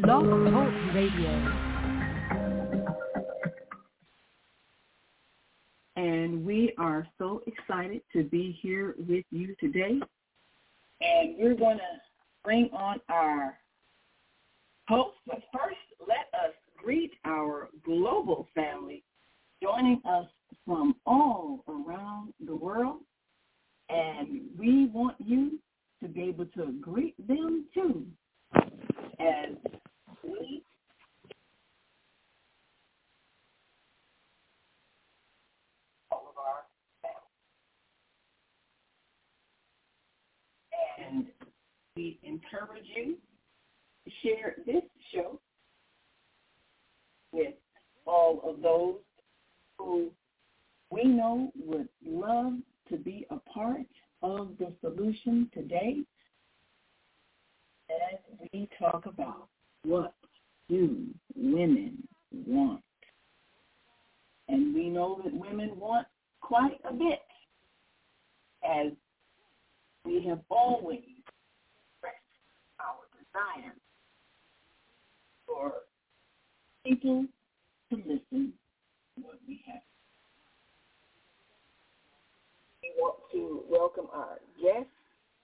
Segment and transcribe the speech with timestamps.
[0.00, 1.32] Blog Talk Radio.
[5.96, 10.00] And we are so excited to be here with you today.
[11.00, 12.00] And we're going to
[12.42, 13.58] bring on our
[14.88, 15.16] host.
[15.26, 19.04] But first, let us greet our global family
[19.62, 20.26] joining us
[20.66, 22.98] from all around the world.
[23.90, 25.60] And we want you
[26.02, 28.06] to be able to greet them too
[29.20, 29.56] as
[30.22, 30.62] we
[36.10, 36.64] all of our
[37.02, 37.26] family.
[41.08, 41.26] And
[41.96, 43.16] we encourage you
[44.04, 44.82] to share this
[45.14, 45.38] show
[47.32, 47.54] with
[48.06, 48.96] all of those
[49.78, 50.10] who
[50.90, 52.54] we know would love
[52.90, 53.86] to be a part
[54.22, 55.98] of the solution today
[58.12, 59.48] as we talk about
[59.84, 60.14] what
[60.68, 61.98] do women
[62.46, 62.82] want.
[64.48, 66.06] And we know that women want
[66.40, 67.20] quite a bit
[68.64, 68.92] as
[70.04, 72.16] we have always expressed
[72.80, 73.74] our desire
[75.46, 75.72] for
[76.84, 77.26] people
[77.90, 78.52] to listen
[79.16, 79.82] to what we have.
[82.82, 84.90] We want to welcome our guests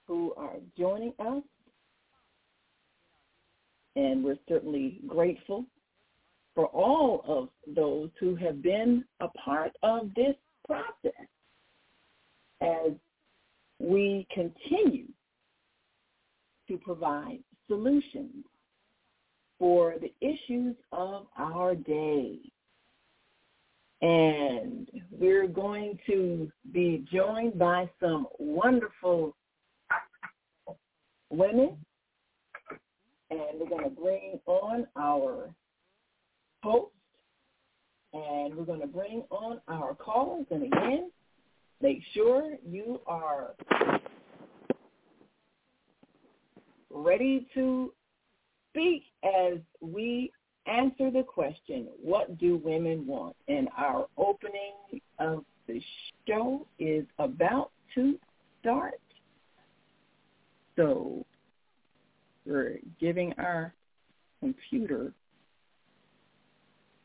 [0.07, 1.43] who are joining us
[3.95, 5.65] and we're certainly grateful
[6.55, 11.27] for all of those who have been a part of this process
[12.61, 12.91] as
[13.79, 15.07] we continue
[16.67, 18.43] to provide solutions
[19.57, 22.39] for the issues of our day.
[24.01, 29.35] And we're going to be joined by some wonderful
[31.29, 31.77] women
[33.29, 35.49] and we're going to bring on our
[36.63, 36.91] host,
[38.13, 40.45] and we're going to bring on our callers.
[40.51, 41.11] And again,
[41.81, 43.51] make sure you are
[46.89, 47.93] ready to
[48.71, 50.31] speak as we
[50.65, 53.35] answer the question, what do women want?
[53.47, 55.81] And our opening of the
[56.27, 58.15] show is about to
[58.61, 58.99] start.
[60.75, 61.25] So
[62.45, 63.73] we're giving our
[64.39, 65.13] computer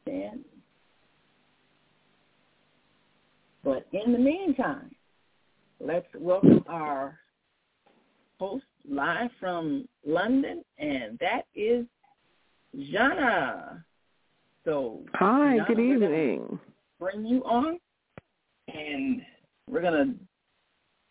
[0.02, 0.44] stand.
[3.62, 4.94] But in the meantime,
[5.80, 7.18] let's welcome our
[8.38, 11.86] host live from London, and that is
[12.76, 13.82] Zhana.
[14.64, 16.58] So, hi, Zhana, good evening.
[17.00, 17.78] Bring you on,
[18.68, 19.22] and
[19.70, 20.14] we're gonna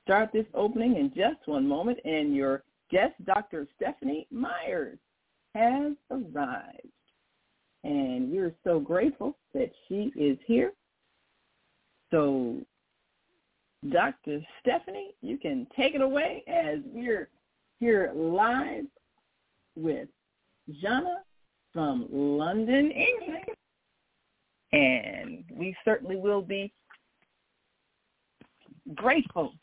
[0.03, 1.99] start this opening in just one moment.
[2.05, 3.67] And your guest, Dr.
[3.75, 4.99] Stephanie Myers,
[5.55, 6.87] has arrived.
[7.83, 10.71] And we're so grateful that she is here.
[12.11, 12.61] So,
[13.91, 14.39] Dr.
[14.61, 17.29] Stephanie, you can take it away as we're
[17.79, 18.85] here live
[19.75, 20.07] with
[20.81, 21.17] Zhana
[21.73, 23.45] from London, England.
[24.71, 26.71] And we certainly will be
[28.95, 29.53] grateful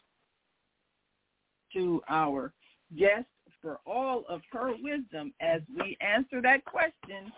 [1.73, 2.53] to our
[2.97, 3.27] guest
[3.63, 7.31] for all of her wisdom as we answer that question,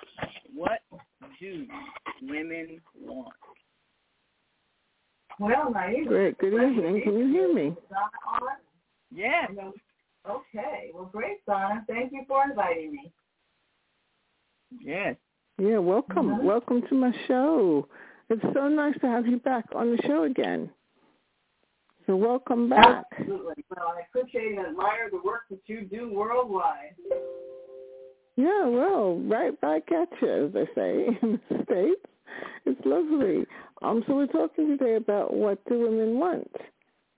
[0.54, 0.80] what
[1.40, 1.66] do
[2.22, 3.34] women want?
[5.38, 6.06] Well, nice.
[6.06, 6.38] Great.
[6.38, 7.02] Good evening.
[7.02, 7.74] Can you hear me?
[9.14, 9.50] Yes.
[10.28, 10.90] Okay.
[10.94, 11.84] Well, great, Donna.
[11.88, 13.12] Thank you for inviting me.
[14.80, 15.16] Yes.
[15.58, 16.28] Yeah, welcome.
[16.28, 16.42] Mhm.
[16.42, 17.88] Welcome to my show.
[18.28, 20.70] It's so nice to have you back on the show again.
[22.06, 23.04] So welcome back.
[23.18, 23.64] Absolutely.
[23.70, 26.94] Well, I appreciate and admire the work that you do worldwide.
[28.36, 32.00] Yeah, well, right back at you, as they say in the States.
[32.64, 33.44] It's lovely.
[33.82, 36.50] Um, so we're talking today about what do women want.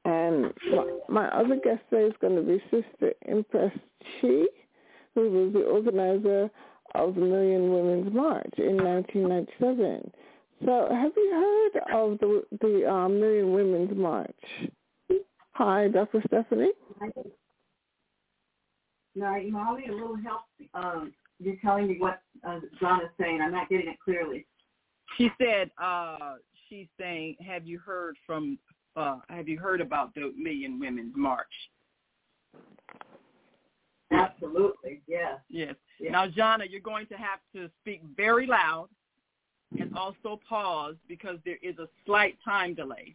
[0.04, 3.72] And my, my other guest today is going to be Sister Empress
[4.20, 4.44] Chi,
[5.14, 6.50] who was the organizer
[6.94, 10.10] of the Million Women's March in 1997.
[10.62, 14.30] So have you heard of the the um, Million Women's March?
[15.52, 16.22] Hi, Dr.
[16.26, 16.72] Stephanie.
[19.14, 20.42] Now, you all need a little help.
[20.74, 23.40] Um, you're telling me what uh, John is saying.
[23.40, 24.46] I'm not getting it clearly.
[25.16, 26.36] She said, uh,
[26.68, 28.58] she's saying, have you heard from,
[28.96, 31.46] uh, have you heard about the Million Women's March?
[34.10, 35.02] Absolutely.
[35.06, 35.38] Yes.
[35.48, 35.76] Yes.
[36.00, 36.10] Yeah.
[36.10, 38.88] Now, Zhana, you're going to have to speak very loud
[39.80, 43.14] and also pause because there is a slight time delay.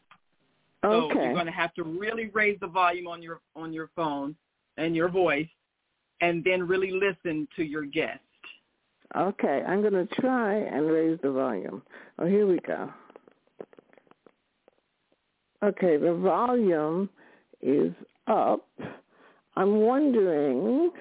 [0.84, 1.24] So Okay.
[1.24, 4.36] you're going to have to really raise the volume on your on your phone
[4.78, 5.48] and your voice
[6.22, 8.20] and then really listen to your guest.
[9.16, 11.82] Okay, I'm going to try and raise the volume.
[12.20, 12.92] Oh, here we go.
[15.64, 17.10] Okay, the volume
[17.62, 17.92] is
[18.28, 18.68] up.
[19.56, 20.92] I'm wondering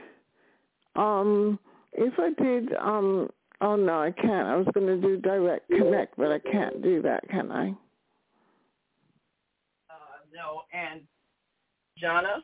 [0.96, 1.58] um,
[1.92, 3.28] if I did, um,
[3.60, 4.46] oh no, I can't.
[4.48, 7.70] I was going to do direct connect, but I can't do that, can I?
[9.90, 11.00] Uh, no, and
[12.02, 12.42] Zhana,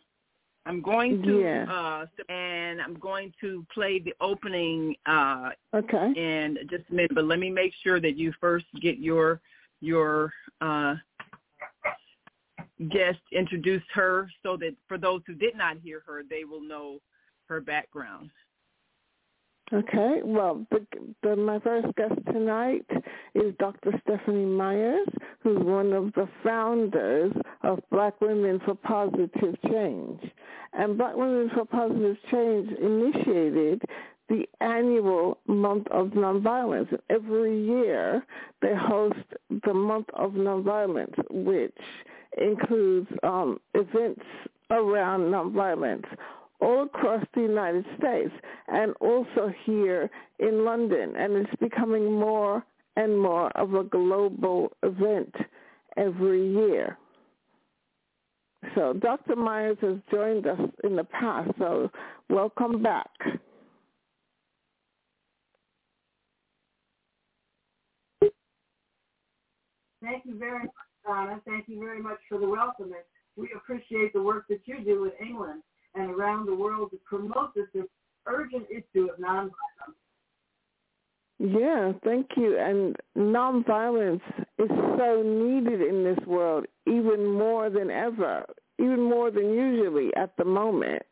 [0.66, 1.64] I'm going to Yeah.
[1.70, 6.12] uh and I'm going to play the opening uh Okay.
[6.16, 9.40] in just a minute, but let me make sure that you first get your
[9.81, 10.94] your uh
[12.90, 16.99] guest introduced her so that for those who did not hear her, they will know
[17.49, 18.31] her background.
[19.72, 20.20] Okay.
[20.22, 20.87] Well, the,
[21.22, 22.87] the, my first guest tonight
[23.34, 23.93] is Dr.
[24.02, 25.08] Stephanie Myers,
[25.40, 27.32] who's one of the founders
[27.62, 30.20] of Black Women for Positive Change.
[30.75, 33.82] And Black Women for Positive Change initiated
[34.28, 36.94] the annual month of nonviolence.
[37.08, 38.25] Every year
[38.61, 39.16] they host
[39.64, 41.76] the month of nonviolence, which
[42.38, 44.25] includes um, events
[44.70, 46.06] around nonviolence
[46.60, 48.32] all across the United States
[48.68, 51.14] and also here in London.
[51.16, 52.64] And it's becoming more
[52.96, 55.34] and more of a global event
[55.96, 56.98] every year.
[58.74, 59.36] So Dr.
[59.36, 61.90] Myers has joined us in the past, so
[62.30, 63.10] welcome back.
[70.02, 70.70] Thank you very much,
[71.06, 71.40] Donna.
[71.46, 72.86] Thank you very much for the welcome.
[72.86, 73.04] And
[73.36, 75.62] we appreciate the work that you do in England
[75.94, 77.67] and around the world to promote this
[78.26, 79.50] urgent issue of nonviolence.
[81.38, 82.58] Yeah, thank you.
[82.58, 84.23] And nonviolence
[84.58, 88.44] is so needed in this world, even more than ever,
[88.79, 91.02] even more than usually at the moment.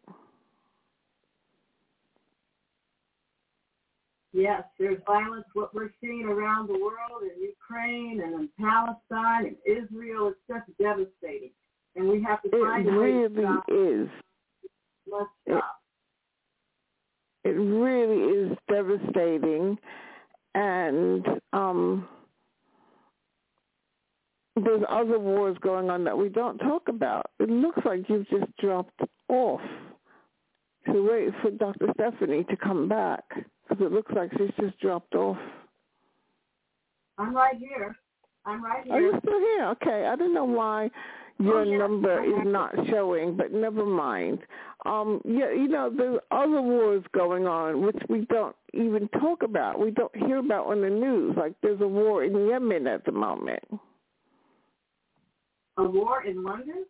[4.33, 9.57] Yes, there's violence, what we're seeing around the world in Ukraine and in Palestine and
[9.67, 10.29] Israel.
[10.29, 11.51] It's just devastating.
[11.97, 13.73] And we have to It find a way to really stop it.
[13.75, 14.09] is.
[15.47, 15.63] It-
[17.45, 19.77] It really is devastating.
[20.55, 22.09] And um,
[24.55, 27.27] there's other wars going on that we don't talk about.
[27.41, 29.61] It looks like you've just dropped off.
[30.93, 31.89] To wait for Dr.
[31.95, 33.23] Stephanie to come back
[33.69, 35.39] because it looks like she's just dropped off.
[37.19, 37.97] I'm right here.
[38.45, 38.93] I'm right here.
[38.95, 39.67] Are you still here?
[39.69, 40.07] Okay.
[40.07, 40.91] I don't know why
[41.43, 44.39] your Oh, number is not showing, but never mind.
[44.85, 49.79] Um, yeah, you know, there's other wars going on which we don't even talk about.
[49.79, 51.37] We don't hear about on the news.
[51.37, 53.63] Like there's a war in Yemen at the moment.
[55.79, 56.85] A war in London?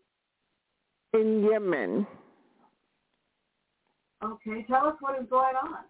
[1.14, 2.06] In Yemen.
[4.24, 5.84] Okay, tell us what is going on.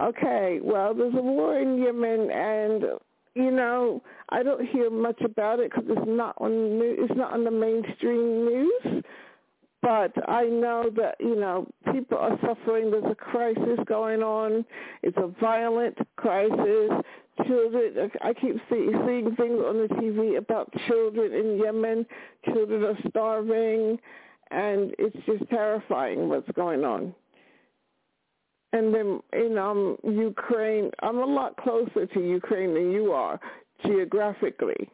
[0.00, 2.84] Okay, well, there's a war in Yemen, and
[3.34, 7.44] you know, I don't hear much about it because it's not on it's not on
[7.44, 9.04] the mainstream news.
[9.80, 12.90] But I know that you know people are suffering.
[12.90, 14.64] There's a crisis going on.
[15.02, 16.90] It's a violent crisis.
[17.46, 22.06] Children, I keep see, seeing things on the TV about children in Yemen.
[22.44, 23.98] Children are starving,
[24.50, 27.14] and it's just terrifying what's going on.
[28.72, 33.38] And then in um Ukraine, I'm a lot closer to Ukraine than you are
[33.84, 34.88] geographically.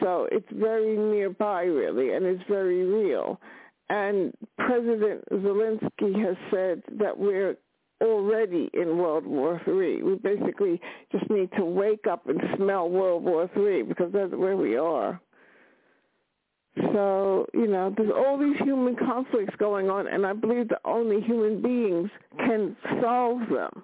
[0.00, 3.40] So it's very nearby really and it's very real.
[3.90, 7.56] And President Zelensky has said that we're
[8.02, 10.02] already in World War Three.
[10.02, 10.80] We basically
[11.12, 15.20] just need to wake up and smell World War Three because that's where we are.
[16.76, 21.20] So, you know, there's all these human conflicts going on, and I believe that only
[21.20, 23.82] human beings can solve them.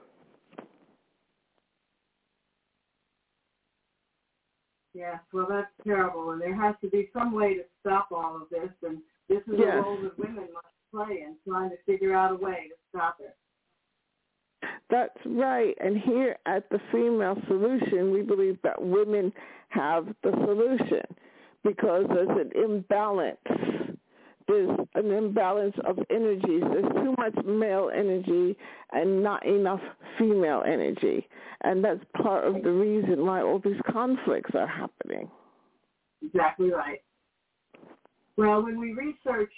[4.93, 8.51] Yes, well, that's terrible, and there has to be some way to stop all of
[8.51, 9.77] this, and this is Yes.
[9.77, 13.21] the role that women must play in trying to figure out a way to stop
[13.21, 13.37] it.
[14.89, 15.77] That's right.
[15.81, 19.33] And here at the Female Solution, we believe that women
[19.69, 21.07] have the solution
[21.64, 23.38] because there's an imbalance.
[24.49, 26.62] There's an imbalance of energies.
[26.62, 28.57] There's too much male energy
[28.93, 29.81] and not enough
[30.19, 31.29] female energy.
[31.62, 35.31] And that's part of the reason why all these conflicts are happening.
[36.23, 37.00] Exactly right.
[38.37, 39.52] Well, when we research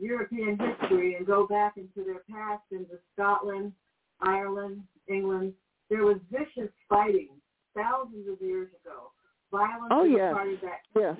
[0.00, 3.72] European history and go back into their past, into Scotland,
[4.20, 5.52] Ireland, England,
[5.90, 7.28] there was vicious fighting
[7.74, 9.10] thousands of years ago.
[9.50, 10.32] Violence Oh, was yes.
[10.34, 10.80] part of that.
[10.94, 11.16] Yes.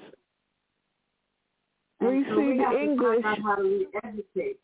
[2.01, 4.61] And We so see we have the to English find out how to re-educate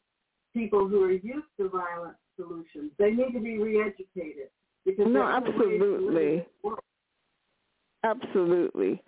[0.52, 2.92] people who are used to violent solutions.
[2.98, 4.50] They need to be re-educated
[4.84, 6.82] because no, that's the way to live in absolutely,
[8.04, 9.02] absolutely.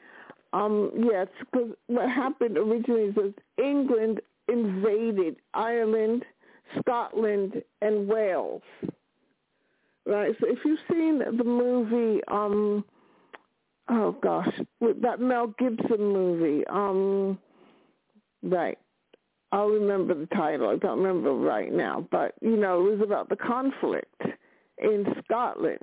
[0.52, 6.24] Um, yes, because what happened originally is that England invaded Ireland,
[6.78, 8.62] Scotland, and Wales.
[10.06, 10.34] Right.
[10.40, 12.84] So if you've seen the movie, um,
[13.88, 17.38] oh gosh, with that Mel Gibson movie, um,
[18.42, 18.78] right.
[19.52, 20.68] I'll remember the title.
[20.68, 24.20] I don't remember right now, but you know, it was about the conflict
[24.78, 25.78] in Scotland.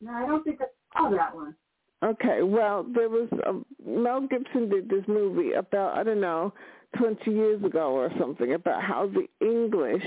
[0.00, 1.54] No, I don't think I saw that one.
[2.04, 6.52] Okay, well, there was a, Mel Gibson did this movie about I don't know,
[6.96, 10.04] twenty years ago or something about how the English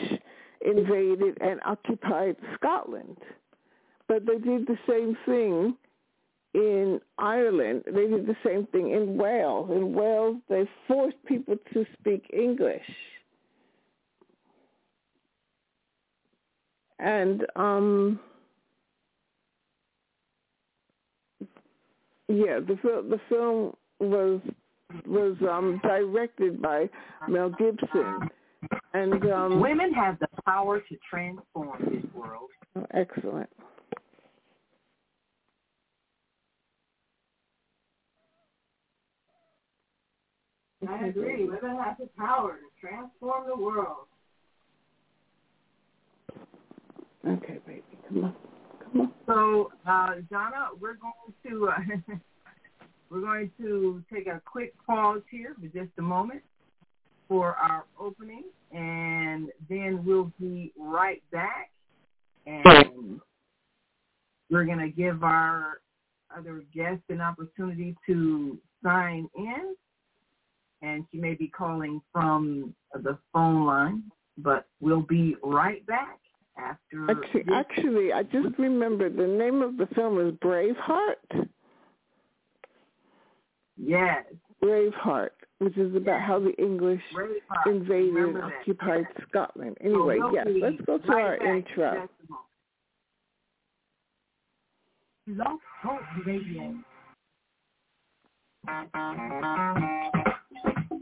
[0.65, 3.17] invaded and occupied Scotland,
[4.08, 5.76] but they did the same thing
[6.54, 7.84] in Ireland.
[7.86, 9.70] They did the same thing in Wales.
[9.72, 12.82] In Wales, they forced people to speak English.
[17.00, 18.20] And um
[22.28, 24.42] yeah, the film the film was
[25.06, 26.90] was um directed by
[27.28, 28.30] Mel Gibson.
[28.94, 32.50] And um Women have the power to transform this world.
[32.76, 33.50] oh, excellent.
[40.86, 41.46] I agree.
[41.46, 44.05] Women have the power to transform the world.
[47.25, 48.36] Okay, baby, come on,
[48.84, 49.13] come on.
[49.25, 52.15] So, uh, Donna, we're going to uh,
[53.10, 56.41] we're going to take a quick pause here for just a moment
[57.27, 61.72] for our opening, and then we'll be right back.
[62.46, 63.19] And
[64.50, 65.81] we're going to give our
[66.36, 69.75] other guests an opportunity to sign in,
[70.81, 74.03] and she may be calling from the phone line,
[74.38, 76.19] but we'll be right back
[76.57, 77.10] after.
[77.12, 81.48] Actually, this actually, I just remembered the name of the film is Braveheart.
[83.77, 84.25] Yes,
[84.63, 85.29] Braveheart,
[85.60, 87.67] which is about how the English Braveheart.
[87.67, 88.53] invaded and Remember that.
[88.62, 89.05] occupied.
[89.29, 89.77] Scotland.
[89.81, 92.07] So Anyway, we'll yes, let's go to right our intro.
[92.07, 92.43] just a moment.
[95.27, 96.75] Blog Talk Radio.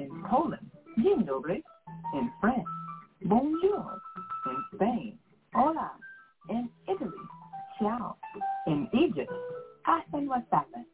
[0.00, 0.62] In Poland,
[0.98, 1.62] Dzień dobry.
[2.14, 2.70] In France,
[3.22, 4.00] Bonjour.
[4.46, 5.18] In Spain,
[5.54, 5.90] Hola.
[6.48, 7.24] In Italy,
[7.78, 8.16] Ciao.
[8.66, 9.32] In Egypt,
[9.82, 10.84] Hassan Wasala.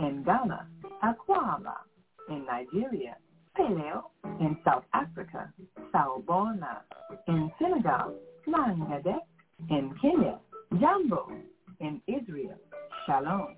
[0.00, 0.66] In Ghana,
[1.02, 1.76] Akwaaba.
[2.28, 3.16] In Nigeria,
[3.56, 4.10] Peleo.
[4.40, 5.52] In South Africa,
[5.92, 6.82] Sawubona.
[7.28, 8.14] In Senegal,
[8.48, 9.22] Nangadek.
[9.70, 10.40] In Kenya,
[10.80, 11.30] Jambo.
[11.78, 12.58] In Israel,
[13.06, 13.54] Shalom.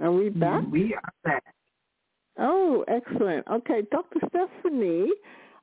[0.00, 0.64] Are we mm, back?
[0.70, 1.44] We are back.
[2.38, 3.46] Oh, excellent.
[3.50, 4.18] Okay, Dr.
[4.28, 5.10] Stephanie,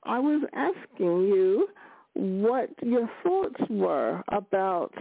[0.04, 1.68] I was asking you
[2.14, 4.94] what your thoughts were about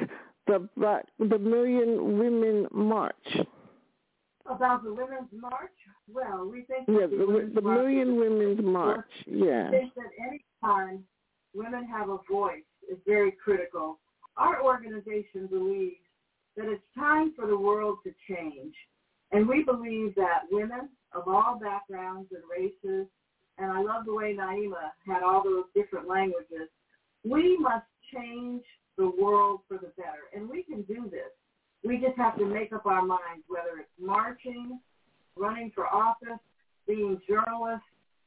[0.47, 3.15] the Black, the Million Women March.
[4.47, 5.71] About the Women's March?
[6.13, 9.11] Well, we think Yeah, the, the, March Million is- Women's March.
[9.27, 9.71] Yeah.
[9.71, 11.05] We think that any time
[11.55, 13.99] women have a voice is very critical.
[14.37, 15.97] Our organization believes
[16.57, 18.75] that it's time for the world to change.
[19.33, 23.07] And we believe that women of all backgrounds and races,
[23.59, 26.69] and I love the way Naima had all those different languages,
[27.25, 28.63] we must change
[28.97, 30.27] the world for the better.
[30.35, 31.31] And we can do this.
[31.85, 34.81] We just have to make up our minds, whether it's marching,
[35.37, 36.41] running for office,
[36.87, 37.87] being journalists,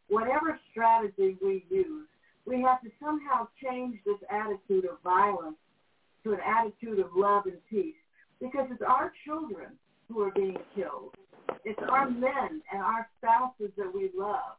[0.09, 2.07] whatever strategy we use,
[2.45, 5.57] we have to somehow change this attitude of violence
[6.23, 7.95] to an attitude of love and peace
[8.39, 9.67] because it's our children
[10.09, 11.15] who are being killed.
[11.65, 14.57] It's our men and our spouses that we love,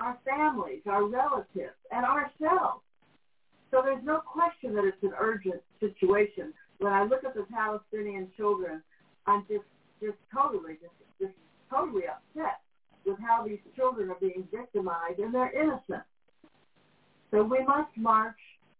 [0.00, 2.82] our families, our relatives, and ourselves.
[3.70, 6.52] So there's no question that it's an urgent situation.
[6.78, 8.82] When I look at the Palestinian children,
[9.26, 9.64] I'm just,
[10.00, 11.34] just totally, just, just
[11.72, 12.60] totally upset
[13.04, 16.04] with how these children are being victimized, and they're innocent.
[17.30, 18.36] So we must march,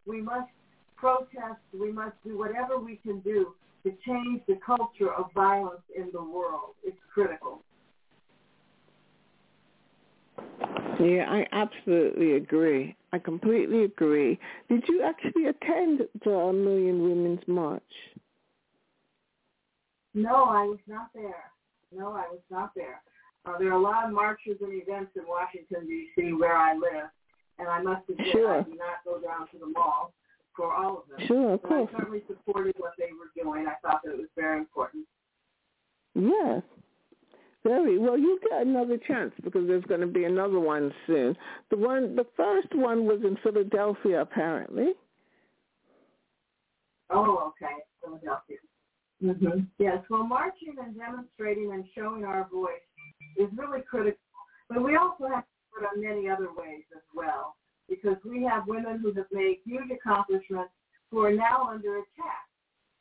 [0.07, 0.51] we must
[0.97, 6.11] protest, we must do whatever we can do to change the culture of violence in
[6.13, 6.75] the world.
[6.85, 7.63] It's critical.
[11.01, 12.95] Yeah, I absolutely agree.
[13.13, 14.39] I completely agree.
[14.69, 17.83] Did you actually attend the Million Women's March?
[20.15, 21.52] No, I was not there.
[21.95, 23.03] No, I was not there.
[23.45, 27.11] Uh, there are a lot of marches and events in Washington, D.C., where I live,
[27.59, 28.61] and I must admit Sure.
[28.61, 30.13] I do not go down to the mall
[30.57, 31.27] for all of them.
[31.27, 33.67] Sure, of But I certainly supported what they were doing.
[33.67, 35.07] I thought that it was very important.
[36.15, 36.63] Yes.
[37.65, 38.19] Very well.
[38.19, 41.37] You get another chance because there's going to be another one soon.
[41.71, 44.93] The one, the first one was in Philadelphia, apparently.
[47.11, 47.75] Oh, okay.
[48.03, 48.57] Philadelphia.
[49.23, 49.61] Mm-hmm.
[49.79, 52.83] Yes, well, marching and demonstrating and showing our voice
[53.39, 54.19] is really critical.
[54.69, 57.57] But we also have to put on many other ways as well,
[57.89, 60.73] because we have women who have made huge accomplishments
[61.11, 62.47] who are now under attack.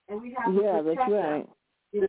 [0.10, 1.32] And we have to Yeah, protect that's them.
[1.32, 1.50] right.
[1.92, 2.08] You know,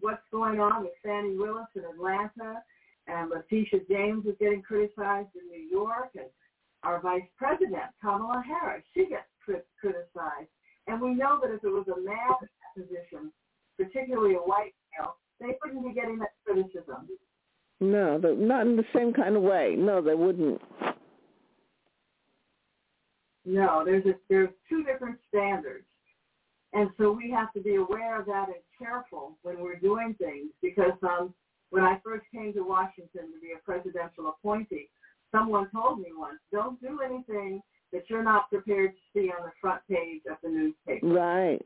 [0.00, 2.62] what's going on with Fani Willis in Atlanta,
[3.06, 6.28] and Letitia James is getting criticized in New York, and
[6.82, 9.26] our vice president, Kamala Harris, she gets
[9.80, 10.50] criticized.
[10.86, 12.38] And we know that if it was a that
[12.78, 13.32] position,
[13.76, 17.08] particularly a white male, they wouldn't be getting that criticism.
[17.80, 19.74] No, not in the same kind of way.
[19.78, 20.60] No, they wouldn't.
[23.44, 25.84] No, there's a, there's two different standards.
[26.74, 30.50] And so we have to be aware of that and careful when we're doing things
[30.60, 31.32] because um,
[31.70, 34.90] when I first came to Washington to be a presidential appointee,
[35.32, 37.62] someone told me once, don't do anything
[37.92, 41.06] that you're not prepared to see on the front page of the newspaper.
[41.06, 41.62] Right.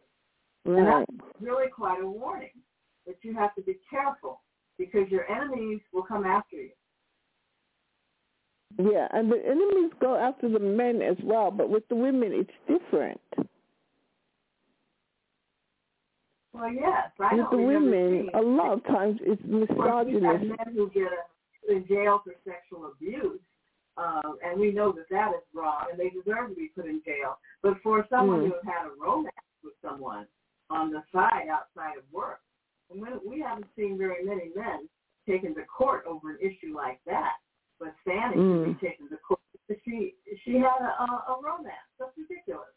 [0.64, 2.51] And that's really quite a warning
[3.07, 4.40] that you have to be careful
[4.79, 6.70] because your enemies will come after you.
[8.79, 12.51] Yeah, and the enemies go after the men as well, but with the women it's
[12.81, 13.20] different.
[16.53, 20.44] Well, yes, I with the women, a lot of times it's Of misogynist.
[20.44, 21.09] men who get
[21.68, 23.40] in jail for sexual abuse,
[23.96, 27.03] um, and we know that that is wrong, and they deserve to be put in
[27.05, 27.38] jail.
[27.62, 28.48] But for someone Mm.
[28.48, 30.27] who has had a romance with someone
[30.73, 32.41] on the side outside of work,
[32.91, 34.89] and we, we haven't seen very many men
[35.29, 37.37] taken to court over an issue like that.
[37.79, 38.65] But Fani Mm.
[38.65, 39.41] should be taken to court.
[39.85, 41.89] She she had a, a, a romance.
[41.99, 42.69] That's ridiculous.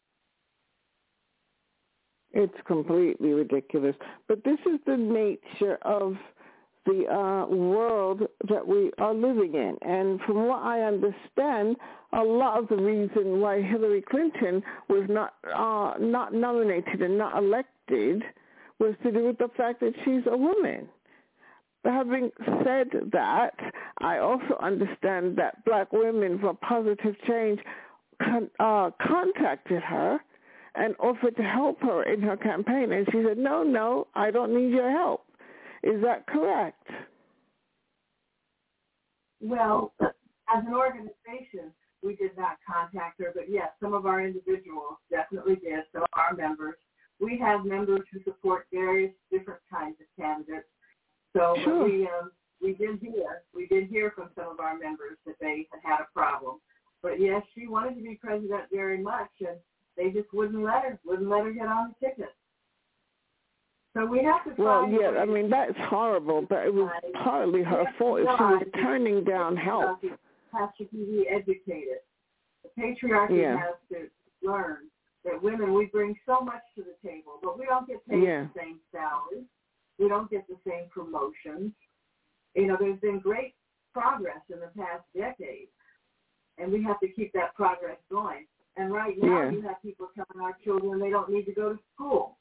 [2.31, 3.95] It's completely ridiculous.
[4.27, 6.15] But this is the nature of
[6.85, 9.77] the uh, world that we are living in.
[9.81, 11.77] And from what I understand,
[12.13, 17.37] a lot of the reason why Hillary Clinton was not uh, not nominated and not
[17.37, 20.87] elected was to do with the fact that she's a woman.
[21.83, 22.31] Having
[22.63, 23.51] said that,
[23.99, 27.59] I also understand that black women for positive change
[28.21, 30.19] con- uh, contacted her
[30.73, 32.91] and offered to help her in her campaign.
[32.91, 35.25] And she said, no, no, I don't need your help.
[35.83, 36.87] Is that correct?
[39.39, 41.71] Well, as an organization,
[42.01, 45.81] we did not contact her, but yes, some of our individuals definitely did.
[45.93, 46.75] Some of our members.
[47.19, 50.67] We have members who support various different kinds of candidates.
[51.33, 51.83] So Sure.
[51.85, 55.67] we um, we did hear we did hear from some of our members that they
[55.71, 56.59] had had a problem.
[57.01, 59.57] But yes, she wanted to be president very much, and
[59.97, 62.33] they just wouldn't let her wouldn't let her get on the ticket.
[63.95, 66.91] So we have to Well, yeah, I mean that's horrible, but it was
[67.23, 70.01] partly her fault if she was turning down help.
[70.51, 71.99] has to be educated.
[72.63, 73.57] The patriarchy Yeah.
[73.57, 74.09] has to
[74.41, 74.89] learn
[75.25, 78.45] that women we bring so much to the table, but we don't get paid Yeah.
[78.45, 79.45] the same salaries.
[79.97, 81.73] We don't get the same promotions.
[82.53, 83.55] You know, there's been great
[83.93, 85.69] progress in the past decade,
[86.57, 88.47] and we have to keep that progress going.
[88.77, 89.49] And right now, Yeah.
[89.51, 92.37] you have people telling our children they don't need to go to school.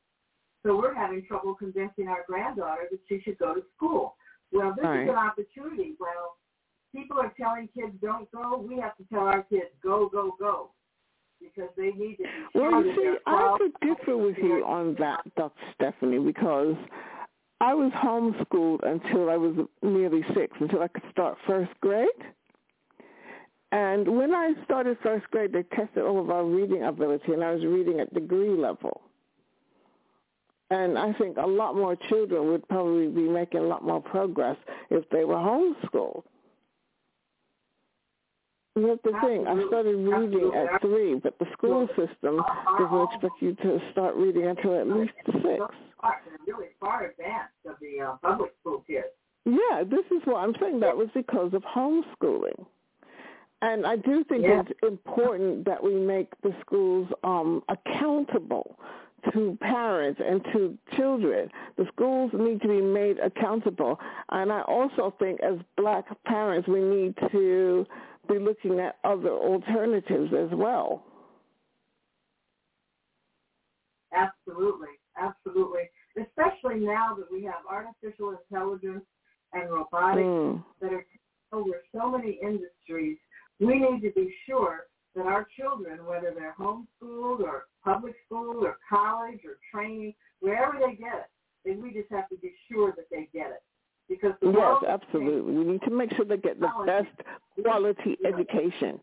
[0.62, 4.16] So we're having trouble convincing our granddaughter that she should go to school.
[4.50, 5.96] Well, this is an opportunity.
[5.98, 6.38] Well,
[6.92, 8.56] people are telling kids don't go.
[8.58, 10.72] We have to tell our kids go, go, go,
[11.40, 15.20] because they need to be Well, you see, I qualified differ with you on that,
[15.36, 15.60] Dr.
[15.74, 16.76] Stephanie, because
[17.60, 22.08] I was homeschooled until I was nearly six, until I could start first grade.
[23.72, 27.52] And when I started first grade, they tested all of our reading ability, and I
[27.52, 29.00] was reading at degree level.
[30.70, 34.56] And I think a lot more children would probably be making a lot more progress
[34.90, 36.22] if they were homeschooled.
[38.76, 42.42] Have to think, I started reading at three, but the school system
[42.76, 45.62] doesn't expect you to start reading until at least six.
[46.46, 49.06] Really far advanced of the uh, public school kids.
[49.44, 50.80] Yeah, this is what I'm saying.
[50.80, 52.66] That was because of homeschooling.
[53.62, 54.62] And I do think Yeah.
[54.68, 58.76] it's important that we make the schools um, accountable
[59.32, 61.48] to parents and to children.
[61.76, 63.98] The schools need to be made accountable.
[64.30, 67.86] And I also think as black parents, we need to
[68.28, 71.04] be looking at other alternatives as well.
[74.12, 74.88] Absolutely,
[75.20, 75.90] absolutely.
[76.16, 79.04] Especially now that we have artificial intelligence
[79.52, 80.64] and robotics Mm.
[80.80, 81.06] that are
[81.52, 83.18] over so many industries,
[83.60, 88.78] we need to be sure that our children, whether they're homeschooled or public school or
[88.88, 91.30] college or training, wherever they get it,
[91.64, 93.62] then we just have to be sure that they get it.
[94.08, 95.54] Because the Yes, absolutely.
[95.54, 97.08] We need to make sure they get the best
[97.62, 99.00] quality education.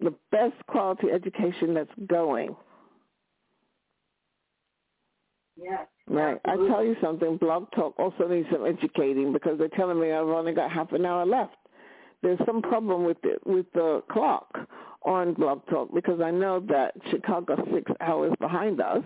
[0.00, 2.56] The best quality education that's going.
[5.56, 5.86] Yes.
[6.08, 6.40] Right.
[6.44, 10.26] I tell you something, Blog Talk also needs some educating because they're telling me I've
[10.26, 11.56] only got half an hour left.
[12.22, 14.58] There's some problem with the with the clock
[15.04, 19.02] on Blog Talk because I know that Chicago's six hours behind us,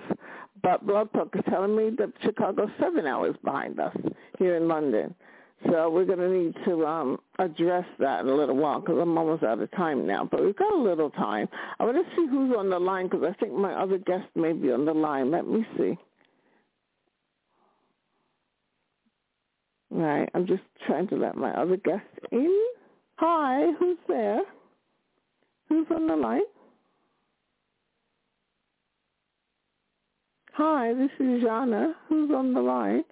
[0.62, 3.96] but Blog Talk is telling me that Chicago's seven hours behind us
[4.38, 5.14] here in London.
[5.66, 9.18] So we're going to need to um, address that in a little while because I'm
[9.18, 10.28] almost out of time now.
[10.30, 11.48] But we've got a little time.
[11.80, 14.52] I want to see who's on the line because I think my other guest may
[14.52, 15.32] be on the line.
[15.32, 15.98] Let me see.
[19.90, 22.56] Right, I'm just trying to let my other guest in.
[23.16, 24.42] Hi, who's there?
[25.68, 26.42] Who's on the line?
[30.52, 31.92] Hi, this is Zhana.
[32.08, 33.04] Who's on the line?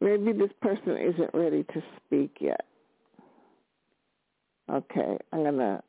[0.00, 2.64] Maybe this person isn't ready to speak yet.
[4.70, 5.82] Okay, I'm gonna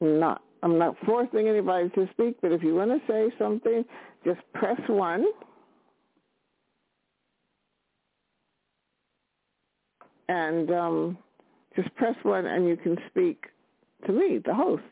[0.00, 0.42] not.
[0.62, 3.84] I'm not forcing anybody to speak, but if you want to say something,
[4.24, 5.26] just press one.
[10.28, 11.18] and um,
[11.76, 13.46] just press one and you can speak
[14.06, 14.82] to me, the host.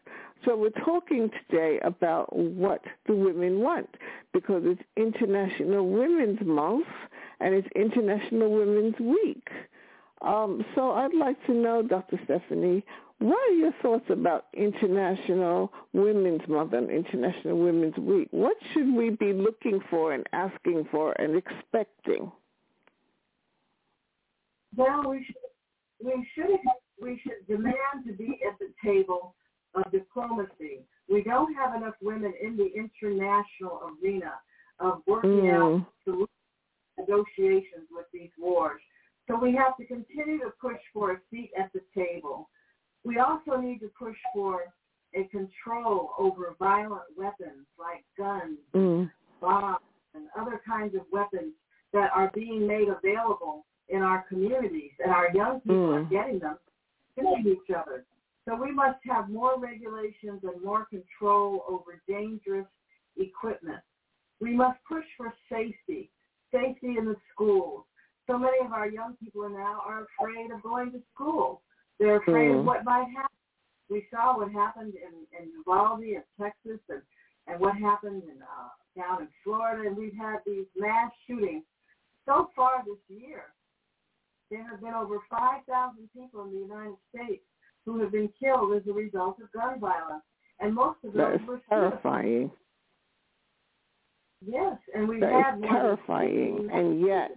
[0.45, 3.89] So we're talking today about what do women want
[4.33, 6.87] because it's International Women's Month
[7.41, 9.47] and it's International Women's Week.
[10.21, 12.19] Um, so I'd like to know, Dr.
[12.25, 12.85] Stephanie,
[13.19, 18.27] what are your thoughts about International Women's Month and International Women's Week?
[18.33, 22.33] What should we be looking for and asking for and expecting?
[24.77, 25.37] Well, we should
[26.05, 26.59] we should
[27.01, 29.35] we should demand to be at the table
[29.75, 30.85] of diplomacy.
[31.09, 34.35] We don't have enough women in the international arena
[34.79, 35.55] of working Mm.
[35.55, 36.29] out solutions,
[36.99, 38.83] negotiations with these wars.
[39.29, 42.51] So we have to continue to push for a seat at the table.
[43.05, 44.73] We also need to push for
[45.15, 49.11] a control over violent weapons like guns, Mm.
[49.41, 49.79] bombs,
[50.15, 51.55] and other kinds of weapons
[51.93, 56.11] that are being made available in our communities, and our young people are Mm.
[56.11, 56.59] getting them,
[57.15, 58.05] killing each other.
[58.47, 62.67] So we must have more regulations and more control over dangerous
[63.17, 63.81] equipment.
[64.41, 66.11] We must push for safety,
[66.53, 67.85] safety in the schools.
[68.27, 71.63] So many of our young people now are afraid of going to school.
[71.99, 72.61] They're afraid Mm.
[72.61, 73.29] of what might happen.
[73.89, 77.03] We saw what happened in, in Uvalde in Texas and,
[77.47, 79.89] and what happened in, uh, down in Florida.
[79.89, 81.65] And we've had these mass shootings.
[82.27, 83.53] So far this year,
[84.53, 87.43] there have been over 5,000 people in the United States
[87.87, 90.23] who have been killed as a result of gun violence.
[90.61, 91.65] And most of those were suicides.
[91.71, 92.51] terrifying.
[94.47, 96.57] Yes, and we've That had is terrifying.
[96.69, 97.31] 50 And yet,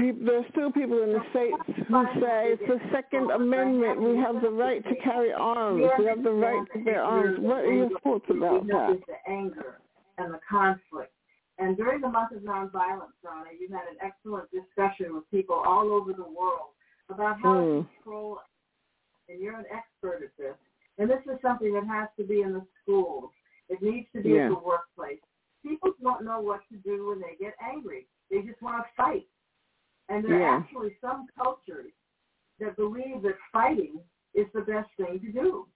[0.00, 4.00] people, there's still people in the states who say it's the Second Amendment.
[4.00, 5.82] We have the right to carry arms.
[5.98, 7.38] We have the right to bear arms.
[7.38, 8.98] What are your thoughts about that?
[9.06, 9.80] the anger
[10.18, 11.12] and the conflict.
[11.58, 15.92] And during the month of nonviolence, Donna, you had an excellent discussion with people all
[15.92, 16.74] over the world
[17.08, 17.78] about how Hmm.
[17.82, 18.40] to control,
[19.28, 20.56] and you're an expert at this.
[20.98, 23.30] And this is something that has to be in the schools.
[23.68, 24.44] It needs to be Yeah.
[24.44, 25.20] at the workplace.
[25.62, 28.06] People don't know what to do when they get angry.
[28.30, 29.28] They just want to fight.
[30.08, 30.54] And there Yeah.
[30.54, 31.92] are actually some cultures
[32.58, 35.68] that believe that fighting is the best thing to do.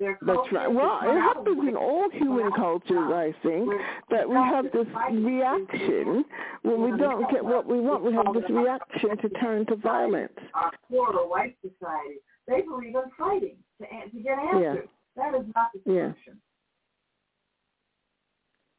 [0.00, 0.72] That's right.
[0.72, 3.70] Well, it happens in all human cultures, I think,
[4.10, 6.24] that we have this reaction
[6.62, 8.02] when we don't get what we want.
[8.02, 10.32] We have this reaction to turn to violence.
[10.54, 14.88] our poor white society, they believe in fighting to, to get answers.
[15.16, 16.40] That is not the solution.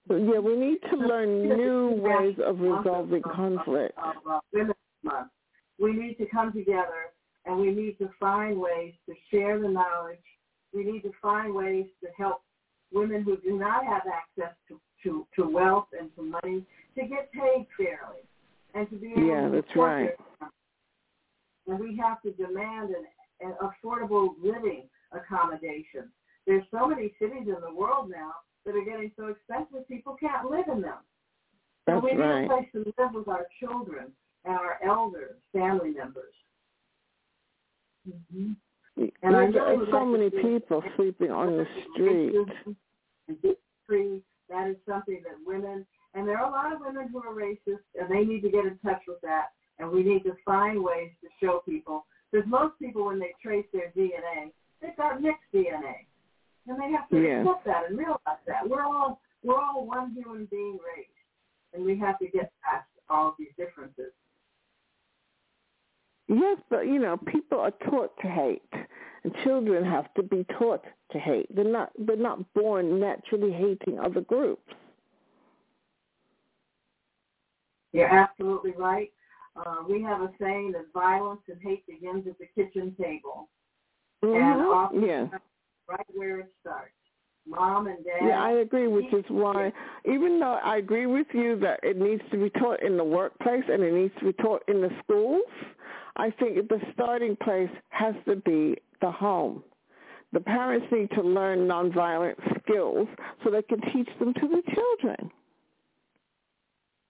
[0.08, 3.98] So, yeah, we need to learn new ways of resolving conflict.
[3.98, 5.24] Uh.
[5.80, 7.12] We need to come together
[7.46, 10.18] and we need to find ways to share the knowledge.
[10.74, 12.42] We need to find ways to help
[12.92, 17.32] women who do not have access to, to, to wealth and to money to get
[17.32, 18.22] paid fairly
[18.74, 20.10] and to be able Yeah, to that's right.
[21.68, 23.06] and we have to demand an,
[23.42, 26.10] an affordable living accommodation.
[26.48, 28.32] There's so many cities in the world now
[28.66, 31.00] that are getting so expensive people can't live in them.
[31.88, 32.46] So That's we need right.
[32.46, 34.12] a place to live with our children
[34.46, 36.34] and our elders, family members.
[38.08, 38.52] Mm-hmm.
[39.24, 42.34] And I Yeah, really There's would so many people sleeping on the street.
[42.34, 42.76] Racism
[43.28, 47.20] and history, that is something that women, and there are a lot of women who
[47.20, 49.48] are racist, and they need to get in touch with that.
[49.80, 53.66] And we need to find ways to show people, because most people, when they trace
[53.74, 56.06] their DNA, they've got mixed DNA,
[56.68, 57.42] and they have to Yeah.
[57.42, 61.08] accept that and realize that we're all we're all one human being race,
[61.74, 64.12] and we have to get past all of these differences.
[66.28, 68.62] Yes, but you know, people are taught to hate,
[69.24, 71.54] and children have to be taught to hate.
[71.56, 74.74] They're not they're not born naturally hating other groups.
[77.94, 79.12] You're absolutely right.
[79.58, 83.50] Uh, we have a saying that violence and hate begins at the kitchen table,
[84.22, 84.74] and Mhm.
[84.74, 85.28] often Yeah.
[85.90, 86.94] right where it starts.
[87.46, 88.28] Mom and dad.
[88.28, 89.74] Yeah, I agree, which is why,
[90.06, 93.68] even though I agree with you that it needs to be taught in the workplace
[93.68, 95.50] and it needs to be taught in the schools,
[96.15, 99.63] I think the starting place has to be the home.
[100.34, 103.08] The parents need to learn nonviolent skills
[103.43, 105.32] so they can teach them to the children.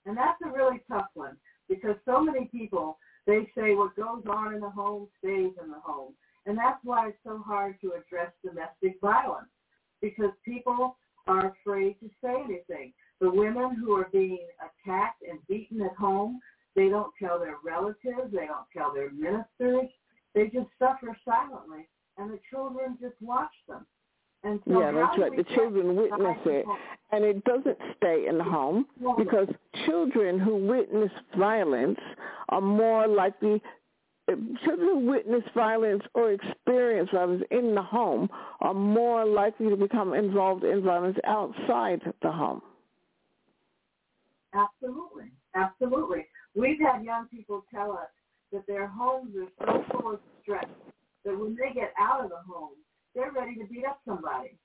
[0.06, 1.38] And that's a really tough one
[1.70, 5.80] because so many people, they say what goes on in the home stays in the
[5.84, 6.14] home.
[6.46, 9.50] And that's why it's so hard to address domestic violence
[10.02, 12.94] because people are afraid to say anything.
[13.20, 16.40] The women who are being attacked and beaten at home,
[16.76, 19.90] they don't tell their relatives, they don't tell their ministers,
[20.34, 23.86] they just suffer silently and the children just watch them.
[24.44, 25.36] And so Yeah, that's right.
[25.36, 26.66] The children witness it,
[27.12, 29.48] and it doesn't stay in the home because
[29.86, 32.00] children who witness violence
[32.50, 33.62] are more likely
[34.64, 38.30] children who witness violence or experience violence in the home
[38.62, 42.62] are more likely to become involved in violence outside the home.
[44.54, 45.32] Absolutely.
[45.56, 46.26] Absolutely.
[46.56, 48.10] We've had young people tell us
[48.52, 50.66] that their homes are so full of stress
[51.26, 52.76] that when they get out of the home,
[53.16, 54.58] they're ready to beat up somebody.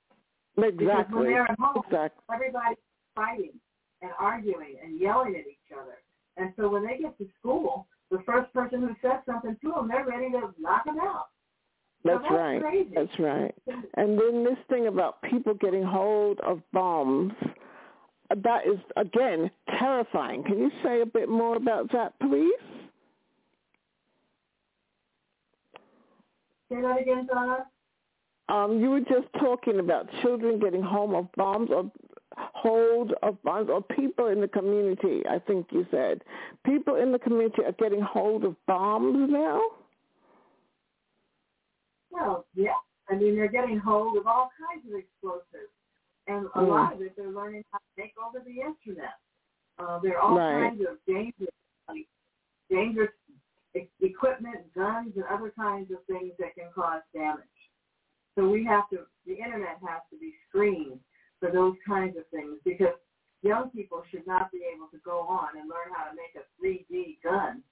[0.57, 0.87] Exactly.
[0.87, 2.22] Because when they're at home, Exactly.
[2.35, 2.79] everybody's
[3.14, 3.53] fighting
[4.03, 5.99] and arguing and yelling at each other.
[6.37, 9.88] And so when they get to school, the first person who says something to them,
[9.88, 11.27] they're ready to knock them out.
[12.05, 12.61] So That's that's right.
[12.61, 12.90] crazy.
[12.94, 13.55] That's right.
[13.94, 17.33] And then this thing about people getting hold of bombs,
[18.31, 20.43] that is, again, terrifying.
[20.45, 22.53] Can you say a bit more about that, please?
[26.71, 27.67] Say that again, Donna.
[28.49, 31.91] Um, you were just talking about children getting home of bombs or
[32.37, 36.23] hold of bombs or people in the community, I think you said.
[36.65, 39.61] People in the community are getting hold of bombs now?
[42.11, 42.71] Well, yeah.
[43.09, 45.71] I mean, they're getting hold of all kinds of explosives.
[46.29, 46.69] And a Mm.
[46.69, 49.15] lot of it, they're learning how to make over the internet.
[49.79, 50.71] Uh, there are all Right.
[50.71, 51.55] kinds of dangerous,
[51.89, 52.09] like,
[52.69, 53.12] dangerous
[53.75, 57.71] e- equipment, guns, and other kinds of things that can cause damage.
[58.35, 61.01] So we have to, the internet has to be screened
[61.39, 62.95] for those kinds of things because
[63.43, 66.45] young people should not be able to go on and learn how to make a
[66.61, 67.62] 3D gun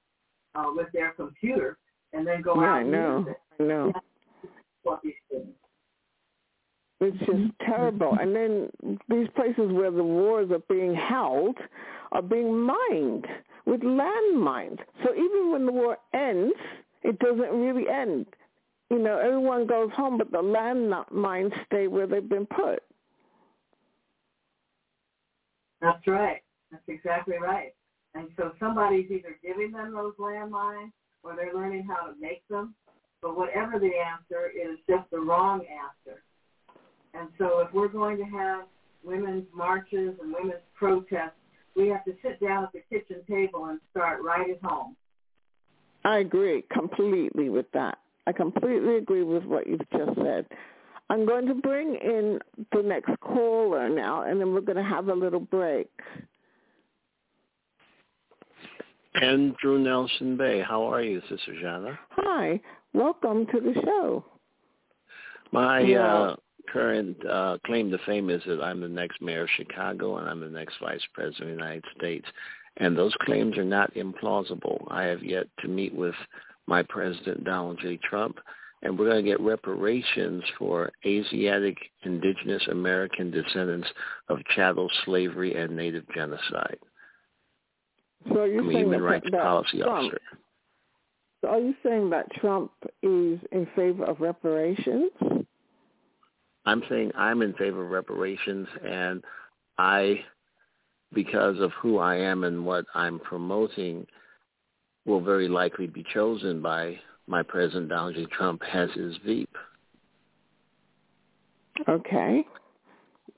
[0.54, 1.78] uh, with their computer
[2.12, 3.40] and then go Yeah, out I and use it.
[3.58, 3.92] I know.
[4.82, 5.54] What these things.
[7.04, 7.70] It's just mm-hmm.
[7.70, 8.16] terrible.
[8.20, 8.70] And then
[9.08, 11.56] these places where the wars are being held
[12.12, 13.26] are being mined
[13.66, 14.78] with landmines.
[15.02, 16.54] So even when the war ends,
[17.02, 18.26] it doesn't really end.
[18.90, 22.82] You know, everyone goes home, but the landmines stay where they've been put.
[25.80, 26.42] That's right.
[26.70, 27.74] That's exactly right.
[28.14, 32.74] And so somebody's either giving them those landmines or they're learning how to make them.
[33.20, 36.13] But whatever the answer, it is just the wrong answer.
[37.44, 38.62] And so if we're going to have
[39.04, 41.32] women's marches and women's protests,
[41.76, 44.96] we have to sit down at the kitchen table and start right at home.
[46.04, 47.98] I agree completely with that.
[48.26, 50.46] I completely agree with what you've just said.
[51.10, 52.38] I'm going to bring in
[52.72, 55.90] the next caller now, and then we're going to have a little break.
[59.20, 61.98] Andrew Nelson Bay, how are you, Sister Zhana?
[62.10, 62.58] Hi,
[62.94, 64.24] welcome to the show.
[65.52, 66.12] My Yeah.
[66.12, 66.36] uh,
[66.72, 70.40] current uh, claim to fame is that I'm the next mayor of Chicago and I'm
[70.40, 72.26] the next vice president of the United States.
[72.78, 74.84] And those claims are not implausible.
[74.90, 76.14] I have yet to meet with
[76.66, 77.98] my president, Donald J.
[78.08, 78.38] Trump,
[78.82, 83.88] and we're going to get reparations for Asiatic, indigenous American descendants
[84.28, 86.78] of chattel slavery and native genocide.
[88.28, 90.20] So are you I'm a saying human that, rights that policy Trump, officer.
[91.42, 92.72] So are you saying that Trump
[93.02, 95.10] is in favor of reparations?
[96.66, 99.22] I'm saying I'm in favor of reparations, and
[99.78, 100.24] I,
[101.12, 104.06] because of who I am and what I'm promoting,
[105.04, 108.26] will very likely be chosen by my president Donald J.
[108.26, 109.50] Trump as his Veep,
[111.88, 112.46] Okay.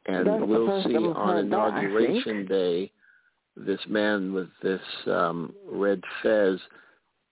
[0.07, 2.93] and That's we'll see on heard that, inauguration day
[3.57, 6.59] this man with this um, red fez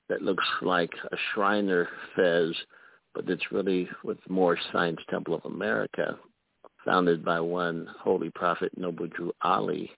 [0.08, 2.54] that looks like a Shriner fez,
[3.14, 6.18] but it's really with Moorish Science Temple of America,
[6.84, 9.90] founded by one holy prophet, Noble Drew Ali,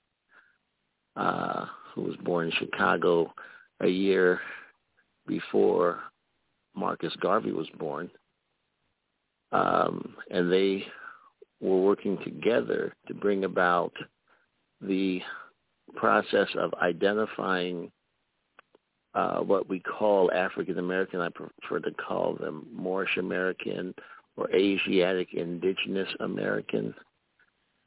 [1.16, 3.32] uh, who was born in Chicago
[3.80, 4.40] a year
[5.26, 6.00] before
[6.74, 8.10] Marcus Garvey was born.
[9.52, 10.86] Um, and they
[11.60, 13.92] were working together to bring about
[14.80, 15.22] the
[15.94, 17.90] process of identifying
[19.16, 21.20] uh, what we call African American.
[21.20, 23.94] I prefer to call them Moorish American
[24.36, 26.94] or Asiatic Indigenous American.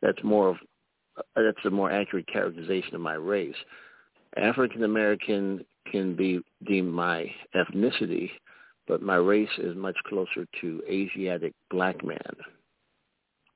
[0.02, 0.58] That's more of
[1.36, 3.56] that's a more accurate characterization of my race.
[4.38, 8.30] African American can be deemed my ethnicity,
[8.88, 12.20] but my race is much closer to Asiatic black man,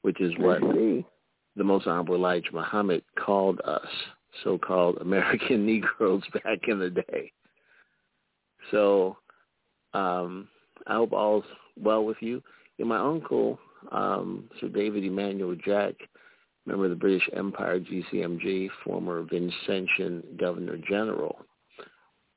[0.01, 3.88] which is what the Most Honorable Elijah Muhammad called us,
[4.43, 7.31] so-called American Negroes back in the day.
[8.71, 9.17] So
[9.93, 10.47] um,
[10.88, 11.45] I hope all's
[11.82, 12.41] well with you.
[12.80, 13.60] And my uncle,
[13.91, 15.93] um, Sir David Emmanuel Jack,
[16.65, 21.38] member of the British Empire, GCMG, former Vincentian Governor General,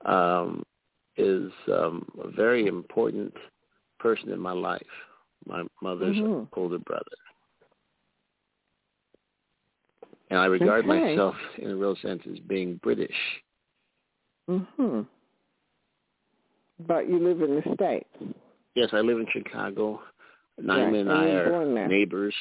[0.05, 0.62] um,
[1.17, 3.33] is um, a very important
[3.99, 4.87] person in my life,
[5.47, 6.49] my mother's Mhm.
[6.55, 7.05] older brother.
[10.31, 11.07] And I regard Okay.
[11.07, 13.17] myself, in a real sense, as being British.
[14.49, 15.07] Mhm.
[16.81, 18.35] But you live in the states.
[18.75, 20.03] Yes, I live in Chicago.
[20.61, 22.35] Naima Right, and I are neighbors.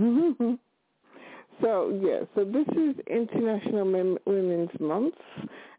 [0.00, 0.58] Mhm.
[1.62, 5.14] So yeah, so this is International Mem- Women's Month,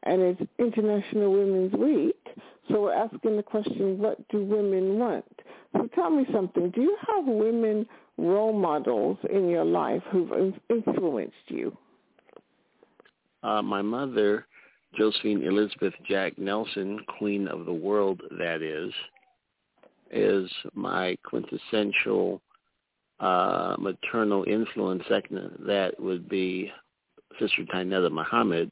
[0.03, 2.27] and it's International Women's Week.
[2.69, 5.25] So we're asking the question, what do women want?
[5.73, 6.69] So tell me something.
[6.69, 7.85] Do you have women
[8.17, 11.77] role models in your life who've influenced you?
[13.43, 14.47] uh, my mother,
[14.97, 18.93] Josephine Elizabeth Jack Nelson, Queen of the World, that is,
[20.11, 22.41] is my quintessential
[23.19, 25.03] uh, maternal influence.
[25.09, 26.71] Second, that would be
[27.39, 28.71] Sister Tynnetta Muhammad,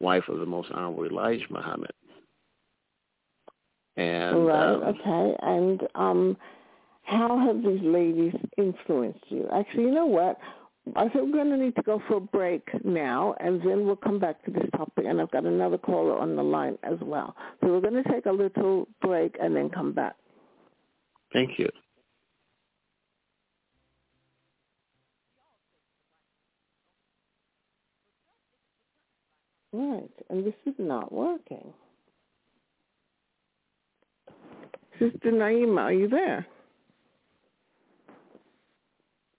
[0.00, 1.92] wife of the Most Honorable Elijah Muhammad.
[3.96, 4.74] And right.
[4.74, 5.36] um, okay.
[5.42, 6.36] And um,
[7.04, 9.48] how have these ladies influenced you?
[9.52, 10.38] Actually, you know what?
[10.96, 13.96] I think we're going to need to go for a break now, and then we'll
[13.96, 15.06] come back to this topic.
[15.08, 17.34] And I've got another caller on the line as well.
[17.60, 20.14] So we're going to take a little break and then come back.
[21.32, 21.68] thank you.
[29.72, 30.10] Right.
[30.30, 31.72] And this is not working.
[35.00, 36.46] Sister Naima, are you there?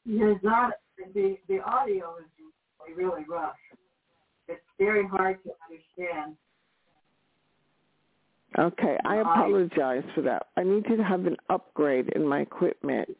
[0.05, 0.73] There's not
[1.13, 3.55] the the audio is really rough.
[4.47, 6.35] It's very hard to understand.
[8.57, 10.47] Okay, I uh, apologize for that.
[10.55, 13.17] I need to have an upgrade in my equipment,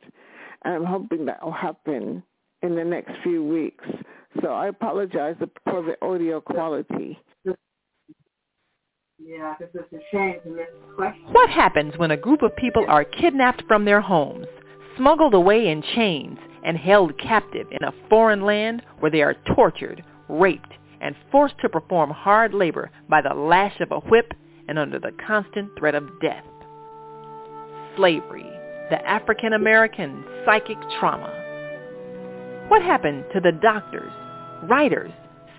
[0.64, 2.24] and I'm hoping that will happen
[2.62, 3.84] in the next few weeks.
[4.42, 7.20] So I apologize for the audio quality.
[9.18, 11.24] Yeah, because it's a shame to miss the question.
[11.32, 14.46] What happens when a group of people are kidnapped from their homes,
[14.98, 20.04] smuggled away in chains, and held captive in a foreign land where they are tortured,
[20.28, 24.34] raped, and forced to perform hard labor by the lash of a whip
[24.68, 26.44] and under the constant threat of death.
[27.96, 28.50] Slavery,
[28.90, 31.32] the African American psychic trauma.
[32.68, 34.12] What happened to the doctors,
[34.64, 35.12] writers,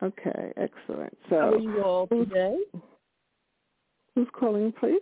[0.04, 1.16] Okay, excellent.
[1.30, 2.58] So, How are you all today?
[4.16, 5.02] Who's calling, please?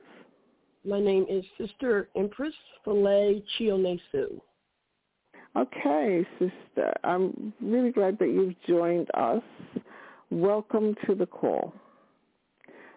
[0.85, 2.53] My name is Sister Empress
[2.85, 4.39] Phile Chionesu.
[5.57, 6.93] Okay, sister.
[7.03, 9.41] I'm really glad that you've joined us.
[10.31, 11.73] Welcome to the call.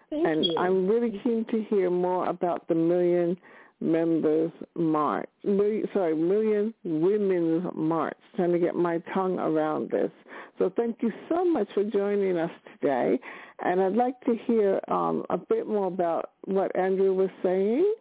[0.09, 0.55] Thank and you.
[0.57, 3.35] I'm really keen to hear more about the Million
[3.81, 5.27] Members March.
[5.43, 8.17] Million, sorry, Million Women's March.
[8.35, 10.11] Trying to get my tongue around this.
[10.59, 13.19] So thank you so much for joining us today.
[13.63, 17.91] And I'd like to hear um, a bit more about what Andrew was saying.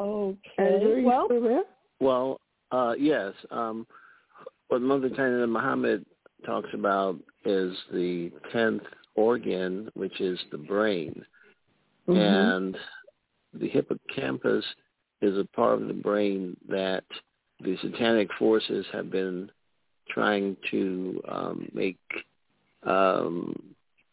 [0.00, 0.38] Okay.
[0.58, 1.62] Andrew, are you well, still there?
[2.00, 2.40] Well,
[2.72, 3.32] uh, yes.
[3.50, 3.86] Um,
[4.68, 6.04] what Mother Taina Muhammad
[6.44, 8.82] talks about is the tenth
[9.14, 11.24] organ, which is the brain,
[12.08, 12.16] Mhm.
[12.16, 12.78] and
[13.54, 14.64] the hippocampus
[15.22, 17.04] is a part of the brain that
[17.60, 19.50] the satanic forces have been
[20.08, 21.98] trying to um, make
[22.84, 23.54] um,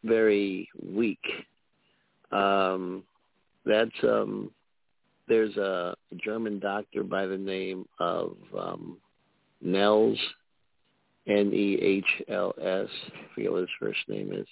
[0.04, 1.24] very weak.
[2.32, 3.04] Um,
[3.66, 4.52] that's um,
[5.28, 8.98] there's a German doctor by the name of um,
[9.66, 10.18] Nehls,
[11.28, 12.88] N-E-H-L-S.
[13.08, 14.48] I forget what his first name is.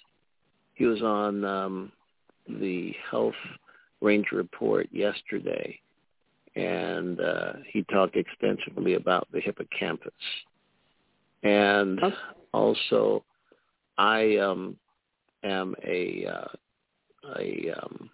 [0.74, 1.92] He was on um,
[2.48, 3.34] the Health
[4.00, 5.78] Ranger Report yesterday,
[6.56, 10.12] and uh, he talked extensively about the hippocampus.
[11.42, 12.00] And
[12.52, 13.24] also,
[13.98, 14.76] I um,
[15.42, 18.10] am a uh, a um,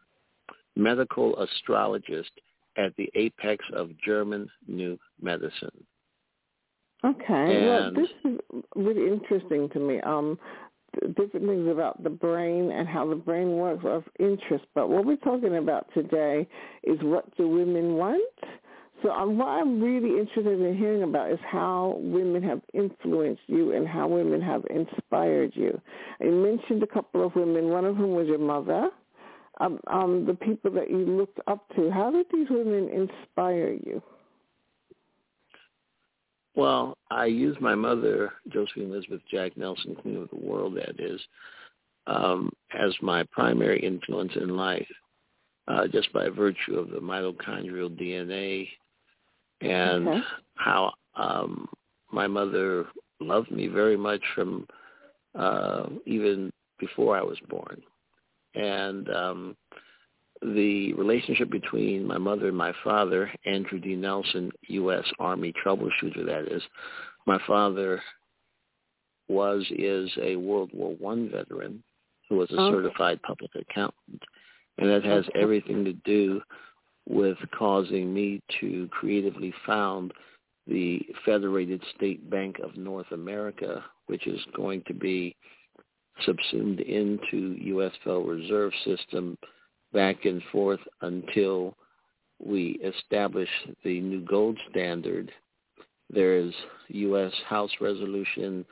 [0.76, 2.30] medical astrologist
[2.76, 5.84] at the apex of German New Medicine.
[7.04, 8.38] Okay, well, this is
[8.74, 10.00] really interesting to me.
[10.00, 10.38] Um,
[11.16, 14.64] different things about the brain and how the brain works are of interest.
[14.74, 16.48] But what we're talking about today
[16.82, 18.22] is what do women want?
[19.02, 23.72] So um, what I'm really interested in hearing about is how women have influenced you
[23.72, 25.80] and how women have inspired you.
[26.20, 27.68] You mentioned a couple of women.
[27.68, 28.88] One of whom was your mother.
[29.60, 31.90] Um, um, the people that you looked up to.
[31.90, 34.02] How did these women inspire you?
[36.54, 41.20] Well, I use my mother, Josephine Elizabeth Jack Nelson, Queen of the World, that is,
[42.08, 44.88] um, as my primary influence in life,
[45.68, 48.68] uh, just by virtue of the mitochondrial DNA
[49.60, 50.20] and okay.
[50.54, 51.68] how um,
[52.12, 52.86] my mother
[53.20, 54.66] loved me very much from
[55.38, 57.82] uh, even before I was born.
[58.54, 59.56] And um,
[60.42, 63.96] the relationship between my mother and my father, Andrew D.
[63.96, 65.04] Nelson, U.S.
[65.18, 66.62] Army troubleshooter, that is.
[67.26, 68.00] My father
[69.28, 71.82] was, is a World War One veteran
[72.28, 72.76] who was a okay.
[72.76, 74.22] certified public accountant.
[74.78, 76.40] And that has everything to do
[77.08, 80.12] with causing me to creatively found
[80.66, 85.34] the Federated State Bank of North America, which is going to be
[86.24, 87.92] subsumed into U.S.
[88.04, 89.38] Federal Reserve System
[89.92, 91.74] back and forth until
[92.44, 93.48] we establish
[93.84, 95.32] the new gold standard.
[96.10, 96.52] There is
[96.88, 97.32] U.S.
[97.46, 98.66] House Resolution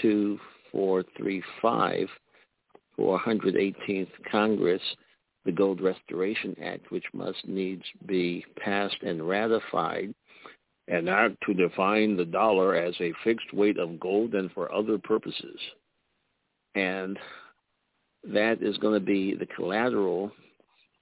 [0.00, 2.08] 2435
[2.96, 4.80] for 118th Congress,
[5.46, 10.12] the Gold Restoration Act, which must needs be passed and ratified,
[10.88, 14.98] an act to define the dollar as a fixed weight of gold and for other
[14.98, 15.58] purposes.
[16.74, 17.18] And
[18.24, 20.32] that is going to be the collateral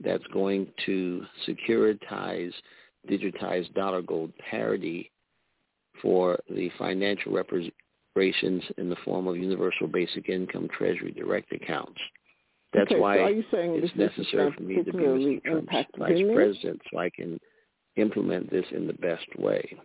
[0.01, 2.53] that's going to securitize
[3.11, 5.11] digitized dollar gold parity
[6.03, 12.01] for the financial reparations in the form of universal basic income treasury direct accounts.
[12.75, 15.43] That's okay, why so it's necessary for me to be Mr.
[15.45, 17.39] Trump's vice president so I can
[17.97, 19.79] implement this in the best way.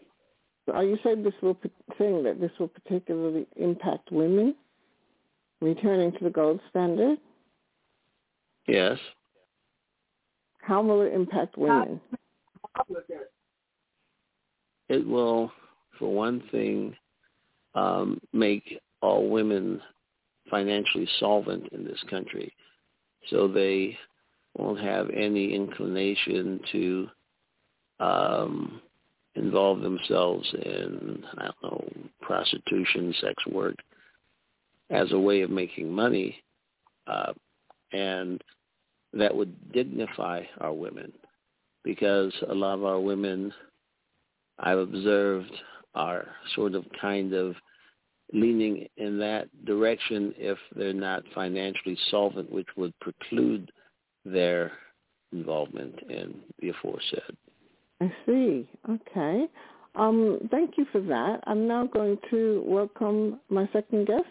[0.65, 1.57] So are you saying this will
[1.99, 4.55] saying that this will particularly impact women
[5.61, 7.19] returning to the gold standard?
[8.67, 8.97] Yes.
[10.61, 12.01] How will it impact women?
[14.89, 15.51] It will,
[15.97, 16.95] for one thing,
[17.75, 19.81] um, make all women
[20.49, 22.51] financially solvent in this country.
[23.29, 23.97] So they
[24.57, 27.07] won't have any inclination to
[27.99, 28.81] um,
[29.35, 31.89] involve themselves in, I don't know,
[32.21, 33.75] prostitution, sex work
[34.89, 36.41] as a way of making money.
[37.07, 37.33] Uh,
[37.91, 38.41] and
[39.13, 41.11] that would dignify our women
[41.83, 43.51] because a lot of our women
[44.59, 45.51] I've observed
[45.95, 47.55] are sort of kind of
[48.33, 53.71] leaning in that direction if they're not financially solvent, which would preclude
[54.25, 54.71] their
[55.31, 57.35] involvement in the aforesaid.
[58.01, 58.67] I see.
[58.89, 59.45] Okay.
[59.95, 61.41] Um, thank you for that.
[61.47, 64.27] I'm now going to welcome my second guest,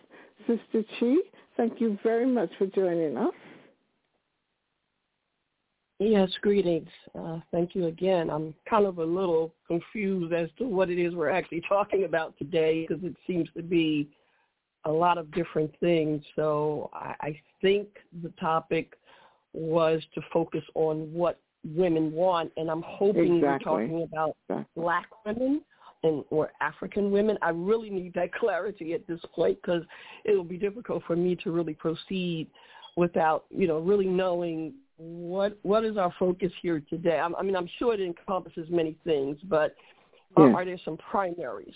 [0.47, 1.17] Sister Chi.
[1.57, 3.35] Thank you very much for joining us.
[6.01, 6.89] Yes, greetings.
[7.19, 8.31] Uh, thank you again.
[8.31, 12.37] I'm kind of a little confused as to what it is we're actually talking about
[12.39, 14.09] today because it seems to be
[14.85, 16.23] a lot of different things.
[16.37, 17.89] So I, I think
[18.23, 18.95] the topic
[19.53, 23.73] was to focus on what women want, and I'm hoping exactly.
[23.73, 24.83] we're talking about exactly.
[24.83, 25.63] black women
[26.05, 27.37] and or African women.
[27.43, 29.83] I really need that clarity at this point because
[30.25, 32.47] it will be difficult for me to really proceed
[32.97, 37.19] without you know really knowing what what is our focus here today?
[37.19, 39.75] I, I mean, I'm sure it encompasses many things, but
[40.37, 40.55] uh, yeah.
[40.55, 41.75] are there some primaries?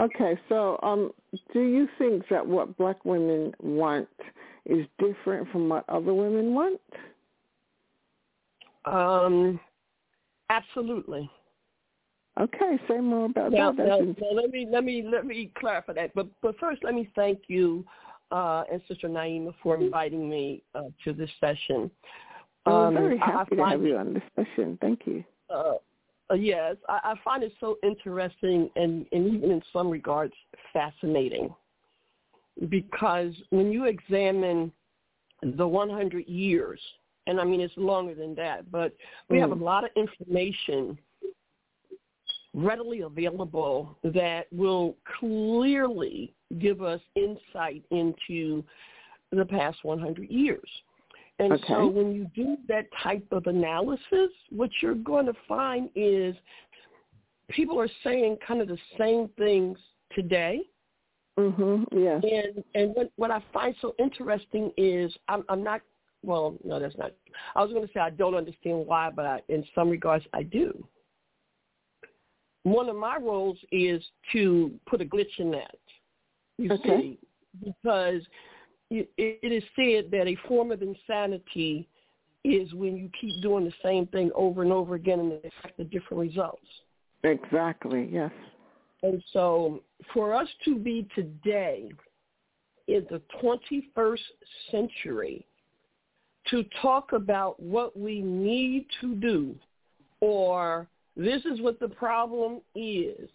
[0.00, 1.12] Okay, so um,
[1.52, 4.08] do you think that what black women want
[4.64, 6.80] is different from what other women want?
[8.84, 9.60] Um,
[10.50, 11.28] absolutely.
[12.40, 13.86] Okay, say more about now, that.
[13.86, 16.14] Now, now, let me let me let me clarify that.
[16.14, 17.84] But but first, let me thank you
[18.30, 21.90] uh, and Sister Naima for inviting me uh, to this session.
[22.66, 24.78] Um, I'm very happy to have you on this session.
[24.80, 25.24] Thank you.
[25.48, 25.74] Uh,
[26.30, 30.34] uh, yes, I, I, find it so interesting and, and even in some regards
[30.74, 31.54] fascinating
[32.68, 34.72] because when you examine
[35.42, 36.80] the 100 years,
[37.26, 38.94] and I mean it's longer than that, but
[39.28, 39.40] we mm.
[39.40, 39.62] have a mm.
[39.62, 40.98] lot of information
[42.64, 48.64] readily available that will clearly give us insight into
[49.32, 50.68] the past 100 years.
[51.38, 51.66] And Okay.
[51.68, 56.34] so when you do that type of analysis, what you're going to find is
[57.48, 59.78] people are saying kind of the same things
[60.14, 60.68] today.
[61.38, 61.86] Mhm.
[61.92, 62.24] Yes.
[62.24, 65.80] And and what what I find so interesting is I'm I'm not
[66.24, 67.12] well no that's not
[67.54, 70.42] I was going to say I don't understand why but I, in some regards I
[70.42, 70.84] do.
[72.64, 74.02] One of my roles is
[74.32, 75.76] to put a glitch in that.
[76.58, 76.86] You Okay.
[76.86, 77.18] see,
[77.64, 78.22] because
[78.90, 81.88] it, it is said that a form of insanity
[82.44, 85.84] is when you keep doing the same thing over and over again and expect a
[85.84, 86.66] different results.
[87.24, 88.08] Exactly.
[88.10, 88.32] Yes.
[89.02, 89.82] And so
[90.12, 91.90] for us to be today
[92.88, 94.18] in the 21st
[94.70, 95.46] century
[96.48, 99.54] to talk about what we need to do
[100.20, 100.88] or
[101.18, 103.28] this is what the problem is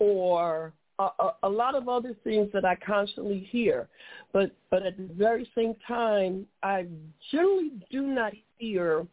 [0.00, 3.88] or a, a, a lot of other things that I constantly hear.
[4.32, 6.86] But but at the very same time, I
[7.30, 9.06] generally do not hear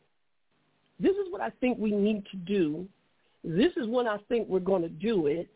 [0.99, 2.87] this is what I think we need to do.
[3.43, 5.47] This is when I think we're going to do it.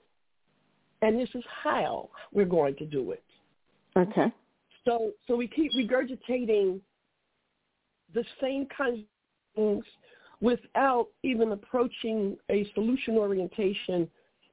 [1.02, 3.24] And this is how we're going to do it.
[3.98, 4.32] Okay.
[4.86, 6.80] So so we keep regurgitating
[8.14, 9.06] the same kinds of
[9.56, 9.86] things
[10.42, 14.10] without even approaching a solution orientation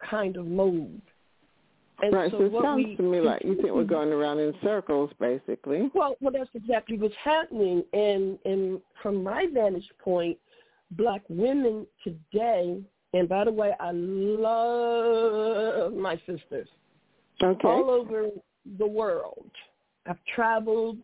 [0.08, 1.00] kind of mode.
[2.00, 2.30] And right.
[2.30, 5.10] So, it what sounds we- to me like you think we're going around in circles,
[5.18, 5.90] basically.
[5.94, 7.82] Well, well, that's exactly what's happening.
[7.92, 10.38] And and from my vantage point,
[10.92, 12.80] black women today,
[13.14, 16.68] and by the way, I love my sisters
[17.42, 17.68] Okay.
[17.68, 18.28] all over
[18.78, 19.50] the world.
[20.06, 20.98] I've traveled.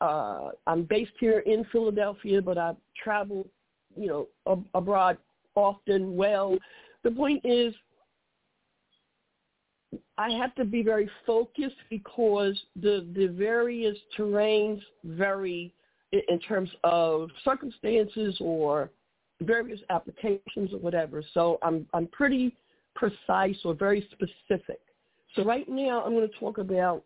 [0.00, 3.48] Uh, I'm based here in Philadelphia, but I've traveled,
[3.96, 5.18] you know, ab- abroad
[5.54, 6.16] often.
[6.16, 6.58] Well,
[7.02, 7.74] the point is,
[10.16, 15.72] I have to be very focused because the the various terrains vary
[16.14, 18.90] i- in terms of circumstances or
[19.40, 21.22] various applications or whatever.
[21.34, 22.56] So I'm I'm pretty
[22.94, 24.80] precise or very specific.
[25.34, 27.02] So right now I'm going to talk about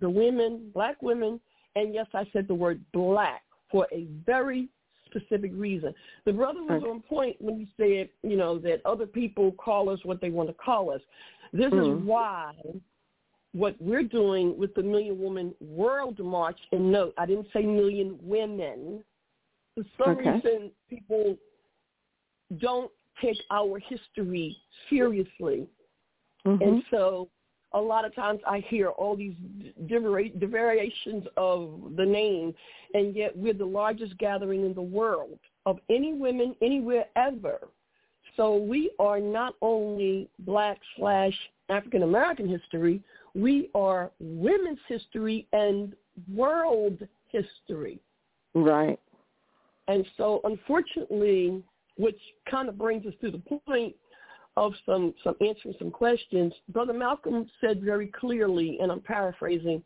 [0.00, 1.40] the women, black women,
[1.76, 4.68] and yes, I said the word black for a very
[5.12, 5.94] specific reason.
[6.24, 10.00] The brother was on point when he said, you know, that other people call us
[10.04, 11.00] what they want to call us.
[11.52, 12.00] This Mhm.
[12.00, 12.54] is why
[13.52, 18.18] what we're doing with the Million Woman World March, and note, I didn't say million
[18.22, 19.04] women.
[19.74, 20.32] For some Okay.
[20.32, 21.38] reason, people
[22.58, 22.90] don't
[23.20, 24.56] take our history
[24.88, 25.68] seriously.
[26.46, 26.60] Mhm.
[26.60, 27.28] And so
[27.74, 29.34] a lot of times I hear all these
[29.78, 32.54] variations of the name,
[32.94, 37.58] and yet we're the largest gathering in the world of any women anywhere ever.
[38.36, 41.34] So we are not only black slash
[41.68, 43.02] African American history,
[43.34, 45.94] we are women's history and
[46.32, 46.98] world
[47.28, 48.00] history.
[48.54, 48.98] Right.
[49.88, 51.62] And so unfortunately,
[51.96, 52.18] which
[52.50, 53.94] kind of brings us to the point
[54.56, 59.82] of some, some answering some questions, Brother Malcolm said very clearly, and I'm paraphrasing,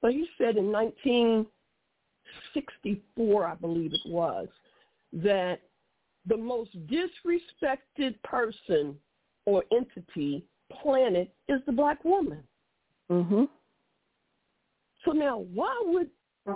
[0.00, 4.48] but he said in 1964, I believe it was,
[5.12, 5.62] that
[6.26, 8.96] the most disrespected person
[9.46, 12.46] or entity, planet, is the black woman.
[13.10, 13.48] Mhm.
[15.04, 16.10] So now, why would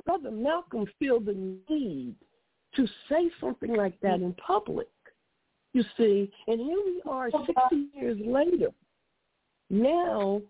[0.05, 1.35] Brother Malcolm feel the
[1.69, 2.15] need
[2.75, 4.89] to say something like that in public?
[5.77, 8.69] You see, and here we are 60 years later,
[9.69, 10.41] now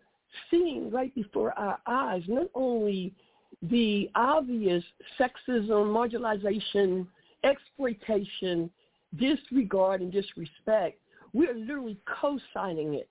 [0.48, 3.12] seeing right before our eyes not only
[3.60, 4.84] the obvious
[5.18, 7.08] sexism, marginalization,
[7.42, 8.70] exploitation,
[9.18, 11.00] disregard, and disrespect,
[11.32, 13.10] we are literally co-signing it.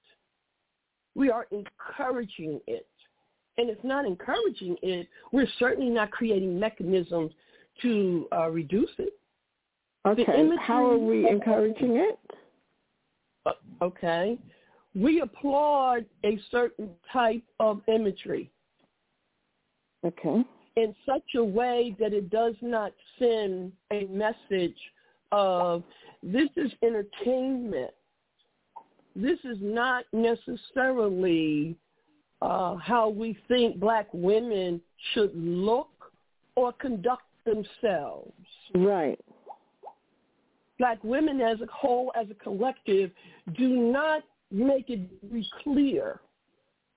[1.15, 2.87] We are encouraging it.
[3.57, 7.33] And if not encouraging it, we're certainly not creating mechanisms
[7.81, 9.19] to uh, reduce it.
[10.05, 10.49] Okay.
[10.59, 12.19] How are we encouraging it?
[13.45, 13.51] Uh,
[13.81, 14.37] okay?
[14.93, 18.51] We applaud a certain type of imagery
[20.05, 20.43] Okay.
[20.75, 24.77] in such a way that it does not send a message
[25.31, 25.83] of
[26.21, 27.91] this is entertainment.
[29.15, 31.75] This is not necessarily
[32.41, 34.79] uh, how we think black women
[35.13, 35.89] should look
[36.55, 38.31] or conduct themselves.
[38.75, 39.19] Right.
[40.77, 43.11] Black women as a whole, as a collective,
[43.57, 46.19] do not make it very clear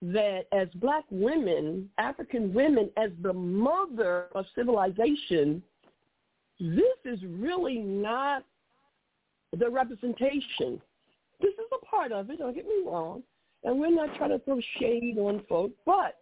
[0.00, 5.62] that as black women, African women, as the mother of civilization,
[6.60, 8.44] this is really not
[9.56, 10.80] the representation.
[11.40, 13.22] This is a part of it, don't get me wrong.
[13.64, 16.16] And we're not trying to throw shade on folks, but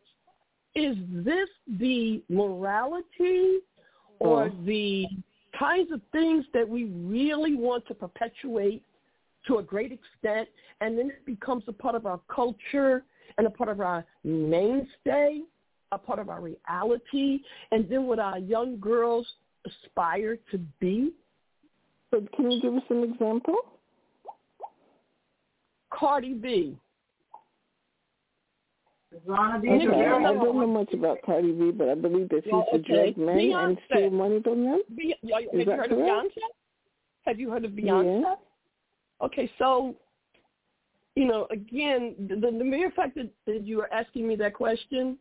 [0.74, 1.48] is this
[1.78, 3.58] the morality
[4.20, 5.06] or the
[5.58, 8.82] kinds of things that we really want to perpetuate
[9.46, 10.48] to a great extent,
[10.80, 13.04] and then it becomes a part of our culture
[13.38, 15.40] and a part of our mainstay,
[15.92, 17.40] a part of our reality,
[17.70, 19.26] and then what our young girls
[19.66, 21.12] aspire to be?
[22.10, 23.56] But can you give us an example?
[25.90, 26.76] Cardi B.
[29.26, 29.68] Zana B.
[29.68, 29.76] Okay.
[29.76, 30.18] Okay, Rivera.
[30.18, 33.12] I don't know much about Cardi B, but I believe that she Well, okay.
[33.12, 33.78] drug men and Beyonce.
[33.86, 34.82] steal money from them.
[34.96, 36.10] Be- have you heard of correct?
[36.10, 36.40] Beyonce?
[37.26, 38.22] Have you heard of Beyonce?
[38.22, 38.34] Yeah.
[39.22, 39.94] Okay, so
[41.14, 45.16] you know, again, the, the mere fact that, that you are asking me that question,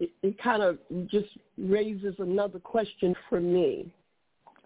[0.00, 3.94] it, it kind of just raises another question for me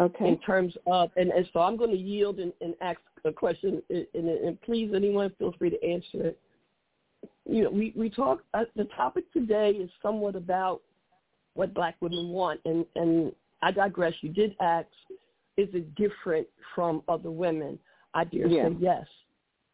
[0.01, 0.29] Okay.
[0.29, 3.83] in terms of, and, and so I'm going to yield and, and ask a question,
[3.91, 6.41] and, and, and please, anyone, feel free to answer it.
[7.49, 8.43] You know, we we talk.
[8.55, 10.83] Uh, the topic today is somewhat about
[11.55, 13.33] what Black women want, and and
[13.63, 14.15] I digress.
[14.21, 14.89] You did ask,
[15.57, 17.79] is it different from other women?
[18.15, 18.69] I dare Yeah.
[18.69, 19.07] say yes,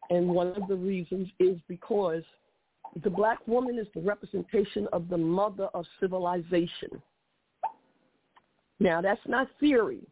[0.09, 2.23] and one of the reasons is because
[3.03, 7.01] the Black woman is the representation of the mother of civilization.
[8.79, 10.05] Now, that's not theory.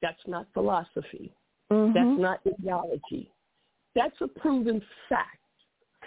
[0.00, 1.34] That's not philosophy.
[1.70, 1.92] Mhm.
[1.92, 3.30] That's not ideology.
[3.94, 5.38] That's a proven fact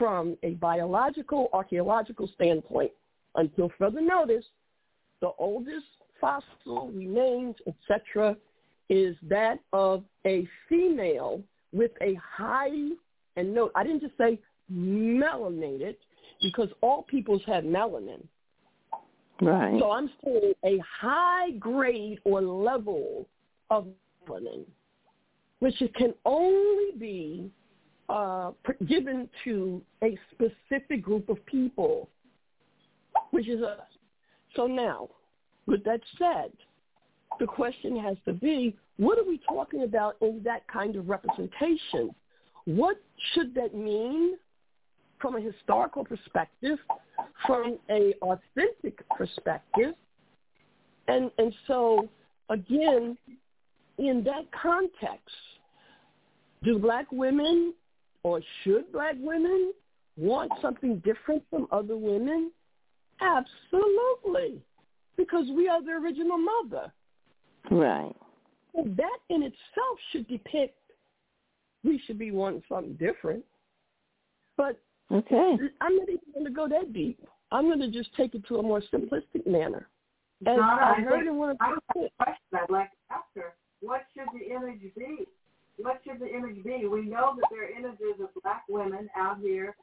[0.02, 2.90] from a biological, archaeological standpoint.
[3.36, 4.44] Until further notice,
[5.22, 5.86] the oldest
[6.20, 8.36] fossil remains, etc.,
[8.90, 12.72] is that of a female with a high,
[13.36, 14.40] and note, I didn't just say
[14.74, 15.98] melanated,
[16.42, 18.24] because all peoples have melanin.
[19.40, 19.80] Right.
[19.80, 23.28] So I'm saying a high grade or level
[23.70, 23.86] of
[24.28, 24.66] melanin,
[25.60, 27.52] which it can only be
[28.12, 28.52] uh,
[28.88, 32.10] given to a specific group of people,
[33.32, 33.80] which is us.
[34.56, 35.08] So now,
[35.66, 36.52] with that said,
[37.40, 42.14] the question has to be, what are we talking about in that kind of representation?
[42.66, 42.98] What
[43.34, 44.36] should that mean
[45.22, 46.80] from a historical perspective,
[47.48, 49.94] from a authentic perspective?
[51.08, 52.10] And and so
[52.50, 53.18] again,
[53.98, 55.36] in that context,
[56.64, 57.74] do black women
[58.24, 59.74] or should black women
[60.18, 62.52] want something different from other women?
[63.22, 64.62] Absolutely.
[65.18, 66.92] Because we are the original mother.
[67.70, 68.16] Right.
[68.74, 70.76] Well, that in itself should depict
[71.84, 73.44] we should be wanting something different.
[74.58, 74.80] But
[75.12, 75.58] Okay.
[75.82, 77.20] I'm not even going to go that deep.
[77.52, 79.90] I'm going to just take it to a more simplistic manner.
[80.46, 82.92] As Donna, I I heard think- in one of I have a question I'd like
[82.92, 83.54] to ask her.
[83.82, 85.28] What should the image be?
[85.82, 86.88] What should the image be?
[86.88, 89.76] We know that there are images of black women out here,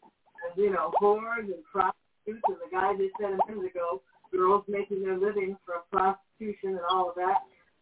[0.49, 4.64] as, you know, whores and prostitutes, and the guy that said a minute ago, girls
[4.68, 7.38] making their living from prostitution and all of that.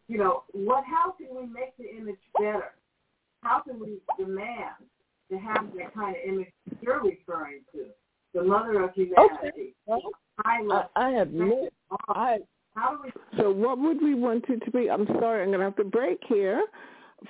[0.07, 0.83] You know, what?
[0.85, 2.71] How can we make the image better?
[3.43, 4.75] How can we demand
[5.29, 6.51] to have that kind of image
[6.81, 7.87] you're referring to,
[8.33, 9.75] the mother of humanity?
[9.85, 10.01] Well,
[10.39, 10.85] High I.
[10.95, 11.67] I have no,
[12.09, 12.37] I
[12.75, 14.89] How do we So what would we want it to be?
[14.89, 16.63] I'm sorry, I'm going to have to break here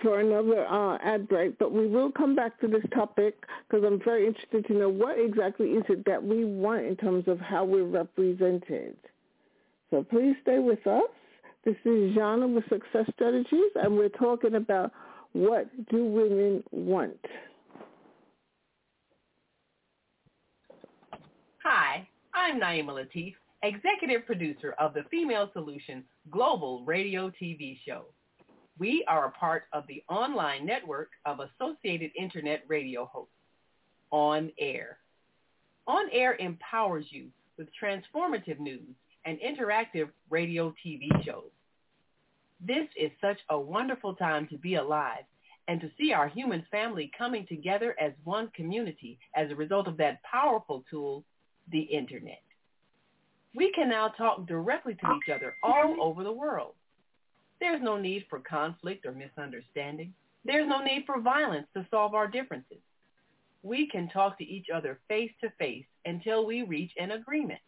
[0.01, 3.35] for another uh, ad break, but we will come back to this topic
[3.67, 7.27] because I'm very interested to know what exactly is it that we want in terms
[7.27, 8.97] of how we're represented.
[9.89, 11.03] So please stay with us.
[11.63, 14.91] This is Zhana with Success Strategies, and we're talking about
[15.33, 17.17] what do women want.
[21.63, 28.05] Hi, I'm Naima Latif, executive producer of the Female Solution Global Radio TV show.
[28.79, 33.33] We are a part of the online network of Associated Internet radio hosts,
[34.11, 34.99] On Air.
[35.87, 38.93] On Air empowers you with transformative news
[39.25, 41.49] and interactive radio TV shows.
[42.59, 45.23] This is such a wonderful time to be alive
[45.67, 49.97] and to see our human family coming together as one community as a result of
[49.97, 51.23] that powerful tool,
[51.71, 52.41] the Internet.
[53.55, 56.75] We can now talk directly to each other all over the world.
[57.59, 60.13] There's no need for conflict or misunderstanding.
[60.45, 62.77] There's no need for violence to solve our differences.
[63.63, 67.59] We can talk to each other face to face until we reach an agreement.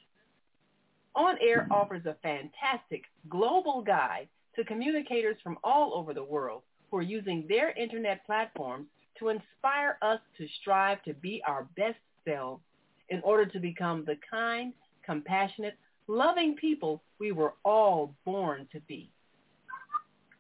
[1.16, 6.98] On Air offers a fantastic global guide to communicators from all over the world who
[6.98, 8.88] are using their internet platforms
[9.18, 12.62] to inspire us to strive to be our best selves
[13.10, 14.74] in order to become the kind,
[15.06, 15.78] compassionate,
[16.08, 19.10] loving people we were all born to be.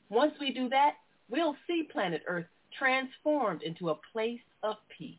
[0.09, 0.95] Once we do that,
[1.29, 2.47] we'll see planet Earth
[2.77, 5.17] transformed into a place of peace.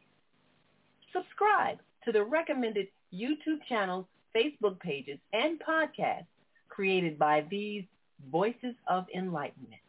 [1.12, 6.26] Subscribe to the recommended YouTube channels Facebook pages, and podcasts
[6.68, 7.84] created by these
[8.30, 9.80] Voices of Enlightenment.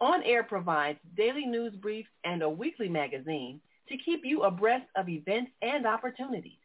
[0.00, 5.08] On Air provides daily news briefs and a weekly magazine to keep you abreast of
[5.08, 6.58] events and opportunities.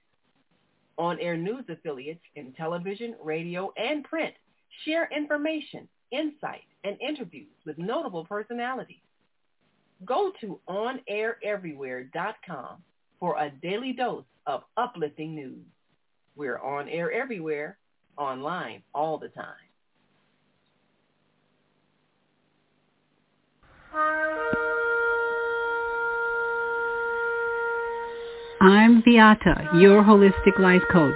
[0.97, 4.33] On Air News affiliates in television, radio, and print
[4.85, 8.97] share information, insight, and interviews with notable personalities.
[10.05, 12.83] Go to onaireverywhere.com
[13.19, 15.65] for a daily dose of uplifting news.
[16.35, 17.77] We're on air everywhere,
[18.17, 19.55] online all the time.
[28.61, 31.15] I'm Viata, your holistic life coach.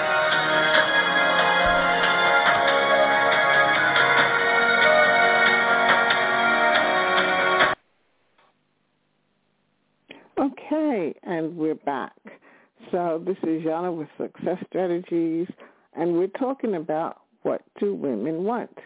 [12.91, 15.47] So this is Zhana with Success Strategies,
[15.93, 18.77] and we're talking about what do women want.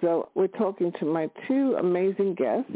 [0.00, 2.72] So we're talking to my two amazing guests,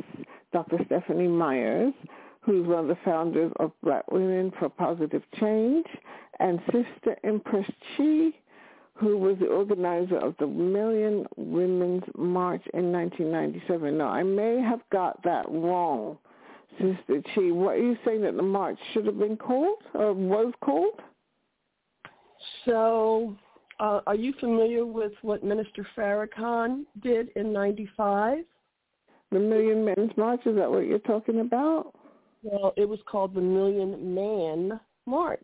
[0.53, 0.79] Dr.
[0.85, 1.95] Stephanie Myers,
[2.43, 5.87] who's one of the founders of Black Women for Positive Change,
[6.41, 7.67] and Sister Empress
[7.97, 8.33] Chi,
[8.93, 13.97] who was the organizer of the Million Women's March in 1997.
[13.97, 16.19] Now, I may have got that wrong
[16.79, 20.53] Sister Chi, what are you saying that the march should have been called or was
[20.63, 21.01] called?
[22.65, 23.37] So,
[23.81, 28.45] uh, are you familiar with what Minister Farrakhan did in 95?
[29.33, 31.95] The Million Men's March, is that what you're talking about?
[32.43, 35.41] Well, it was called the Million Man March.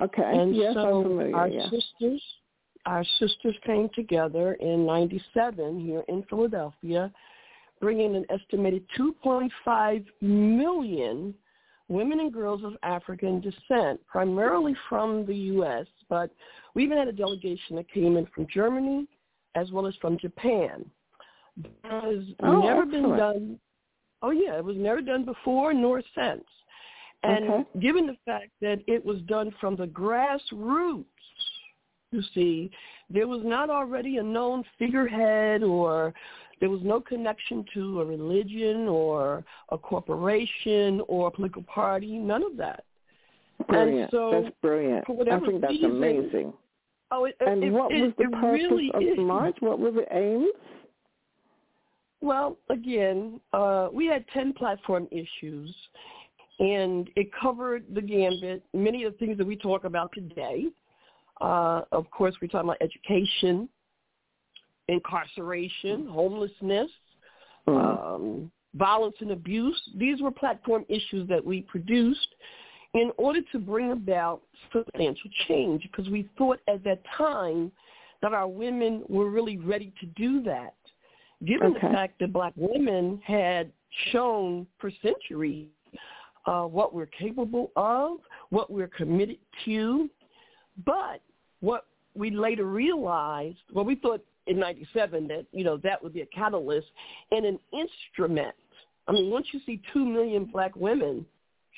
[0.00, 0.22] Okay.
[0.24, 1.68] And yes, so I'm familiar, our yeah.
[1.70, 2.22] sisters
[2.86, 7.12] our sisters came together in 97 here in Philadelphia
[7.82, 11.34] bringing an estimated 2.5 million
[11.88, 16.30] women and girls of African descent, primarily from the U.S., but
[16.74, 19.06] we even had a delegation that came in from Germany
[19.56, 20.88] as well as from Japan.
[21.62, 22.92] It has Oh, never excellent.
[22.92, 23.60] been done.
[24.22, 26.44] Oh yeah, it was never done before nor since.
[27.24, 27.80] And Okay.
[27.80, 31.04] given the fact that it was done from the grassroots,
[32.12, 32.70] you see,
[33.10, 36.14] there was not already a known figurehead or
[36.62, 42.44] there was no connection to a religion or a corporation or a political party, none
[42.44, 42.84] of that.
[43.68, 44.00] Brilliant.
[44.02, 45.04] And so, that's brilliant.
[45.10, 46.52] I think that's reason- amazing.
[47.10, 49.16] Oh, it, And it, what it, was the purpose really of is.
[49.16, 49.56] the march?
[49.58, 50.52] What were the aims?
[52.20, 55.74] Well, again, uh, we had 10 platform issues,
[56.60, 60.66] and it covered the gambit, many of the things that we talk about today.
[61.40, 63.68] Uh, of course, we're talking about education,
[64.92, 66.90] incarceration, homelessness,
[67.66, 69.80] um, violence and abuse.
[69.96, 72.28] These were platform issues that we produced
[72.94, 77.72] in order to bring about substantial change because we thought at that time
[78.20, 80.74] that our women were really ready to do that.
[81.44, 81.88] Given Okay.
[81.88, 83.72] the fact that black women had
[84.12, 85.68] shown for centuries
[86.46, 88.18] uh, what we're capable of,
[88.50, 90.08] what we're committed to,
[90.84, 91.20] but
[91.60, 96.22] what we later realized, well, we thought in 97 that, you know, that would be
[96.22, 96.86] a catalyst
[97.30, 98.54] and an instrument.
[99.08, 101.24] I mean, once you see 2 million black women,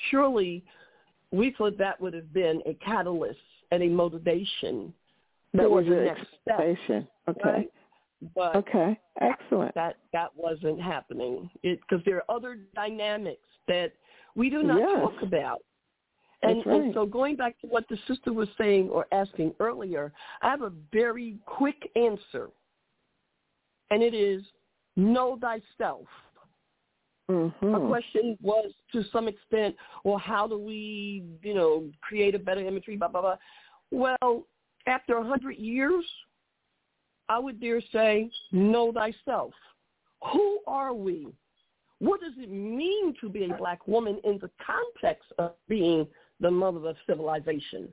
[0.09, 0.63] surely
[1.31, 3.39] we thought that would have been a catalyst
[3.71, 4.93] and a motivation
[5.53, 6.59] That was your next step.
[6.59, 7.07] expectation.
[7.27, 7.41] Okay.
[7.49, 7.69] Right?
[8.35, 8.99] But Okay.
[9.21, 9.73] Excellent.
[9.75, 13.93] that that wasn't happening because there are other dynamics that
[14.35, 14.99] we do not Yes.
[15.01, 15.61] talk about.
[16.49, 16.81] And, right.
[16.81, 20.61] and so going back to what the sister was saying or asking earlier, I have
[20.61, 22.49] a very quick answer,
[23.91, 24.43] and it is
[24.95, 26.07] know thyself.
[27.29, 27.87] Mm-hmm.
[27.87, 32.97] Question was to some extent, well, how do we, you know, create a better imagery,
[32.97, 33.35] blah, blah, blah.
[33.91, 34.45] Well,
[34.85, 36.05] after a hundred years,
[37.27, 39.53] I would dare say, know thyself.
[40.31, 41.27] Who are we?
[41.99, 46.05] What does it mean to be a black woman in the context of being
[46.39, 47.89] the mother of civilization?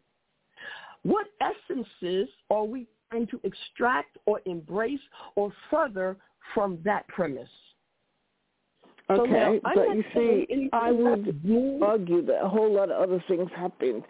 [1.03, 5.01] What essences are we trying to extract or embrace
[5.34, 6.16] or further
[6.55, 7.49] from that premise?
[9.11, 13.22] Okay, so now, but you see, I would argue that a whole lot of other
[13.28, 14.05] things happened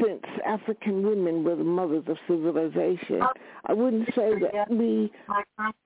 [0.00, 3.22] since African women were the mothers of civilization.
[3.22, 3.28] Uh,
[3.66, 5.10] I wouldn't say that we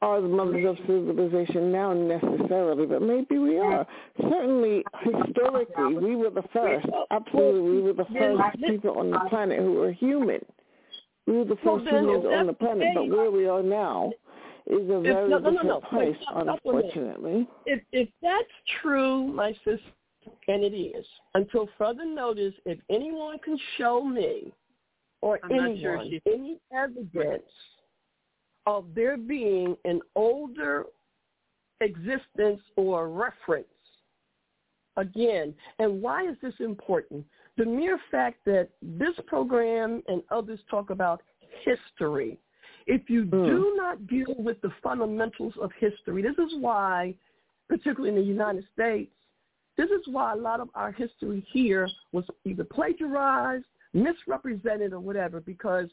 [0.02, 3.86] are the mothers of civilization now necessarily, but maybe we are.
[4.20, 6.86] Certainly, historically, we were the first.
[7.10, 10.44] Absolutely, we were the first people on the planet who were human.
[11.26, 14.12] We were the first humans on the planet, but where we are now
[14.66, 15.80] is a very no, no, different no, no.
[15.80, 17.48] place, unfortunately.
[17.66, 18.48] If if that's
[18.82, 19.80] true, my sister,
[20.48, 21.04] and it is,
[21.34, 24.52] until further notice, if anyone can show me
[25.22, 27.50] or I'm anyone sure she- any evidence
[28.66, 30.86] of there being an older
[31.80, 33.66] existence or reference,
[34.96, 37.24] again, and why is this important?
[37.56, 41.22] The mere fact that this program and others talk about
[41.64, 42.38] history.
[42.86, 43.30] If you hmm.
[43.30, 47.14] do not deal with the fundamentals of history, this is why,
[47.68, 49.12] particularly in the United States,
[49.80, 53.64] this is why a lot of our history here was either plagiarized,
[53.94, 55.88] misrepresented, or whatever, because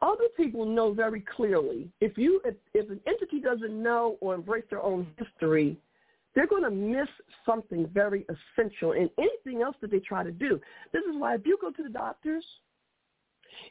[0.00, 4.62] other people know very clearly if you if, if an entity doesn't know or embrace
[4.70, 5.76] their own history,
[6.36, 7.08] they're going to miss
[7.44, 10.60] something very essential in anything else that they try to do.
[10.92, 12.44] This is why if you go to the doctors,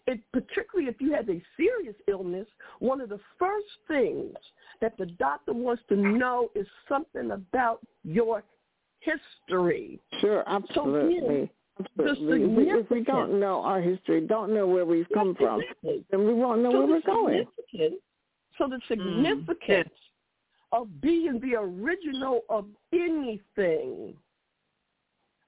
[0.05, 2.47] it, particularly if you have a serious illness,
[2.79, 4.35] one of the first things
[4.81, 8.43] that the doctor wants to know is something about your
[8.99, 9.99] history.
[10.21, 11.49] Sure, absolutely.
[11.99, 12.43] absolutely.
[12.43, 16.27] If we, if we don't know our history, don't know where we've come from, then
[16.27, 17.45] we won't know so where we're going.
[18.57, 18.87] So the mm-hmm.
[18.89, 19.93] significance
[20.71, 24.13] of being the original of anything,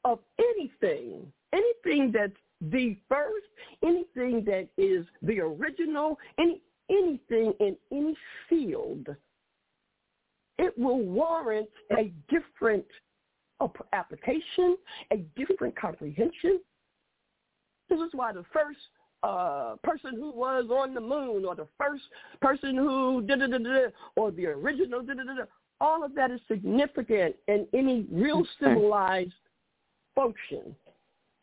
[0.04, 3.46] of anything, anything that's the first,
[3.84, 8.16] anything that is the original, any anything in any
[8.50, 9.08] field,
[10.58, 12.92] it will warrant a different ap-
[13.94, 14.78] application,
[15.12, 16.60] a different comprehension.
[17.90, 18.80] This is why the first
[19.24, 22.04] uh, person who was on the moon, or the first
[22.42, 25.44] person who da da da da, or the original da da da da,
[25.80, 29.34] all of that is significant in any real civilized
[30.16, 30.76] function.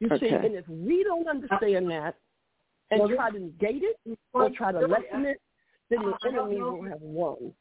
[0.00, 2.14] You see, and if we don't understand that
[2.90, 5.40] and Well, try to negate it or try to lessen it,
[5.90, 7.52] then the I don't enemy will have won.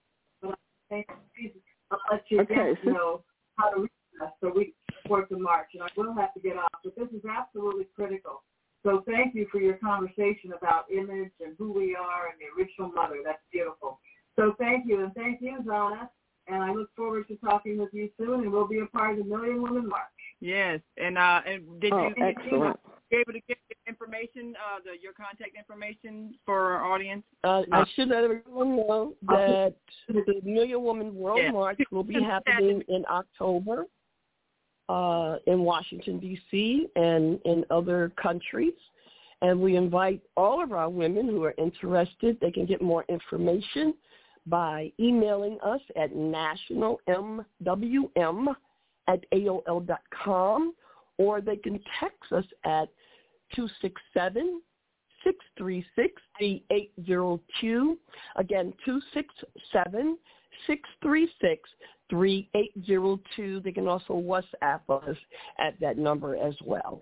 [0.89, 1.51] Thank you.
[1.91, 3.24] I'll let you Okay, so-
[4.20, 5.70] know how to reach us so we can support the march.
[5.74, 8.43] And I will have to get off, but this is absolutely critical.
[8.84, 12.89] So thank you for your conversation about image and who we are and the original
[12.89, 13.18] mother.
[13.24, 13.99] That's beautiful.
[14.36, 16.09] So thank you, and thank you, Zhana.
[16.47, 19.18] And I look forward to talking with you soon, and we'll be a part of
[19.18, 20.05] the Million Woman March.
[20.39, 22.80] Yes, and uh, and did Oh, you did you excellent.
[23.09, 27.24] be able to get the information, uh, the your contact information for our audience?
[27.43, 29.74] Uh, I should let everyone know that
[30.07, 31.51] the Million Woman World Yeah.
[31.51, 33.86] March will be happening in October
[34.90, 36.88] uh, in Washington, D.C.
[36.96, 38.74] and in other countries.
[39.42, 42.38] And we invite all of our women who are interested.
[42.42, 43.94] They can get more information
[44.48, 48.56] by emailing us at nationalmwm
[49.10, 50.74] at AOL dot com,
[51.18, 52.90] or they can text us at
[53.56, 54.62] 267
[55.24, 57.98] 636 3802.
[58.36, 60.18] Again, 267
[60.66, 61.70] 636
[62.10, 63.62] 3802.
[63.64, 65.18] They can also WhatsApp us
[65.60, 67.01] at that number as well.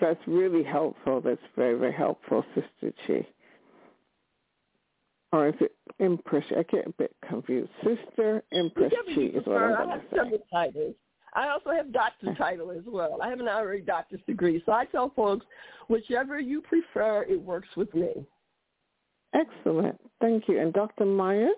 [0.00, 1.20] That's really helpful.
[1.20, 3.26] That's very, very helpful, Sister Chi.
[5.32, 6.44] Or is it Empress?
[6.50, 7.70] I get a bit confused.
[7.82, 9.62] Sister Empress Chi is what.
[9.62, 10.16] I'm going have to say.
[10.16, 10.94] several titles.
[11.34, 13.18] I also have doctor title as well.
[13.22, 14.62] I have an honorary doctor's degree.
[14.66, 15.46] So I tell folks,
[15.88, 18.26] whichever you prefer, it works with me.
[19.34, 20.00] Excellent.
[20.20, 20.60] Thank you.
[20.60, 21.04] And Dr.
[21.04, 21.50] Myers,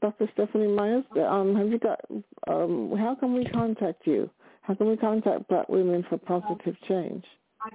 [0.00, 0.28] Dr.
[0.32, 2.00] Stephanie Myers, um, have you got,
[2.48, 4.30] um, how can we contact you?
[4.62, 7.24] How can we contact Black Women for Positive Change?
[7.62, 7.70] I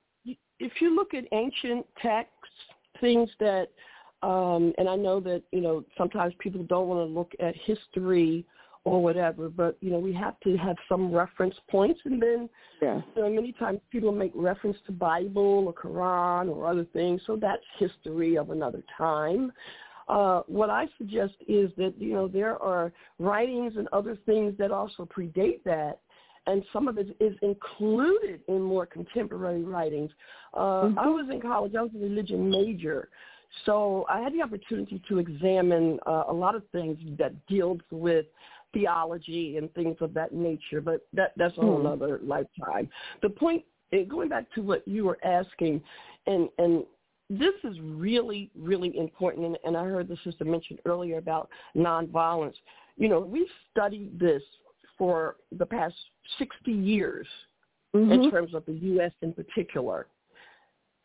[0.60, 2.32] if you look at ancient texts,
[3.02, 3.70] things that,
[4.22, 8.46] um, and I know that you know sometimes people don't want to look at history
[8.86, 12.50] or whatever, but you know we have to have some reference points, and then
[12.82, 13.02] yeah.
[13.16, 17.38] you know, many times people make reference to Bible or Quran or other things, so
[17.38, 19.52] that's history of another time.
[20.10, 24.72] Uh, what I suggest is that you know there are writings and other things that
[24.72, 26.00] also predate that,
[26.46, 30.12] and some of it is included in more contemporary writings.
[30.54, 33.08] Uh, I was in college; I was a religion major,
[33.66, 38.26] so I had the opportunity to examine uh, a lot of things that deals with
[38.74, 40.82] theology and things of that nature.
[40.82, 41.88] But that that's a whole Hmm.
[41.88, 42.90] other lifetime.
[43.22, 43.64] The point,
[44.08, 45.82] going back to what you were asking,
[46.28, 46.84] and and
[47.30, 49.46] this is really really important.
[49.46, 52.56] And, and I heard the sister mention earlier about nonviolence.
[52.98, 54.44] You know, we've studied this
[54.98, 55.96] for the past
[56.38, 57.28] 60 years
[57.94, 58.32] in Mhm.
[58.32, 59.12] terms of the U.S.
[59.22, 60.08] in particular.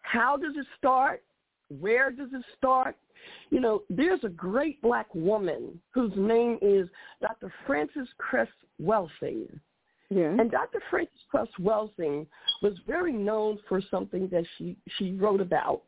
[0.00, 1.22] How does it start?
[1.68, 2.96] Where does it start?
[3.50, 6.88] You know, there's a great black woman whose name is
[7.20, 7.52] Dr.
[7.66, 8.48] Frances Cress
[8.80, 9.48] Welsing.
[10.10, 10.34] Yeah.
[10.38, 10.80] And Dr.
[10.88, 12.26] Frances Cress Welsing
[12.62, 15.82] was very known for something that she, she wrote about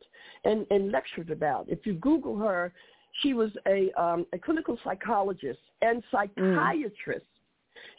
[0.45, 1.67] and, and lectured about.
[1.69, 2.71] If you Google her,
[3.21, 7.25] she was a, um, a clinical psychologist and psychiatrist.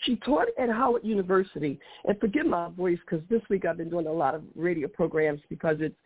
[0.04, 1.78] She taught at Howard University.
[2.04, 5.40] And forgive my voice because this week I've been doing a lot of radio programs
[5.48, 5.96] because it's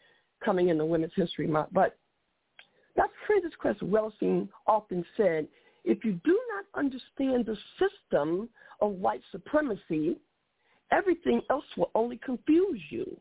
[0.44, 1.68] coming in the Women's History Month.
[1.72, 1.96] But
[2.96, 3.10] Dr.
[3.26, 5.46] Frances Cress Welsing often said,
[5.84, 8.48] if you do not understand the system
[8.80, 10.16] of white supremacy,
[10.90, 13.16] everything else will only confuse you.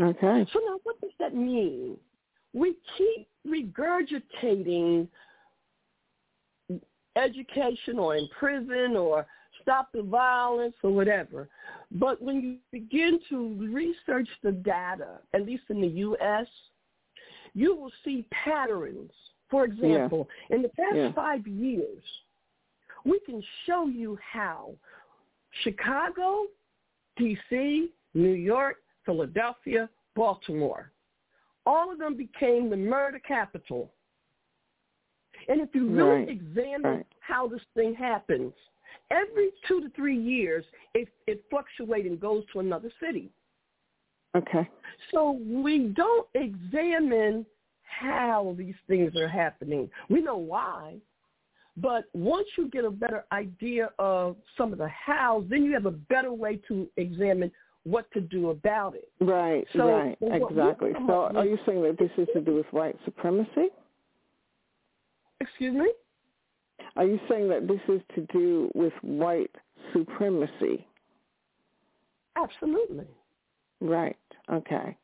[0.00, 0.46] Okay.
[0.52, 1.96] So now what does that mean?
[2.52, 5.08] We keep regurgitating
[7.16, 9.26] education or in prison or
[9.62, 11.48] stop the violence or whatever.
[11.92, 16.46] But when you begin to research the data, at least in the U.S.,
[17.54, 19.10] you will see patterns.
[19.48, 21.12] For example, in the past Yeah.
[21.12, 22.02] five years,
[23.04, 24.74] we can show you how
[25.62, 26.46] Chicago,
[27.16, 30.90] D.C., New York, Philadelphia, Baltimore,
[31.64, 33.92] all of them became the murder capital.
[35.48, 37.06] And if you really Right, examine right.
[37.20, 38.52] how this thing happens,
[39.10, 43.30] every two to three years, it, it fluctuates and goes to another city.
[44.36, 44.68] Okay.
[45.12, 47.46] So we don't examine
[47.82, 49.88] how these things are happening.
[50.10, 50.96] We know why.
[51.76, 55.86] But once you get a better idea of some of the hows, then you have
[55.86, 57.50] a better way to examine
[57.84, 59.10] what to do about it.
[59.20, 59.66] Right.
[59.74, 60.18] So, right.
[60.20, 60.92] Exactly.
[61.06, 63.68] So, are you saying that this is to do with white supremacy?
[65.40, 65.92] Excuse me?
[66.96, 69.54] Are you saying that this is to do with white
[69.92, 70.86] supremacy?
[72.36, 73.06] Absolutely.
[73.80, 74.16] Right.
[74.50, 74.96] Okay.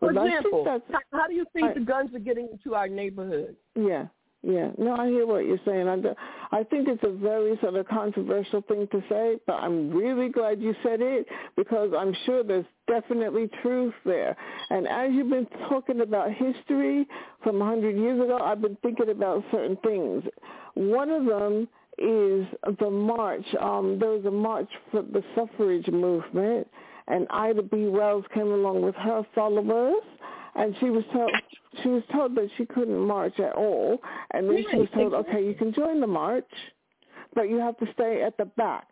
[0.00, 2.74] For Well, think example, how, how do you think I- the guns are getting into
[2.74, 3.56] our neighborhood?
[3.74, 4.06] Yeah,
[4.44, 4.70] yeah.
[4.76, 5.88] No, I hear what you're saying.
[5.88, 10.28] I, I think it's a very sort of controversial thing to say, but I'm really
[10.28, 11.26] glad you said it
[11.56, 14.36] because I'm sure there's definitely truth there.
[14.70, 17.06] And as you've been talking about history
[17.42, 20.24] from 100 years ago, I've been thinking about certain things.
[20.74, 21.68] One of them
[21.98, 22.46] is
[22.80, 23.46] the march.
[23.60, 26.66] Um, there was a march for the suffrage movement,
[27.08, 27.86] and Ida B.
[27.86, 30.02] Wells came along with her followers
[30.56, 31.30] and she was told
[31.82, 33.98] she was told that she couldn't march at all.
[34.32, 36.50] And then she was told okay you can join the march
[37.34, 38.88] but you have to stay at the back.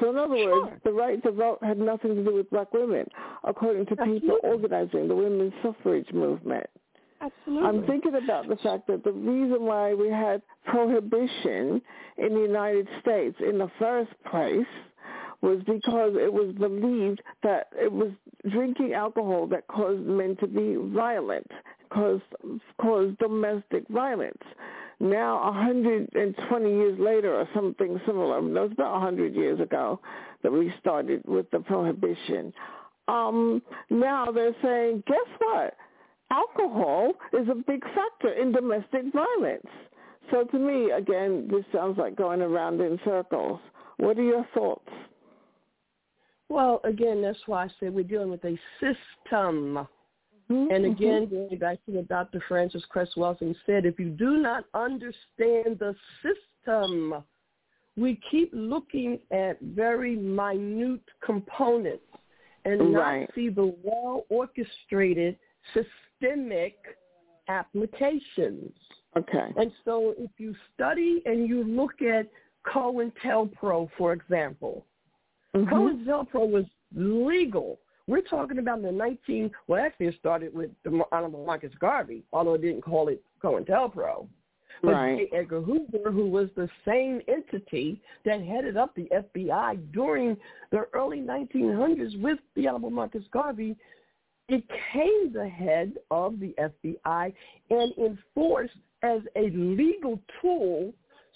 [0.00, 3.06] So in other words the right to vote had nothing to do with black women
[3.44, 6.66] according to people organizing the women's suffrage movement.
[7.20, 7.68] Absolutely.
[7.68, 11.80] I'm thinking about the fact that the reason why we had prohibition
[12.18, 14.66] in the United States in the first place
[15.42, 18.10] was because it was believed that it was
[18.50, 21.50] drinking alcohol that caused men to be violent,
[21.90, 22.22] caused,
[22.80, 24.42] caused domestic violence.
[25.00, 29.98] Now, 120 years later or something similar, that was about 100 years ago
[30.44, 32.52] that we started with the prohibition.
[33.08, 35.74] Um, now they're saying, guess what?
[36.30, 39.66] Alcohol is a big factor in domestic violence.
[40.30, 43.60] So to me, again, this sounds like going around in circles.
[43.96, 44.88] What are your thoughts?
[46.52, 49.88] Well, again, that's why I said we're dealing with a system.
[50.50, 50.70] Mm-hmm.
[50.70, 52.44] And again, going back to what Dr.
[52.46, 57.24] Frances Cress Welsing said, if you do not understand the system,
[57.96, 62.04] we keep looking at very minute components
[62.66, 63.20] and Right.
[63.20, 65.38] not see the well orchestrated
[65.72, 66.76] systemic
[67.48, 68.74] applications.
[69.16, 69.54] Okay.
[69.56, 72.28] And so if you study and you look at
[72.66, 74.84] COINTELPRO, for example,
[75.54, 75.68] Mhm.
[75.68, 76.64] COINTELPRO was
[76.94, 77.78] legal.
[78.06, 82.24] We're talking about in the 19, well, actually it started with the Honorable Marcus Garvey,
[82.32, 84.28] although it didn't call it COINTELPRO.
[84.82, 85.30] But Right.
[85.30, 85.36] J.
[85.36, 90.36] Edgar Hoover, who was the same entity that headed up the FBI during
[90.70, 93.76] the early 1900s with the Honorable Marcus Garvey,
[94.48, 97.32] became the head of the FBI
[97.70, 100.92] and enforced as a legal tool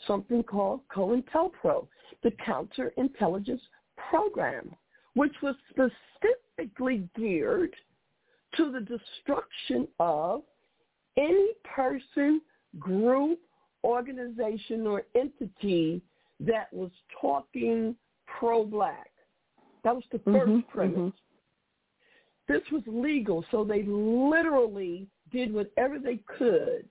[0.07, 1.87] something called COINTELPRO,
[2.23, 3.61] the Counterintelligence
[3.97, 4.75] Program,
[5.15, 7.75] which was specifically geared
[8.57, 10.43] to the destruction of
[11.17, 12.41] any person,
[12.79, 13.39] group,
[13.85, 16.03] organization, or entity
[16.41, 16.91] that was
[17.21, 17.97] talking
[18.27, 19.11] pro-black.
[19.85, 20.99] That was the 1st Mhm, premise.
[20.99, 21.13] mhm.
[22.49, 26.89] This was legal, so they literally did whatever they could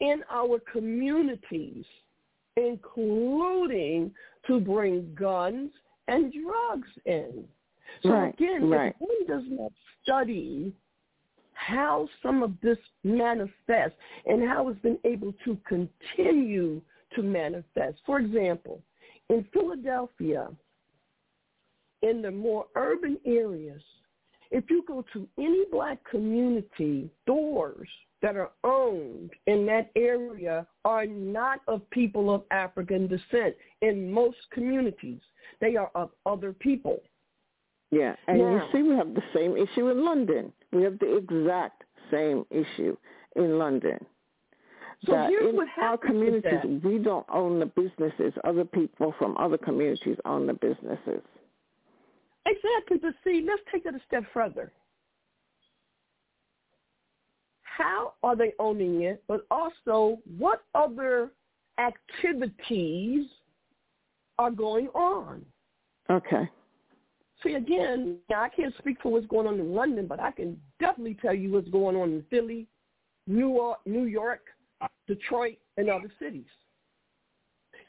[0.00, 1.86] in our communities,
[2.56, 4.14] including
[4.46, 5.72] to bring guns
[6.08, 7.44] and drugs in.
[8.02, 8.94] So Right, again, right.
[9.00, 9.72] if one does not
[10.02, 10.72] study
[11.54, 16.80] how some of this manifests and how it's been able to continue
[17.14, 17.98] to manifest.
[18.06, 18.80] For example,
[19.28, 20.48] in Philadelphia,
[22.02, 23.82] in the more urban areas,
[24.50, 27.88] if you go to any black community, doors
[28.20, 34.38] that are owned in that area are not of people of African descent in most
[34.50, 35.20] communities.
[35.60, 37.00] They are of other people.
[37.90, 40.52] Yeah, and Now- you see, we have the same issue in London.
[40.72, 42.96] We have the exact same issue
[43.36, 44.04] in London.
[45.06, 48.34] So that here's in what our communities, we don't own the businesses.
[48.42, 51.22] Other people from other communities own the businesses.
[52.44, 52.98] Exactly.
[52.98, 54.72] But see, let's take that a step further.
[57.78, 59.22] How are they owning it?
[59.28, 61.30] But also, what other
[61.78, 63.26] activities
[64.36, 65.44] are going on?
[66.10, 66.50] Okay.
[67.40, 70.60] See, again, now I can't speak for what's going on in London, but I can
[70.80, 72.66] definitely tell you what's going on in Philly,
[73.28, 74.40] New York, New York,
[75.06, 76.50] Detroit, and other cities.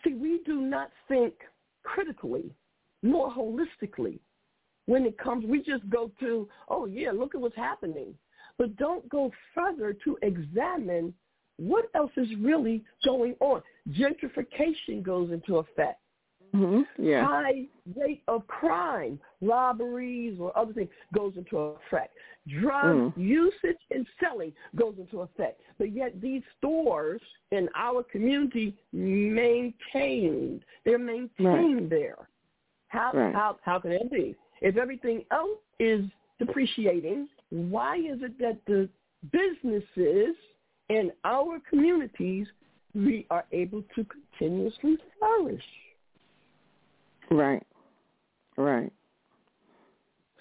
[0.04, 1.34] See, we do not think
[1.82, 2.54] critically
[3.02, 4.20] nor holistically
[4.86, 5.46] when it comes.
[5.46, 8.14] We just go to, oh yeah, look at what's happening,
[8.60, 11.12] but don't go further to examine
[11.58, 13.64] what else is really going on.
[13.90, 16.00] Gentrification goes into effect
[16.54, 17.26] hmm Yeah.
[17.28, 22.16] high rate of crime, robberies or other things goes into effect.
[22.48, 23.14] Drug Mm.
[23.18, 25.62] usage and selling goes into effect.
[25.78, 27.22] But yet these stores
[27.52, 30.66] in our community maintained.
[30.86, 32.30] They're maintained there.
[32.88, 33.36] How Right.
[33.36, 34.36] how how can it be?
[34.62, 36.10] If everything else is
[36.40, 38.90] depreciating, why is it that the
[39.32, 40.36] businesses
[40.90, 42.48] in our communities
[42.96, 45.64] we are able to continuously flourish?
[47.30, 47.64] Right.
[48.58, 48.92] Right.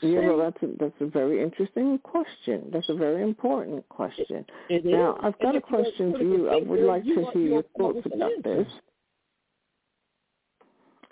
[0.00, 2.70] Yeah, well, that's a, that's a very interesting question.
[2.72, 4.44] That's a very important question.
[4.70, 4.92] It is.
[4.92, 6.48] Now, I've got And a if you want question for you.
[6.48, 8.66] I would like you to hear your want to come up thoughts about this.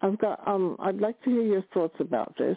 [0.03, 2.57] I've got um I'd like to hear your thoughts about this.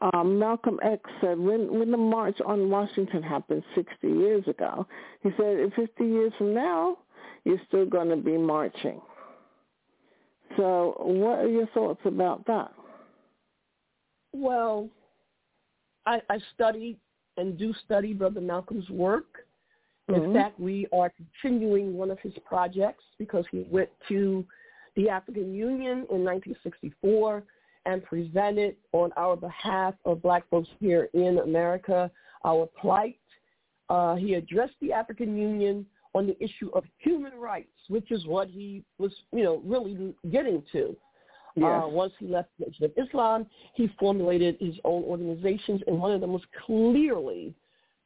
[0.00, 4.86] Um, Malcolm X said when when the march on Washington happened 60 years ago,
[5.22, 6.98] he said in 50 years from now,
[7.44, 9.00] you're still going to be marching.
[10.56, 12.72] So, what are your thoughts about that?
[14.32, 14.88] Well,
[16.06, 16.98] I, I study
[17.36, 19.46] and do study Brother Malcolm's work.
[20.08, 20.32] In Mhm.
[20.32, 24.46] fact, we are continuing one of his projects because he went to
[24.94, 27.42] the African Union in 1964
[27.86, 32.10] and presented on our behalf of black folks here in America
[32.44, 33.18] our plight.
[33.88, 38.48] Uh, he addressed the African Union on the issue of human rights, which is what
[38.48, 40.96] he was, you know, really getting to.
[41.54, 41.82] Yes.
[41.84, 46.12] Uh, once he left the Nation of Islam, he formulated his own organizations, and one
[46.12, 47.54] of them was clearly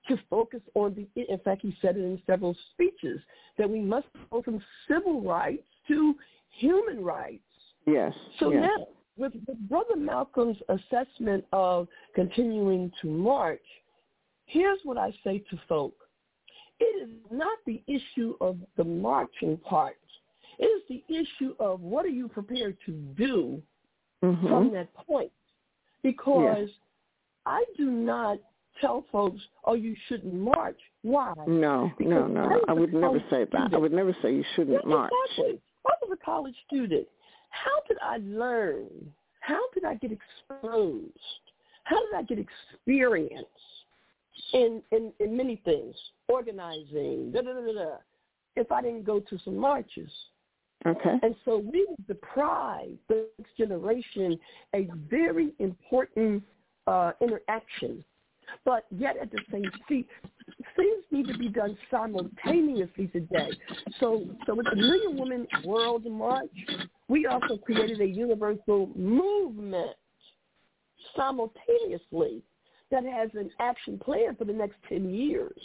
[0.08, 1.22] to focus on the.
[1.28, 3.20] In fact, he said it in several speeches
[3.58, 6.14] that we must go from civil rights to
[6.58, 7.42] human rights.
[7.86, 8.12] Yes.
[8.38, 8.68] So yes.
[8.78, 8.86] now,
[9.20, 13.60] with, with Brother Malcolm's assessment of continuing to march,
[14.46, 15.94] here's what I say to folk.
[16.80, 19.98] It is not the issue of the marching part.
[20.58, 23.62] It is the issue of what are you prepared to do
[24.22, 24.48] Mhm.
[24.48, 25.32] from that point.
[26.02, 26.70] Because
[27.44, 28.38] I do not
[28.80, 31.34] tell folks, "Oh, you shouldn't march." Why?
[31.46, 32.64] No, because no, no, no.
[32.68, 33.48] I would never say that.
[33.48, 33.74] Student.
[33.74, 35.12] I would never say you shouldn't yeah, march.
[35.28, 35.60] Exactly.
[35.86, 37.06] I was a college student.
[37.50, 38.88] How did I learn?
[39.40, 41.12] How did I get exposed?
[41.84, 43.46] How did I get experience
[44.52, 45.94] in in, in many things,
[46.28, 47.96] organizing, da da da da.
[48.56, 50.10] If I didn't go to some marches.
[50.86, 51.14] Okay.
[51.22, 54.38] And so we deprive the next generation
[54.74, 56.42] a very important
[56.86, 58.02] uh, interaction.
[58.64, 60.06] But yet at the same see,
[60.76, 63.50] things need to be done simultaneously today.
[64.00, 66.50] So so with the Million Women World March,
[67.10, 69.96] we also created a universal movement
[71.16, 72.40] simultaneously
[72.92, 75.60] that has an action plan for the next 10 years.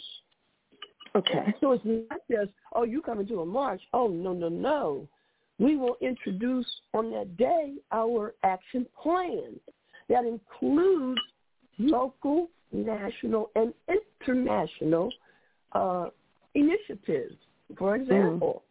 [1.14, 1.54] Okay.
[1.60, 3.80] So it's not just, oh, you coming to a march.
[3.94, 5.08] Oh, no, no, no.
[5.60, 9.54] We will introduce on that day our action plan
[10.08, 11.20] that includes
[11.78, 15.12] local, national, and international
[15.72, 16.06] uh,
[16.56, 17.36] initiatives.
[17.78, 18.64] For example,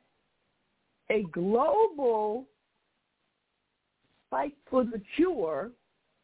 [1.09, 1.19] mm.
[1.21, 2.45] a global
[4.29, 5.71] fight for the cure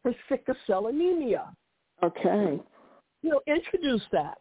[0.02, 1.56] for sickle cell anemia.
[2.04, 2.60] Okay.
[3.22, 4.40] You know, introduce that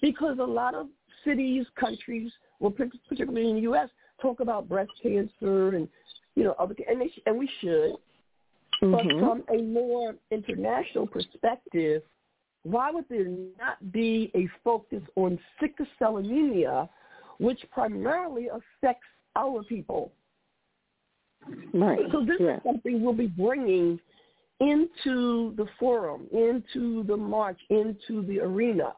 [0.00, 0.86] because a lot of
[1.24, 3.88] cities, countries, well, particularly in the U.S.,
[4.20, 5.88] talk about breast cancer and
[6.34, 7.92] you know other, and they and we should.
[8.82, 8.92] Mm-hmm.
[8.92, 12.02] But from a more international perspective,
[12.62, 13.28] why would there
[13.58, 16.88] not be a focus on sickle cell anemia,
[17.38, 20.12] which primarily affects our people?
[21.74, 22.00] Right.
[22.12, 22.56] So this yeah.
[22.56, 23.98] is something we'll be bringing
[24.60, 28.92] into the forum, into the march, into the arena.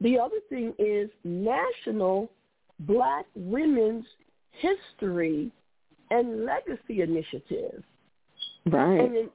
[0.00, 2.30] The other thing is National
[2.80, 4.04] Black Women's
[4.52, 5.50] History
[6.10, 7.82] and Legacy Initiative.
[8.66, 9.00] Right.
[9.00, 9.30] And an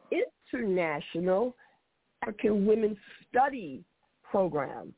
[0.52, 1.56] international
[2.22, 2.98] African Women's
[3.30, 3.84] Study
[4.24, 4.94] Program.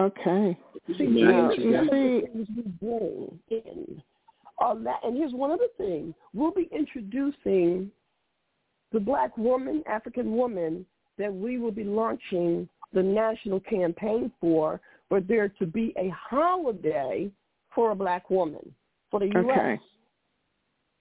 [0.00, 0.58] Okay.
[0.98, 2.22] See, now, you are see,
[4.62, 6.14] On that, and here's one other thing.
[6.32, 7.90] We'll be introducing
[8.92, 10.86] the black woman, African woman,
[11.18, 17.30] that we will be launching the national campaign for, for there to be a holiday
[17.74, 18.72] for a black woman
[19.10, 19.44] for the U.S.
[19.50, 19.80] Okay.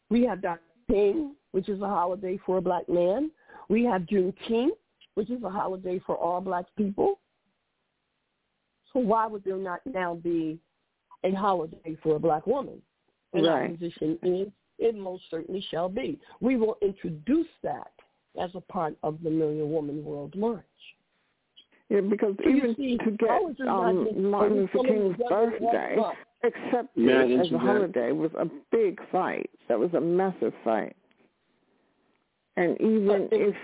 [0.10, 0.62] We have Dr.
[0.90, 3.32] King, which is a holiday for a black man.
[3.70, 4.72] We have Juneteenth,
[5.16, 7.20] which is a holiday for all black people.
[8.92, 10.60] So why would there not now be
[11.24, 12.82] a holiday for a black woman?
[13.34, 13.62] And right.
[13.62, 14.48] our position is
[14.80, 16.20] it most certainly shall be.
[16.40, 17.92] We will introduce that
[18.42, 20.66] as a part of the Million Woman World March.
[21.90, 25.96] Yeah, because So even see, to get ours is not um, Martin Luther King's birthday
[25.98, 29.50] want accepted May as a holiday was a big fight.
[29.68, 30.96] That was a massive fight.
[32.58, 33.56] And even But if,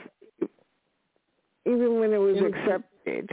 [1.65, 3.30] even when it was accepted,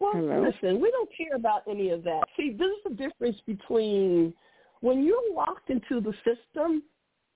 [0.00, 0.42] Well, Hello?
[0.42, 2.22] listen, we don't care about any of that.
[2.36, 4.32] See, this is the difference between
[4.80, 6.82] when you're locked into the system,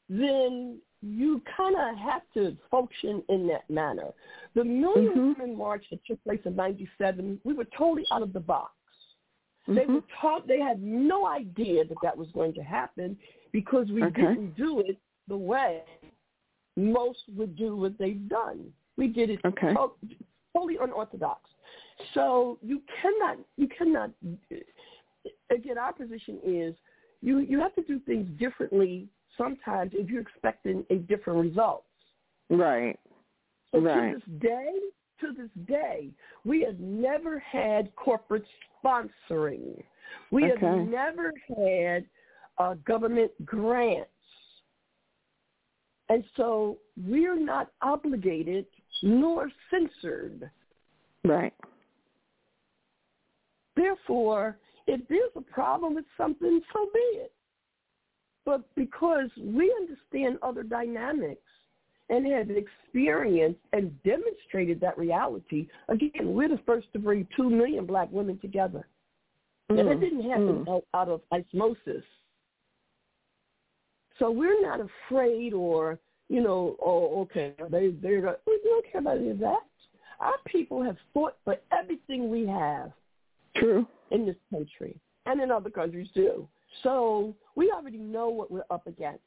[0.08, 4.12] then you kind of have to function in that manner.
[4.54, 5.38] The Million Mhm.
[5.38, 8.72] Women March that took place in '97, we were totally out of the box.
[9.66, 9.94] They Mhm.
[9.94, 13.18] were taught they had no idea that that was going to happen
[13.52, 14.22] because we Okay.
[14.22, 14.98] didn't do it
[15.28, 15.84] the way
[16.76, 18.72] most would do what they've done.
[18.96, 19.72] We did it Okay.
[19.74, 19.96] to-
[20.52, 21.48] totally unorthodox.
[22.14, 24.10] So you cannot, you cannot.
[25.50, 26.74] Again, our position is
[27.22, 29.08] you you have to do things differently
[29.38, 31.84] sometimes if you're expecting a different result.
[32.50, 32.98] right,
[33.72, 34.12] So Right.
[34.12, 34.72] to this day,
[35.20, 36.10] to this day,
[36.44, 38.44] we have never had corporate
[38.84, 39.82] sponsoring.
[40.30, 42.04] We have never had
[42.58, 44.10] uh, government grants.
[46.10, 46.76] And so
[47.06, 48.66] we're not obligated
[49.02, 50.50] nor censored.
[51.24, 51.54] right,
[53.76, 57.32] Therefore, if there's a problem with something, so be it.
[58.44, 61.42] But because we understand other dynamics
[62.08, 67.86] and have experienced and demonstrated that reality, again, we're the first to bring two million
[67.86, 68.86] black women together.
[69.68, 70.82] And Mm, it didn't happen mm.
[70.92, 72.04] out, of osmosis.
[74.18, 75.98] So we're not afraid or,
[76.28, 79.62] you know, oh, okay, they, they're, we don't care about any of that.
[80.20, 82.92] Our people have fought for everything we have
[83.56, 83.86] true.
[84.10, 86.48] in this country and in other countries too.
[86.82, 89.22] So we already know what we're up against.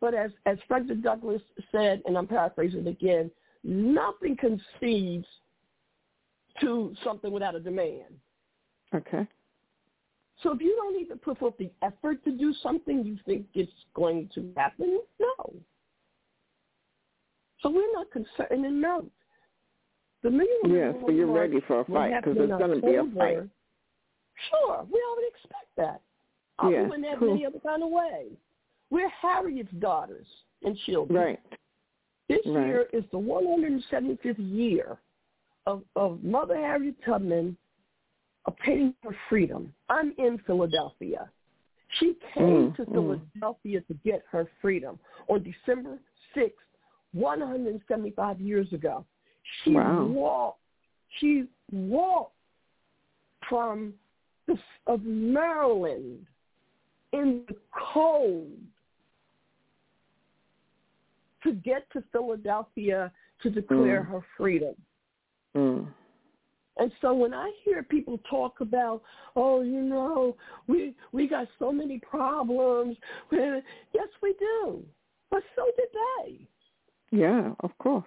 [0.00, 1.42] But as, as Frederick Douglass
[1.72, 3.30] said, and I'm paraphrasing again,
[3.62, 5.26] nothing concedes
[6.60, 8.14] to something without a demand.
[8.94, 9.26] Okay,
[10.42, 13.72] So if you don't even put forth the effort to do something, you think it's
[13.94, 15.00] going to happen?
[15.18, 15.54] No.
[17.60, 19.06] So we're not concerned, and no.
[20.24, 23.04] The million Yes, but you're ready for a fight because there's going to be a
[23.14, 23.46] fight.
[24.50, 26.00] Sure, we already expect that.
[26.58, 27.34] I yeah, in that cool.
[27.34, 28.28] many other kind of way.
[28.88, 30.26] We're Harriet's daughters
[30.62, 31.20] and children.
[31.20, 31.40] Right.
[32.30, 32.66] This right.
[32.66, 34.96] year is the 175th year
[35.66, 37.54] of, of Mother Harriet Tubman
[38.46, 39.74] obtaining her freedom.
[39.90, 41.28] I'm in Philadelphia.
[42.00, 42.92] She came mm, to mm.
[42.92, 44.98] Philadelphia to get her freedom
[45.28, 45.98] on December
[46.34, 46.52] 6th,
[47.12, 49.04] 175 years ago.
[49.62, 50.04] She wow.
[50.04, 50.60] walked.
[51.20, 52.34] She walked
[53.48, 53.94] from
[54.46, 54.56] the,
[54.86, 56.26] of Maryland
[57.12, 57.56] in the
[57.92, 58.50] cold
[61.42, 63.12] to get to Philadelphia
[63.42, 64.10] to declare mm.
[64.10, 64.74] her freedom.
[65.54, 65.86] Mm.
[66.76, 69.02] And so when I hear people talk about,
[69.36, 72.96] oh, you know, we we got so many problems.
[73.30, 74.82] Yes, we do.
[75.30, 76.48] But so did they.
[77.16, 78.04] Yeah, of course.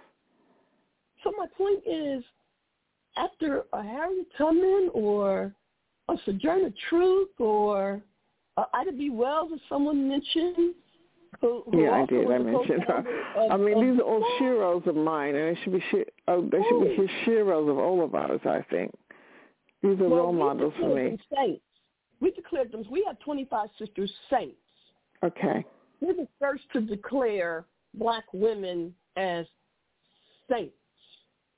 [1.37, 2.23] My point is,
[3.15, 5.53] after a Harriet Tubman or
[6.09, 8.01] a Sojourner Truth or
[8.57, 9.09] uh, Ida B.
[9.09, 10.75] Wells, as someone mentioned,
[11.41, 12.29] who, who yeah, I did.
[12.31, 13.03] I mentioned her.
[13.35, 16.05] Of, I mean, of, these are all heroes of mine, and they should be she-
[16.27, 18.41] oh, they should be heroes of all of ours.
[18.45, 18.91] I think
[19.83, 21.17] these are well, role models for me.
[21.35, 21.61] Saints.
[22.19, 22.83] We declared them.
[22.89, 24.55] We have 25 sisters saints.
[25.23, 25.63] Okay.
[26.01, 29.45] We're the first to declare black women as
[30.49, 30.73] saints.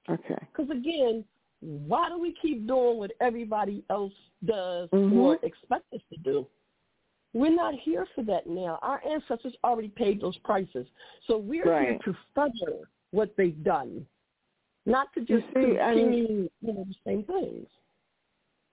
[0.09, 0.47] Okay.
[0.51, 1.23] Because again,
[1.61, 4.13] why do we keep doing what everybody else
[4.45, 5.17] does mm-hmm.
[5.17, 6.47] or expect us to do?
[7.33, 8.79] We're not here for that now.
[8.81, 10.87] Our ancestors already paid those prices.
[11.27, 11.89] So we're right.
[11.89, 14.05] here to further what they've done,
[14.85, 17.67] not to just see, continue you know, the same things.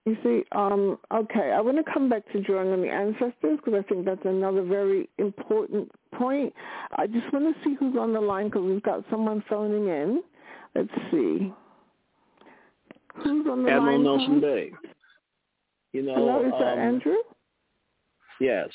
[0.05, 3.73] You see, um, okay, I want to come back to drawing on the ancestors because
[3.73, 6.53] I think that's another very important point.
[6.95, 10.23] I just want to see who's on the line because we've got someone phoning in.
[10.75, 11.51] Let's see.
[13.23, 14.03] Who's on the Admiral line?
[14.03, 14.71] Nelson Bay.
[15.93, 17.15] You know, Hello, is that um, Andrew?
[18.39, 18.69] Yes.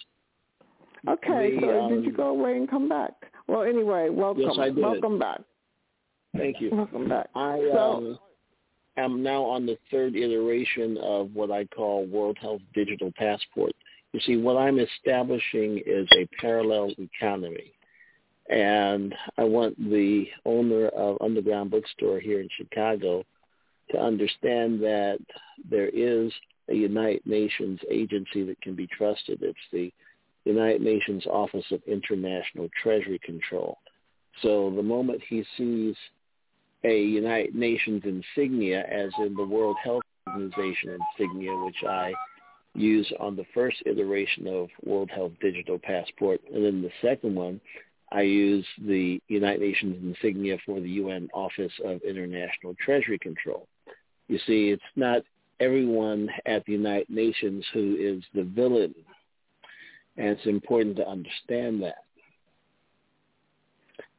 [1.08, 3.12] Okay, the, so um, did you go away and come back?
[3.48, 4.42] Well, anyway, welcome.
[4.42, 4.78] Yes, I did.
[4.78, 5.40] Welcome back.
[6.36, 6.70] Thank you.
[6.72, 7.28] Welcome back.
[7.34, 8.18] I so, um,
[8.96, 13.72] am now on the third iteration of what I call World Health Digital Passport.
[14.12, 17.72] You see, what I'm establishing is a parallel economy.
[18.48, 23.24] And I want the owner of Underground Bookstore here in Chicago
[23.90, 25.18] to understand that
[25.68, 26.32] there is
[26.68, 29.42] a United Nations agency that can be trusted.
[29.42, 29.92] It's the
[30.44, 33.78] United Nations Office of International Treasury Control.
[34.42, 35.94] So the moment he sees
[36.84, 42.12] a United Nations insignia, as in the World Health Organization insignia, which I
[42.74, 47.60] use on the first iteration of World Health Digital Passport, and then the second one,
[48.12, 53.66] I use the United Nations insignia for the UN Office of International Treasury Control.
[54.28, 55.22] You see, it's not
[55.60, 58.94] everyone at the United Nations who is the villain.
[60.16, 62.04] And it's important to understand that.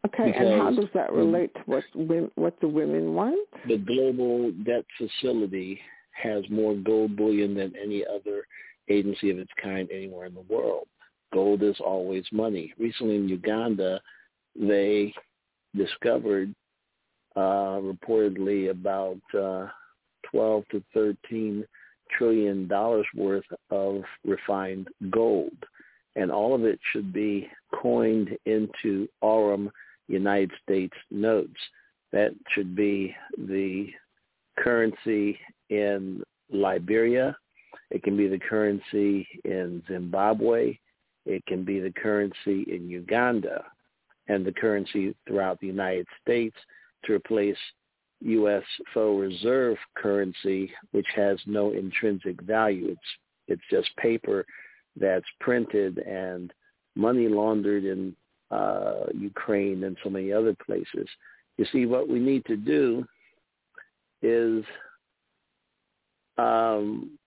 [0.05, 1.83] Okay, because and how does that relate to what
[2.35, 3.47] what the women want?
[3.67, 5.79] The global debt facility
[6.11, 8.45] has more gold bullion than any other
[8.89, 10.87] agency of its kind anywhere in the world.
[11.33, 12.73] Gold is always money.
[12.77, 13.99] Recently in Uganda,
[14.55, 15.13] they
[15.75, 16.53] discovered
[17.35, 19.67] uh, reportedly about uh,
[20.31, 21.65] 12 to 13
[22.17, 25.57] trillion dollars worth of refined gold,
[26.15, 29.71] and all of it should be coined into aurum
[30.07, 31.59] United States notes.
[32.11, 33.87] That should be the
[34.59, 35.39] currency
[35.69, 37.35] in Liberia.
[37.89, 40.77] It can be the currency in Zimbabwe.
[41.25, 43.63] It can be the currency in Uganda
[44.27, 46.55] and the currency throughout the United States
[47.05, 47.57] to replace
[48.21, 48.63] U.S.
[48.93, 52.87] faux reserve currency, which has no intrinsic value.
[52.89, 53.01] It's
[53.47, 54.45] it's just paper
[54.95, 56.53] that's printed and
[56.95, 58.15] money laundered in
[58.51, 61.07] uh, Ukraine and so many other places.
[61.57, 63.05] You see, what we need to do
[64.21, 64.63] is
[66.37, 67.17] um,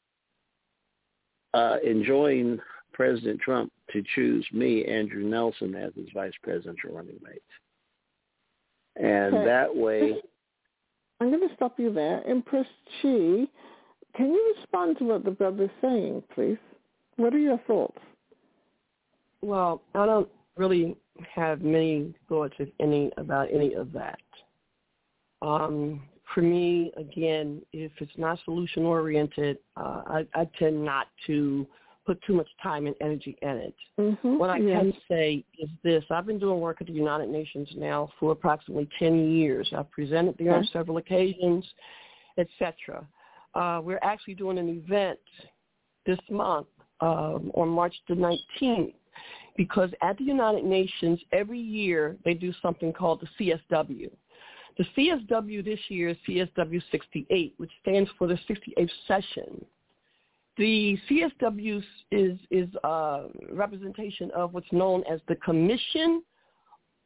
[1.52, 2.60] uh, enjoin
[2.96, 7.42] President Trump to choose me, Andrew Nelson, as his vice presidential running mate.
[8.96, 9.44] And Okay.
[9.44, 10.22] that way,
[11.20, 12.26] I'm going to stop you there.
[12.26, 12.66] Empress
[13.02, 13.46] Chi,
[14.14, 16.58] can you respond to what the brother's saying, please?
[17.16, 17.98] What are your thoughts?
[19.42, 20.96] Well, I don't really
[21.30, 24.20] have many thoughts, if any, about any of that.
[25.42, 26.02] Um,
[26.34, 31.66] for me, again, if it's not solution oriented, uh, I, I tend not to
[32.06, 33.74] put too much time and energy in it.
[33.98, 34.38] Mm-hmm.
[34.38, 34.80] What I yes.
[34.80, 36.04] can say is this.
[36.10, 39.68] I've been doing work at the United Nations now for approximately 10 years.
[39.76, 41.66] I've presented there on several occasions,
[42.38, 43.06] etc.
[43.54, 45.18] Uh, we're actually doing an event
[46.06, 46.68] this month
[47.00, 48.94] um, on March the 19th
[49.56, 54.10] because at the United Nations every year they do something called the CSW.
[54.78, 59.64] The CSW this year is CSW 68, which stands for the 68th session.
[60.56, 66.22] The CSW is is a representation of what's known as the Commission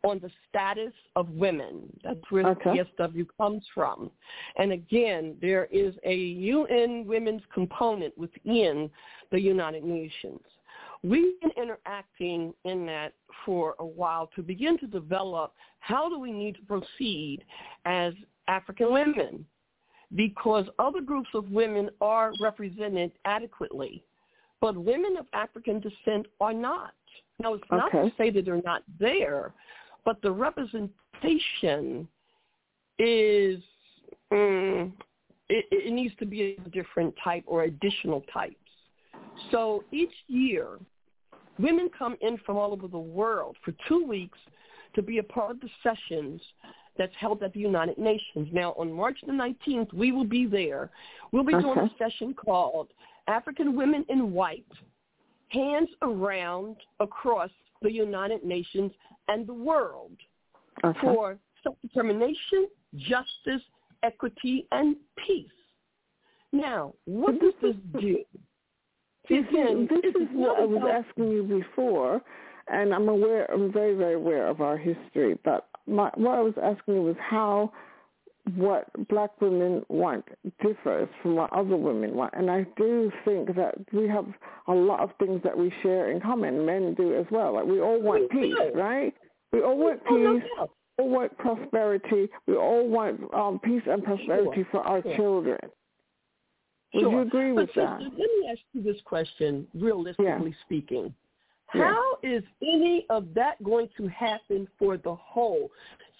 [0.02, 1.92] on the Status of Women.
[2.02, 2.78] That's where Okay.
[2.78, 4.10] the CSW comes from.
[4.56, 8.90] And again, there is a UN women's component within
[9.30, 10.40] the United Nations.
[11.02, 13.14] We've been interacting in that
[13.44, 17.44] for a while to begin to develop how do we need to proceed
[17.84, 18.14] as
[18.48, 19.46] African women
[20.14, 24.02] because other groups of women are represented adequately,
[24.60, 26.94] but women of African descent are not.
[27.38, 28.10] Now, it's not Okay.
[28.10, 29.54] to say that they're not there,
[30.04, 32.08] but the representation
[32.98, 33.62] is,
[34.32, 34.92] mm,
[35.48, 38.56] it, it needs to be a different type or additional types.
[39.50, 40.78] So each year,
[41.58, 44.38] women come in from all over the world for two weeks
[44.94, 46.42] to be a part of the sessions
[47.00, 48.46] that's held at the United Nations.
[48.52, 50.90] Now, on March the 19th, we will be there.
[51.32, 52.88] We'll be doing a session called
[53.26, 54.66] African Women in White,
[55.48, 58.92] Hands Around Across the United Nations
[59.28, 60.12] and the World
[60.84, 61.00] Okay.
[61.00, 63.62] for self-determination, justice,
[64.02, 64.94] equity, and
[65.26, 65.48] peace.
[66.52, 68.18] Now, what does this do?
[69.30, 72.20] Again, this is what I was asking you before,
[72.68, 75.38] and I'm aware, I'm very, very aware of our history.
[75.44, 77.72] But my, what I was asking was how
[78.56, 80.24] what black women want
[80.62, 82.32] differs from what other women want.
[82.36, 84.26] And I do think that we have
[84.66, 86.64] a lot of things that we share in common.
[86.64, 87.54] Men do as well.
[87.54, 89.14] Like we all want peace, right?
[89.52, 90.42] We all want peace.
[90.98, 92.28] We all want prosperity.
[92.46, 95.16] We all want um, peace and prosperity for our sure.
[95.16, 95.58] children.
[96.92, 97.12] Would Sure.
[97.12, 98.00] you agree but with that?
[98.00, 101.14] sister, let me ask you this question, realistically speaking.
[101.74, 101.92] Yeah.
[101.92, 105.70] How is any of that going to happen for the whole?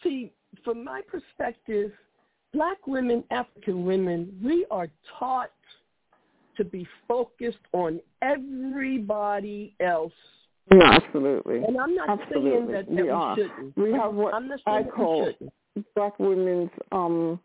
[0.03, 0.33] See,
[0.65, 1.93] from my perspective,
[2.53, 5.51] black women, African women, we are taught
[6.57, 10.13] to be focused on everybody else.
[10.73, 11.65] Yeah, absolutely.
[11.65, 13.37] And I'm not saying that, that we we, are.
[13.37, 13.77] shouldn't.
[13.77, 15.33] We have what I'm not I call
[15.95, 17.41] black women's um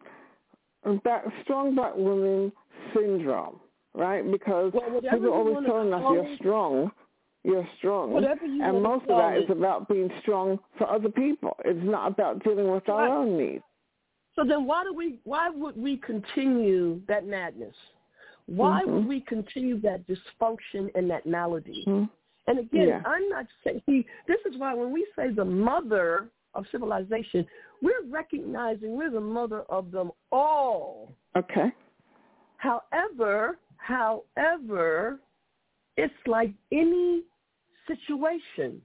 [1.03, 2.51] black, strong black women
[2.93, 3.59] syndrome,
[3.93, 4.29] right?
[4.29, 6.91] Because Well, people always telling us you're strong,
[7.45, 11.55] you're strong, Whatever you and most of that is about being strong for other people.
[11.63, 13.63] It's not about dealing with our own needs.
[14.35, 17.75] So then why do we why would we continue that madness?
[18.47, 18.87] Why Mhm.
[18.93, 21.85] would we continue that dysfunction and that malady?
[21.85, 22.09] Mhm.
[22.47, 23.01] And again, Yeah.
[23.05, 27.47] I'm not saying this is why when we say the mother of civilization,
[27.81, 31.13] we're recognizing we're the mother of them all.
[31.35, 31.71] Okay.
[32.57, 35.19] However, however,
[35.97, 37.23] it's like any
[37.87, 38.81] situation.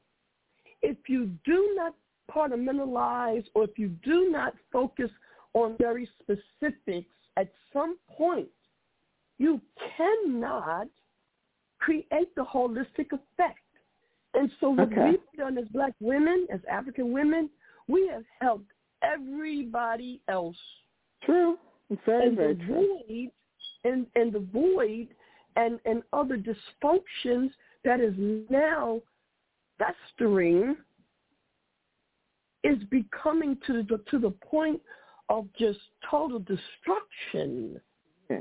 [0.82, 1.94] If you do not
[2.30, 5.10] compartmentalize or if you do not focus
[5.54, 8.48] on very specifics at some point,
[9.38, 9.60] you
[9.96, 10.86] cannot
[11.78, 13.58] create the holistic effect.
[14.34, 15.10] And so what Okay.
[15.10, 17.50] we've done as black women, as African women,
[17.88, 18.70] we have helped
[19.02, 20.56] everybody else
[21.22, 21.58] True.
[22.06, 23.00] Very, and very the true.
[23.08, 23.30] void
[23.84, 25.08] and and the void
[25.56, 27.50] and and other dysfunctions
[27.84, 28.14] that is
[28.50, 29.00] now
[29.78, 30.76] festering
[32.62, 34.80] is becoming to the to the point
[35.28, 35.78] of just
[36.10, 37.80] total destruction
[38.28, 38.38] Yeah.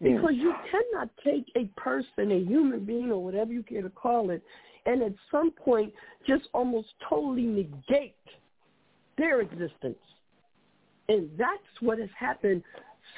[0.00, 0.16] Yeah.
[0.16, 4.30] because you cannot take a person, a human being, or whatever you care to call
[4.30, 4.42] it,
[4.86, 5.92] and at some point
[6.26, 8.16] just almost totally negate
[9.16, 9.98] their existence.
[11.08, 12.62] And that's what has happened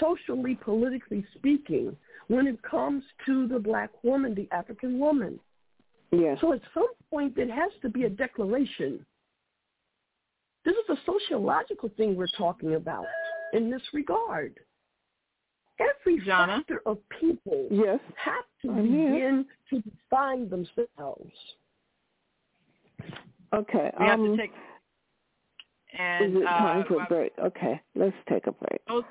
[0.01, 1.97] socially, politically speaking,
[2.29, 5.39] when it comes to the black woman, the African woman.
[6.13, 6.39] Yes.
[6.41, 9.05] So at some point there has to be a declaration.
[10.65, 13.07] This is a sociological thing we're talking about
[13.53, 14.59] in this regard.
[15.79, 16.59] Every Zhana?
[16.59, 18.01] factor of people Yes.
[18.17, 19.13] have to I'm here.
[19.13, 21.33] begin to define themselves.
[23.55, 23.91] Okay.
[24.01, 24.51] We have to um, take
[25.93, 27.33] is and it time uh, for a break?
[27.39, 27.81] Okay.
[27.95, 28.81] Let's take a break.
[28.89, 29.05] those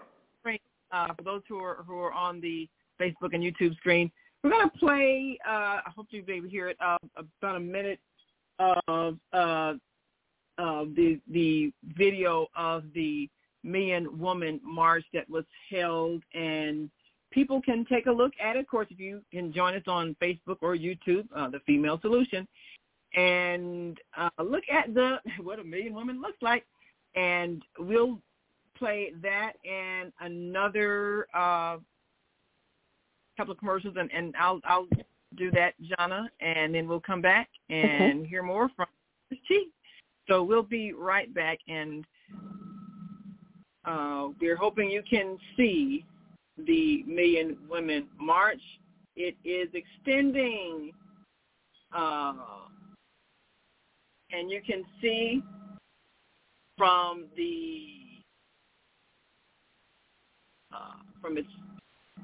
[0.91, 2.69] uh, for those who are who are on the
[2.99, 4.11] Facebook and YouTube screen,
[4.43, 5.37] we're gonna play.
[5.47, 6.77] Uh, I hope you'll be able to hear it.
[6.79, 6.97] Uh,
[7.41, 7.99] about a minute
[8.59, 9.73] of uh,
[10.57, 13.29] the the video of the
[13.63, 16.89] Million Woman March that was held and
[17.31, 18.59] people can take a look at it.
[18.59, 22.47] Of course, if you can join us on Facebook or YouTube, uh, the Female Solution,
[23.15, 26.65] and uh, look at the what a million women looks like,
[27.15, 28.19] and we'll
[28.77, 31.77] play that and another uh,
[33.37, 34.87] couple of commercials, and, and I'll I'll
[35.35, 38.29] do that, Zhana, and then we'll come back and Okay.
[38.29, 38.87] hear more from
[39.29, 39.55] Chi.
[40.27, 42.05] So we'll be right back, and
[43.85, 46.05] uh, we're hoping you can see
[46.57, 48.61] the Million Women March.
[49.15, 50.91] It is extending,
[51.95, 52.33] uh,
[54.31, 55.43] and you can see
[56.77, 57.87] from the
[60.73, 61.47] uh, from its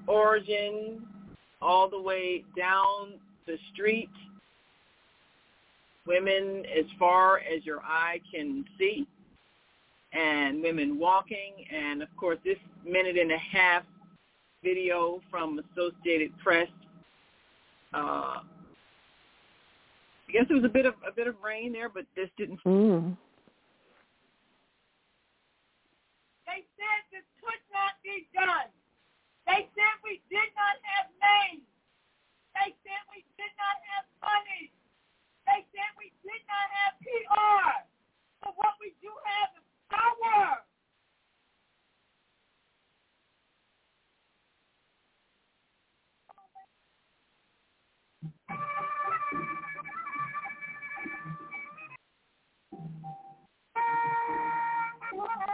[0.08, 1.06] origin
[1.62, 3.14] all the way down
[3.46, 4.10] the street.
[6.08, 9.08] Women as far as your eye can see,
[10.14, 13.84] and women walking, and of course this minute and a half
[14.64, 16.68] video from Associated Press.
[17.94, 18.42] Uh,
[20.28, 22.64] I guess there was a bit of a bit of rain there, but this didn't.
[22.64, 23.16] Mm.
[26.48, 28.72] They said this could not be done.
[29.52, 31.68] They said we did not have names.
[32.56, 34.72] They said we did not have money.
[35.48, 37.88] They said we did not have PR.
[38.44, 40.64] But what we do have is power.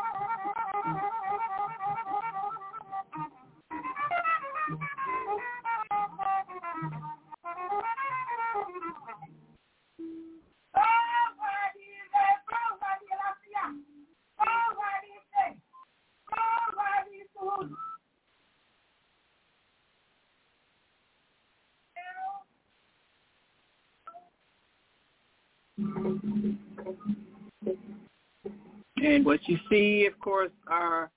[29.04, 31.12] And what you see, of course, are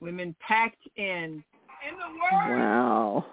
[0.00, 1.42] women packed in.
[1.86, 3.26] In the world, Wow.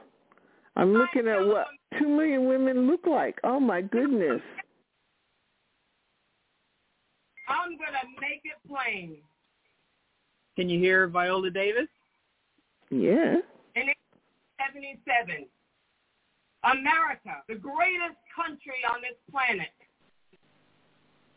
[0.76, 1.68] I'm looking at what
[1.99, 3.39] two million women look like.
[3.43, 4.41] Oh my goodness.
[7.47, 9.18] I'm going to make it plain.
[10.56, 11.88] Can you hear Viola Davis?
[12.89, 13.38] Yeah.
[13.76, 13.91] In
[14.57, 15.45] 1877,
[16.64, 19.73] America, the greatest country on this planet,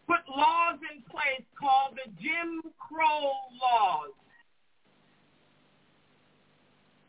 [0.07, 4.17] put laws in place called the Jim Crow laws.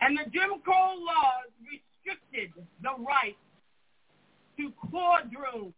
[0.01, 1.51] And the Jim Crow laws
[2.09, 3.37] restricted the right
[4.57, 5.73] to quadroons,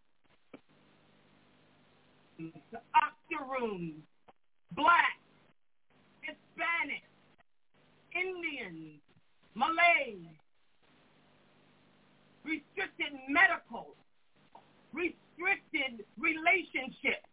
[2.96, 4.02] octoroons,
[4.72, 5.20] black,
[6.22, 7.04] Hispanic,
[8.16, 9.00] Indians,
[9.56, 10.26] Malays,
[12.44, 13.96] restricted medical,
[14.94, 17.28] restricted relationships,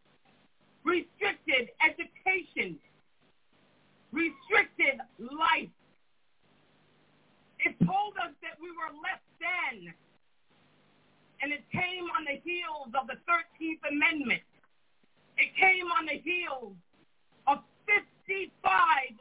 [0.85, 2.77] restricted education,
[4.13, 5.69] restricted life.
[7.61, 9.93] It told us that we were less than.
[11.43, 14.43] And it came on the heels of the 13th Amendment.
[15.39, 16.75] It came on the heels
[17.47, 18.51] of 55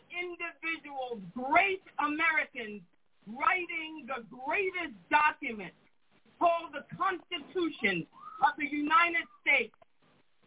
[0.09, 2.81] individuals, great Americans,
[3.27, 5.73] writing the greatest document
[6.39, 8.05] called the Constitution
[8.41, 9.75] of the United States,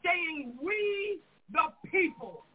[0.04, 1.20] saying, we
[1.52, 2.46] the people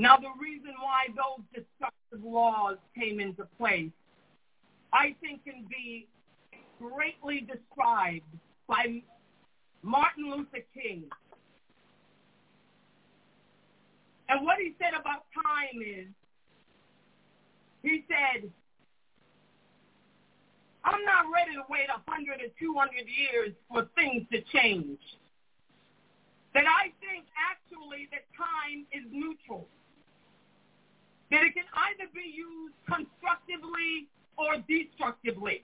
[0.00, 3.90] Now, the reason why those destructive laws came into place,
[4.94, 6.08] I think can be
[6.78, 8.24] greatly described
[8.66, 9.02] by
[9.82, 11.04] Martin Luther King.
[14.30, 16.06] And what he said about time is,
[17.82, 18.50] he said,
[20.82, 24.98] I'm not ready to wait 100 or 200 years for things to change.
[26.54, 29.68] That I think actually that time is neutral
[31.30, 35.62] that it can either be used constructively or destructively.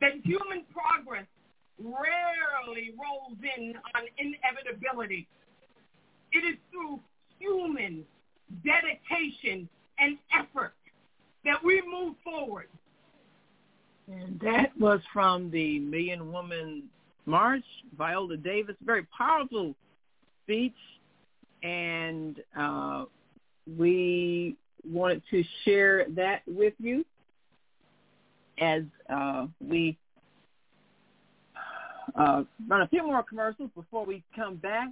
[0.00, 1.26] That human progress
[1.78, 5.26] rarely rolls in on inevitability.
[6.32, 7.00] It is through
[7.38, 8.04] human
[8.64, 9.68] dedication
[9.98, 10.74] and effort
[11.44, 12.68] that we move forward.
[14.08, 16.84] And that was from the Million Woman
[17.26, 17.64] March,
[17.96, 18.76] Viola Davis.
[18.84, 19.74] Very powerful
[20.44, 20.74] speech.
[21.62, 23.04] And uh,
[23.78, 24.56] we
[24.88, 27.04] wanted to share that with you
[28.60, 29.96] as uh, we
[32.18, 34.88] uh, run a few more commercials before we come back.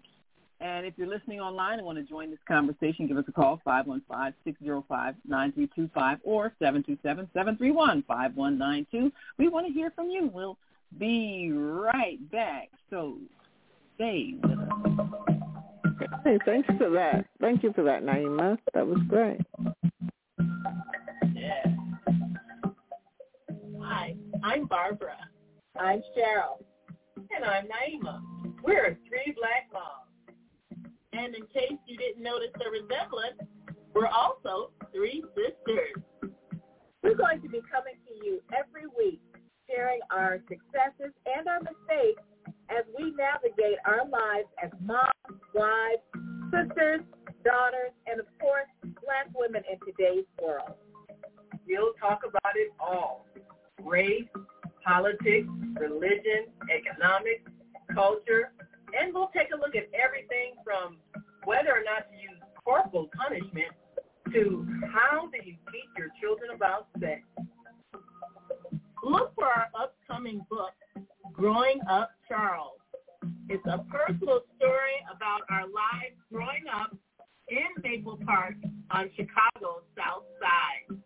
[0.60, 3.62] And if you're listening online and want to join this conversation, give us a call,
[3.66, 9.12] 515-605-9325 or 727-731-5192.
[9.38, 10.28] We want to hear from you.
[10.32, 10.58] We'll
[10.98, 12.70] be right back.
[12.90, 13.18] So
[13.94, 15.37] stay with us.
[16.24, 17.26] Hey, thanks for that.
[17.40, 18.58] Thank you for that, Naima.
[18.74, 19.40] That was great.
[21.34, 21.64] Yeah.
[23.82, 25.16] Hi, I'm Barbara.
[25.78, 26.62] I'm Cheryl.
[27.16, 28.20] And I'm Naima.
[28.62, 30.36] We're three black moms.
[31.12, 33.40] And in case you didn't notice the resemblance,
[33.94, 36.32] we're also three sisters.
[37.02, 39.20] We're going to be coming to you every week,
[39.68, 42.22] sharing our successes and our mistakes
[42.70, 45.10] as we navigate our lives as moms,
[45.54, 46.02] wives,
[46.50, 47.00] sisters,
[47.44, 48.68] daughters, and of course,
[49.04, 50.74] black women in today's world.
[51.66, 53.26] We'll talk about it all.
[53.84, 54.28] Race,
[54.84, 55.48] politics,
[55.78, 57.50] religion, economics,
[57.94, 58.52] culture,
[58.98, 60.96] and we'll take a look at everything from
[61.44, 63.72] whether or not to use corporal punishment
[64.32, 67.22] to how do you teach your children about sex.
[69.04, 70.72] Look for our upcoming book,
[71.32, 72.80] Growing Up Charles.
[73.48, 76.96] It's a personal story about our lives growing up
[77.48, 78.54] in Maple Park
[78.90, 80.98] on Chicago's South Side.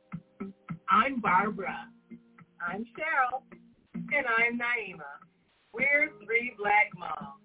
[0.90, 1.88] I'm Barbara.
[2.60, 3.42] I'm Cheryl.
[3.94, 5.08] And I'm Naima.
[5.72, 7.40] We're three black moms.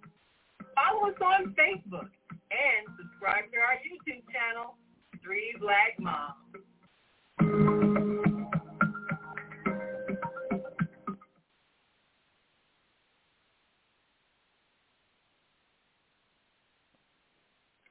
[0.76, 2.10] Follow us on Facebook
[2.52, 4.78] and subscribe to our YouTube channel,
[5.24, 6.47] Three Black Moms.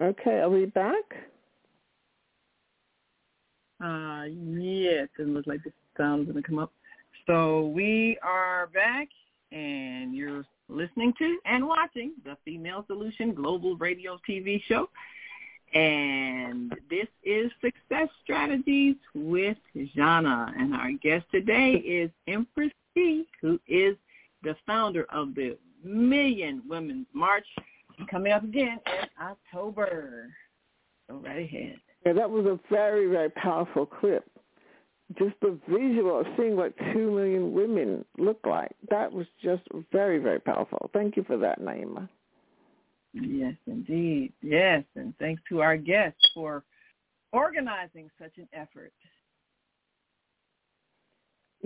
[0.06, 1.02] Okay, are we back?
[3.82, 6.72] Uh, yes, it looks like the sound's going to come up.
[7.26, 9.08] So we are back,
[9.50, 14.88] and you're listening to and watching the Female Solution Global Radio TV show.
[15.74, 20.52] And this is Success Strategies with Zhana.
[20.56, 23.96] And our guest today is Empress C, who is
[24.44, 27.46] the founder of the Million Women's March
[28.10, 30.28] coming up again in October.
[31.08, 31.76] Go right ahead.
[32.04, 34.24] Yeah, that was a very, very powerful clip.
[35.18, 39.62] Just the visual of seeing what two million women look like, that was just
[39.92, 40.90] very, very powerful.
[40.92, 42.08] Thank you for that, Naima.
[43.12, 44.32] Yes, indeed.
[44.42, 46.64] Yes, and thanks to our guests for
[47.32, 48.92] organizing such an effort.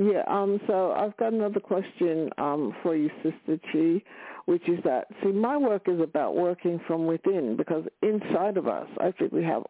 [0.02, 4.02] Yeah, um, so I've got another question um, for you, Sister Chi,
[4.46, 8.88] which is that, see, my work is about working from within because inside of us,
[8.98, 9.62] I think we have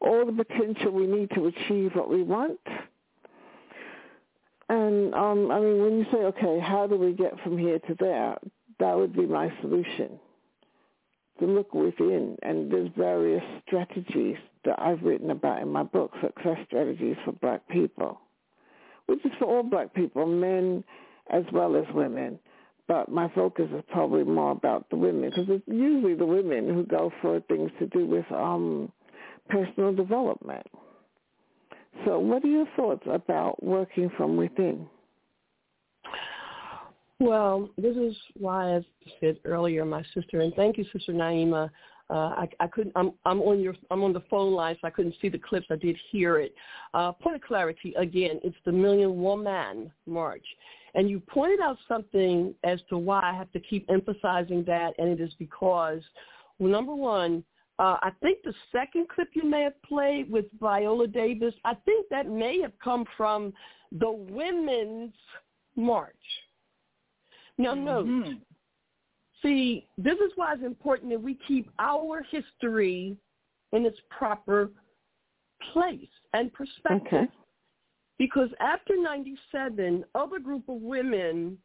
[0.00, 2.58] all the potential we need to achieve what we want.
[4.68, 7.94] And, um, I mean, when you say, okay, how do we get from here to
[8.00, 8.38] there,
[8.80, 10.18] that would be my solution,
[11.38, 12.36] to look within.
[12.42, 17.68] And there's various strategies that I've written about in my book, Success Strategies for Black
[17.68, 18.20] People
[19.10, 20.84] which is for all black people, men
[21.32, 22.38] as well as women.
[22.86, 26.84] But my focus is probably more about the women because it's usually the women who
[26.84, 28.92] go for things to do with um,
[29.48, 30.64] personal development.
[32.04, 34.86] So what are your thoughts about working from within?
[37.18, 38.80] Well, this is why, I
[39.20, 41.68] said earlier, my sister, and thank you, Sister Naima,
[42.10, 42.92] uh, I, I couldn't.
[42.96, 43.74] I'm, I'm on your.
[43.90, 45.66] I'm on the phone line, so I couldn't see the clips.
[45.70, 46.54] I did hear it.
[46.92, 47.94] Uh, point of clarity.
[47.96, 50.44] Again, it's the Million Woman March,
[50.94, 55.08] and you pointed out something as to why I have to keep emphasizing that, and
[55.08, 56.02] it is because,
[56.58, 57.44] well, number one,
[57.78, 62.06] uh, I think the second clip you may have played with Viola Davis, I think
[62.10, 63.52] that may have come from
[63.92, 65.14] the Women's
[65.76, 66.14] March.
[67.56, 67.84] Now, mm-hmm.
[67.84, 68.36] note
[69.42, 73.16] See, this is why it's important that we keep our history
[73.72, 74.70] in its proper
[75.72, 77.06] place and perspective.
[77.06, 77.26] Okay.
[78.18, 81.56] Because after 97, other group of women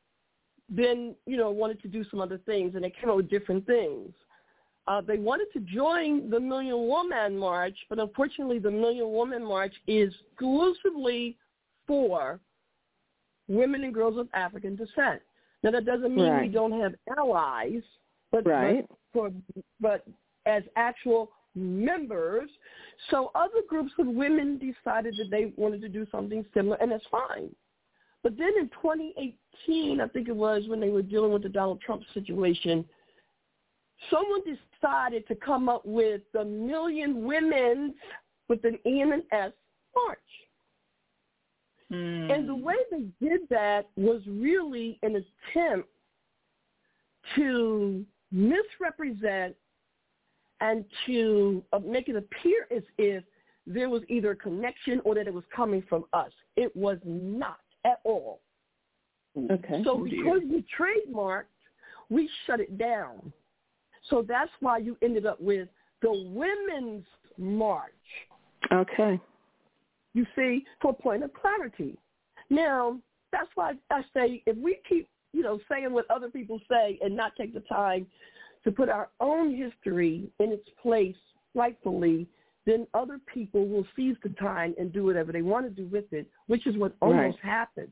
[0.70, 3.66] then, you know, wanted to do some other things and they came up with different
[3.68, 4.12] things.
[4.88, 9.74] Uh, they wanted to join the Million Woman March, but unfortunately the Million Woman March
[9.88, 11.38] is exclusively
[11.88, 12.40] for
[13.48, 15.22] women and girls of African descent.
[15.66, 16.44] Now that doesn't mean right.
[16.44, 17.82] we don't have allies,
[18.32, 18.88] but right.
[18.88, 19.32] but, for,
[19.82, 20.06] but
[20.46, 22.52] as actual members.
[23.10, 27.04] So other groups of women decided that they wanted to do something similar, and that's
[27.10, 27.50] fine.
[28.22, 31.82] But then in 2018, I think it was when they were dealing with the Donald
[31.82, 32.86] Trump situation,
[34.12, 37.96] someone decided to come up with the Million Women's
[38.50, 39.52] with an E and an S
[39.96, 40.20] march.
[41.92, 42.34] Mm.
[42.34, 45.24] And the way they did that was really an
[45.56, 45.90] attempt
[47.36, 49.56] to misrepresent
[50.62, 53.24] and to uh, make it appear as if
[53.68, 56.32] there was either a connection or that it was coming from us.
[56.56, 58.42] It was not at all.
[59.38, 59.82] Okay.
[59.84, 61.44] So because we trademarked,
[62.10, 63.34] we shut it down.
[64.10, 65.68] So that's why you ended up with
[66.02, 67.06] the Women's
[67.38, 67.92] March.
[68.72, 69.20] Okay.
[70.16, 71.96] You see, for a point of clarity.
[72.50, 72.98] Now,
[73.32, 77.16] that's why I say if we keep, you know, saying what other people say and
[77.16, 78.08] not take the time
[78.64, 81.18] to put our own history in its place
[81.54, 82.28] rightfully,
[82.66, 86.12] then other people will seize the time and do whatever they want to do with
[86.14, 87.52] it, which is what almost Right.
[87.52, 87.92] happened.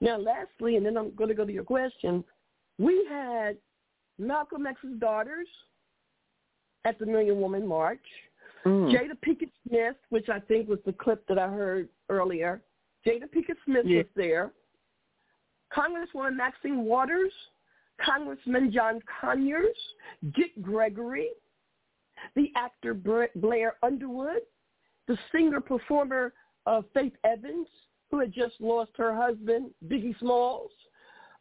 [0.00, 2.24] Now, lastly, and then I'm going to go to your question,
[2.78, 3.58] we had
[4.18, 5.48] Malcolm X's daughters
[6.84, 8.06] at the Million Woman March.
[8.66, 8.90] Mm.
[8.92, 12.60] Jada Pinkett Smith, which I think was the clip that I heard earlier.
[13.06, 13.98] Jada Pinkett Smith Yeah.
[13.98, 14.52] was there.
[15.72, 17.32] Congresswoman Maxine Waters,
[17.98, 19.76] Congressman John Conyers,
[20.34, 21.30] Dick Gregory,
[22.34, 24.42] the actor Blair Underwood,
[25.06, 26.32] the singer-performer
[26.66, 27.68] uh, Faith Evans,
[28.10, 30.72] who had just lost her husband, Biggie Smalls.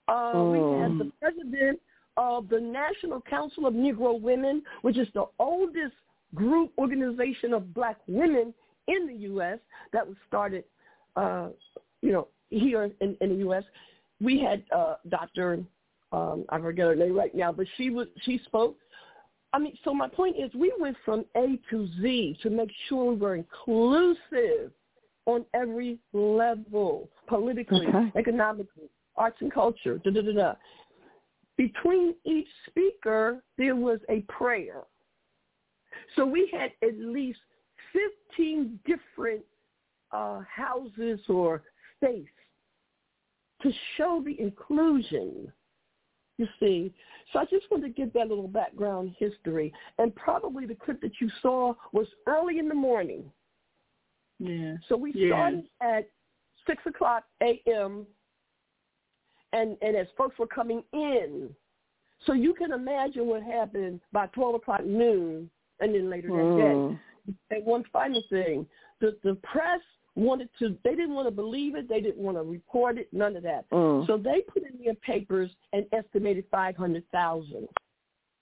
[0.07, 0.97] Uh, We had Mm.
[0.99, 1.81] the president
[2.17, 5.95] of the National Council of Negro Women, which is the oldest
[6.35, 8.53] group organization of black women
[8.87, 9.59] in the U.S.
[9.93, 10.63] that was started,
[11.15, 11.49] uh,
[12.01, 13.63] you know, here in, in the U.S.
[14.21, 15.63] We had uh, Dr.
[16.11, 18.77] Um, I forget her name right now, but she was she spoke.
[19.53, 23.13] I mean, so my point is, we went from A to Z to make sure
[23.13, 24.71] we were inclusive
[25.25, 28.11] on every level, politically, Okay.
[28.15, 30.53] economically, arts and culture, da da da da.
[31.57, 34.83] Between each speaker, there was a prayer.
[36.15, 37.39] So we had at least
[38.35, 39.43] 15 different
[40.11, 41.63] uh, houses or
[41.97, 42.27] space
[43.61, 45.51] to show the inclusion,
[46.37, 46.93] you see.
[47.31, 49.73] So I just wanted to give that little background history.
[49.97, 53.31] And probably the clip that you saw was early in the morning.
[54.39, 54.75] Yeah.
[54.87, 55.29] So we Yeah.
[55.29, 56.09] started at
[56.67, 58.05] 6 o'clock a.m.
[59.53, 61.55] And, and as folks were coming in,
[62.25, 65.49] so you can imagine what happened by 12 o'clock noon
[65.79, 66.57] and then later that Mm.
[66.57, 66.99] day.
[67.51, 68.67] And one final thing,
[68.99, 69.81] the, the press
[70.15, 71.89] wanted to, they didn't want to believe it.
[71.89, 73.69] They didn't want to report it, none of that.
[73.71, 74.05] Mm.
[74.07, 77.67] So they put in their papers an estimated 500,000.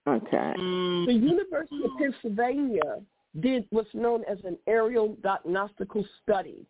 [0.06, 0.54] Okay.
[0.58, 3.02] The University of Pennsylvania
[3.40, 6.66] did what's known as an aerial diagnostical study.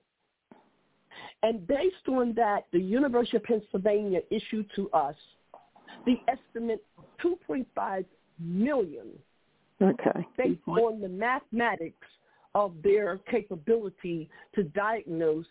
[1.41, 5.15] And based on that, the University of Pennsylvania issued to us
[6.05, 8.05] the estimate of 2.5
[8.39, 9.07] million
[9.83, 10.25] Okay.
[10.37, 12.07] based on the mathematics
[12.55, 15.45] of their capability to diagnose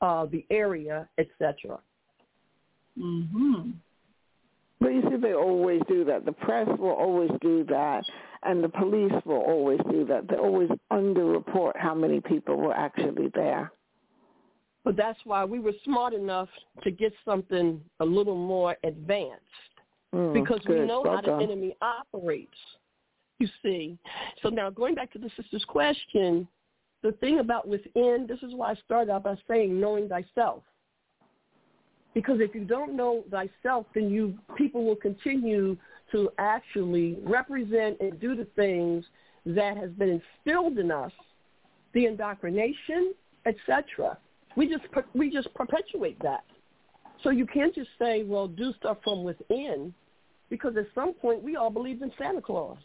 [0.00, 1.78] uh, the area, etc.
[2.98, 3.70] Mm-hmm.
[4.80, 6.24] But you see, they always do that.
[6.24, 8.02] The press will always do that,
[8.42, 10.26] and the police will always do that.
[10.28, 13.72] They always underreport how many people were actually there.
[14.82, 16.48] But that's why we were smart enough
[16.82, 19.44] to get something a little more advanced
[20.14, 21.42] Mm, because we know well how the done.
[21.42, 22.56] enemy operates.
[23.40, 23.98] You see.
[24.42, 26.46] So now going back to the sister's question,
[27.02, 30.62] the thing about within, this is why I started out by saying knowing thyself.
[32.12, 35.76] Because if you don't know thyself, then you people will continue
[36.12, 39.06] to actually represent and do the things
[39.46, 41.12] that has been instilled in us,
[41.94, 43.14] the indoctrination,
[43.46, 44.18] etc.
[44.56, 44.84] We just
[45.14, 46.44] we just perpetuate that.
[47.22, 49.94] So you can't just say, well, do stuff from within,
[50.50, 52.78] because at some point we all believed in Santa Claus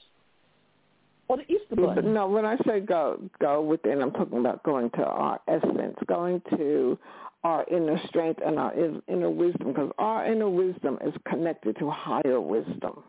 [1.27, 1.95] or the Easter Bunny.
[1.95, 5.97] but no, when I say go go within, I'm talking about going to our essence,
[6.07, 6.97] going to
[7.43, 8.73] our inner strength and our
[9.07, 13.03] inner wisdom, because our inner wisdom is connected to higher wisdom.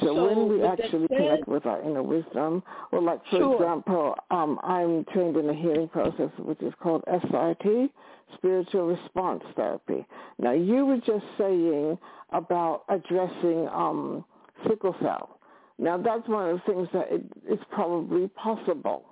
[0.00, 3.54] So, So when we actually said- connect with our inner wisdom, well, like for Sure.
[3.54, 7.90] example, um, I'm trained in a healing process which is called SRT,
[8.34, 10.06] Spiritual Response Therapy.
[10.38, 11.98] Now, you were just saying
[12.32, 14.24] about addressing um,
[14.68, 15.37] sickle cell.
[15.78, 19.04] Now, that's one of the things that it, it's probably possible.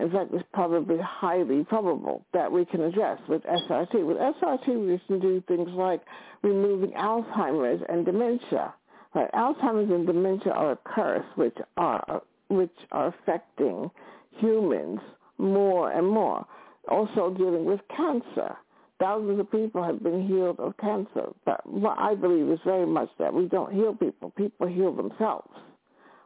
[0.00, 4.04] In fact, it's probably highly probable that we can address with SRT.
[4.04, 6.02] With SRT, we can do things like
[6.42, 8.74] removing Alzheimer's and dementia.
[9.14, 9.30] Right?
[9.32, 13.90] Alzheimer's and dementia are a curse, which are which are affecting
[14.38, 15.00] humans
[15.38, 16.44] more and more.
[16.88, 18.56] Also dealing with cancer.
[19.00, 23.08] Thousands of people have been healed of cancer, but what I believe is very much
[23.18, 24.30] that we don't heal people.
[24.30, 25.50] People heal themselves.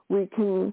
[0.09, 0.73] We can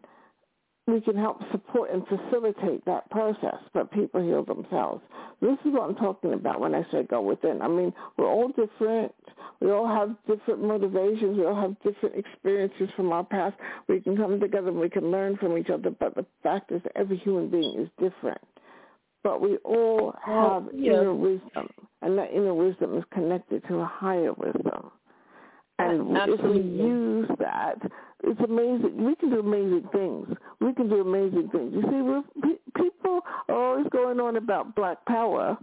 [0.88, 5.02] we can help support and facilitate that process, but people heal themselves.
[5.42, 7.62] This is what I'm talking about when I say go within.
[7.64, 9.14] I mean, we're all different.
[9.62, 11.38] We all have different motivations.
[11.38, 13.56] We all have different experiences from our past.
[13.88, 15.90] We can come together and we can learn from each other.
[15.90, 18.42] But the fact is every human being is different.
[19.24, 20.94] But we all have yeah.
[20.94, 21.68] inner wisdom,
[22.04, 24.92] and that inner wisdom is connected to a higher wisdom.
[25.78, 27.76] And if we use that,
[28.24, 29.04] it's amazing.
[29.06, 30.28] We can do amazing things.
[30.62, 31.74] We can do amazing things.
[31.74, 32.24] You see, we're,
[32.76, 35.58] people are always going on about black power,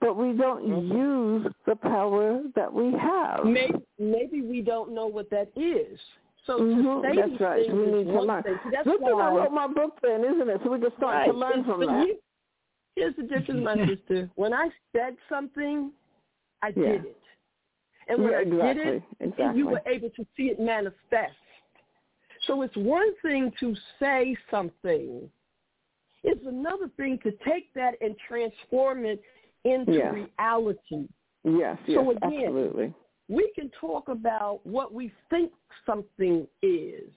[0.00, 0.96] but we don't Mm-hmm.
[1.44, 3.44] use the power that we have.
[3.46, 5.98] Maybe, maybe we don't know what that is.
[6.46, 7.66] So Mhm, to that's right.
[7.72, 8.42] We need to learn.
[8.44, 8.58] thing.
[8.70, 10.60] That's Good thing I why wrote my book then, isn't it?
[10.64, 11.26] So we can start Right.
[11.26, 12.06] to learn from that.
[12.06, 12.18] you-
[12.94, 14.30] Here's the difference, my sister.
[14.36, 15.92] When I said something,
[16.62, 16.92] I Yeah.
[16.92, 17.16] did it.
[18.08, 19.58] And when Yeah, I did it, exactly.
[19.58, 21.34] you were able to see it manifest.
[22.46, 25.28] So it's one thing to say something.
[26.22, 29.20] It's another thing to take that and transform it
[29.64, 29.92] into
[30.38, 31.08] reality.
[31.44, 32.94] Yes, yes, So again, absolutely.
[33.28, 35.52] we can talk about what we think
[35.84, 37.10] something is,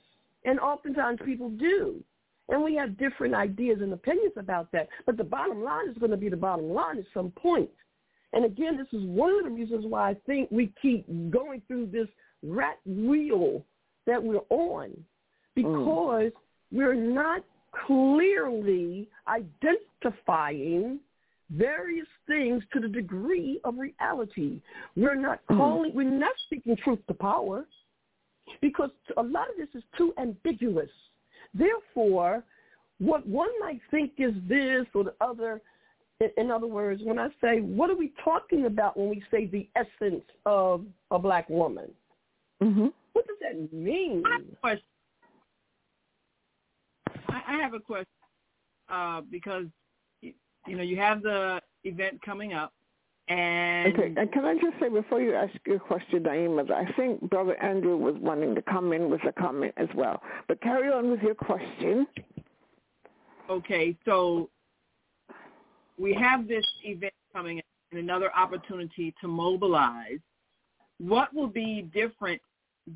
[0.45, 2.03] and oftentimes people do.
[2.51, 4.89] And we have different ideas and opinions about that.
[5.05, 7.69] But the bottom line is going to be the bottom line at some point.
[8.33, 11.87] And again, this is one of the reasons why I think we keep going through
[11.87, 12.07] this
[12.43, 13.65] rat wheel
[14.05, 15.03] that we're on mm.
[15.55, 16.31] because
[16.71, 17.43] we're not
[17.85, 20.99] clearly identifying
[21.51, 24.61] various things to the degree of reality.
[24.95, 25.57] We're not mm.
[25.57, 27.65] calling, we're not speaking truth to power
[28.61, 30.89] because a lot of this is too ambiguous.
[31.53, 32.43] Therefore,
[32.99, 35.61] what one might think is this or the other,
[36.19, 39.45] in- in other words, when I say, what are we talking about when we say
[39.45, 41.91] the essence of a black woman?
[42.61, 42.87] Mm-hmm.
[43.13, 44.23] What does that mean?
[44.61, 44.83] question.
[47.29, 48.07] I, I have a question
[48.89, 49.65] uh, because
[50.21, 50.33] you,
[50.67, 52.73] you know you have the event coming up,
[53.29, 56.91] and Okay, and can I just say before you ask your question, Naima, that I
[56.93, 60.21] think Brother Andrew was wanting to come in with a comment as well.
[60.47, 62.07] But carry on with your question.
[63.49, 64.49] okay, so
[65.99, 67.61] we have this event coming
[67.91, 70.19] and another opportunity to mobilize.
[70.99, 72.41] What will be different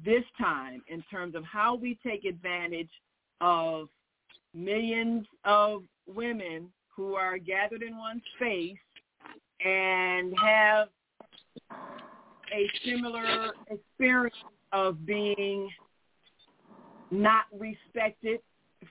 [0.03, 2.89] this time in terms of how we take advantage
[3.41, 3.89] of
[4.53, 8.77] millions of women who are gathered in one space
[9.63, 10.88] and have
[11.71, 14.35] a similar experience
[14.71, 15.69] of being
[17.11, 18.39] not respected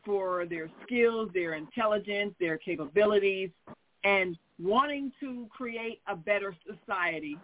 [0.04, 3.50] for their skills, their intelligence, their capabilities,
[4.04, 7.38] and wanting to create a better society.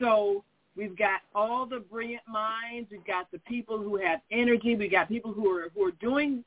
[0.00, 0.44] So
[0.76, 5.08] we've got all the brilliant minds, we've got the people who have energy, we've got
[5.08, 6.44] people who are who are doing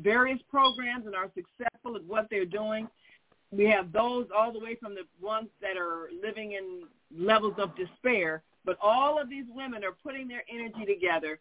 [0.00, 2.88] various programs and are successful at what they're doing.
[3.50, 6.84] We have those all the way from the ones that are living in
[7.14, 11.38] levels of despair, but all of these women are putting their energy together.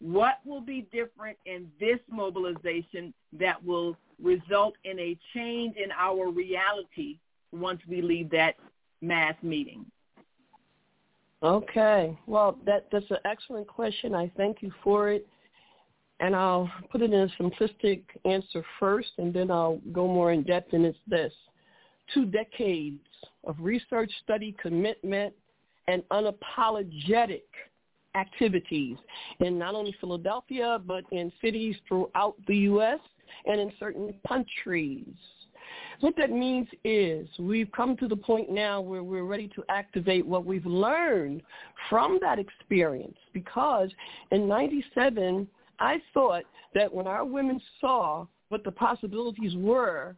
[0.00, 6.30] What will be different in this mobilization that will result in a change in our
[6.30, 7.18] reality
[7.52, 8.54] once we leave that
[9.00, 9.84] mass meeting?
[11.42, 12.16] Okay.
[12.26, 14.14] Well, that that's an excellent question.
[14.14, 15.26] I thank you for it.
[16.20, 20.44] And I'll put it in a simplistic answer first, and then I'll go more in
[20.44, 21.32] depth, and it's this.
[22.14, 23.00] Two decades
[23.42, 25.34] of research, study, commitment,
[25.88, 27.42] and unapologetic
[28.14, 28.96] activities
[29.40, 33.00] in not only Philadelphia, but in cities throughout the U.S.
[33.46, 35.06] and in certain countries.
[36.00, 40.26] What that means is we've come to the point now where we're ready to activate
[40.26, 41.42] what we've learned
[41.88, 43.90] from that experience because
[44.32, 45.46] in 97,
[45.78, 46.44] I thought
[46.74, 50.16] that when our women saw what the possibilities were,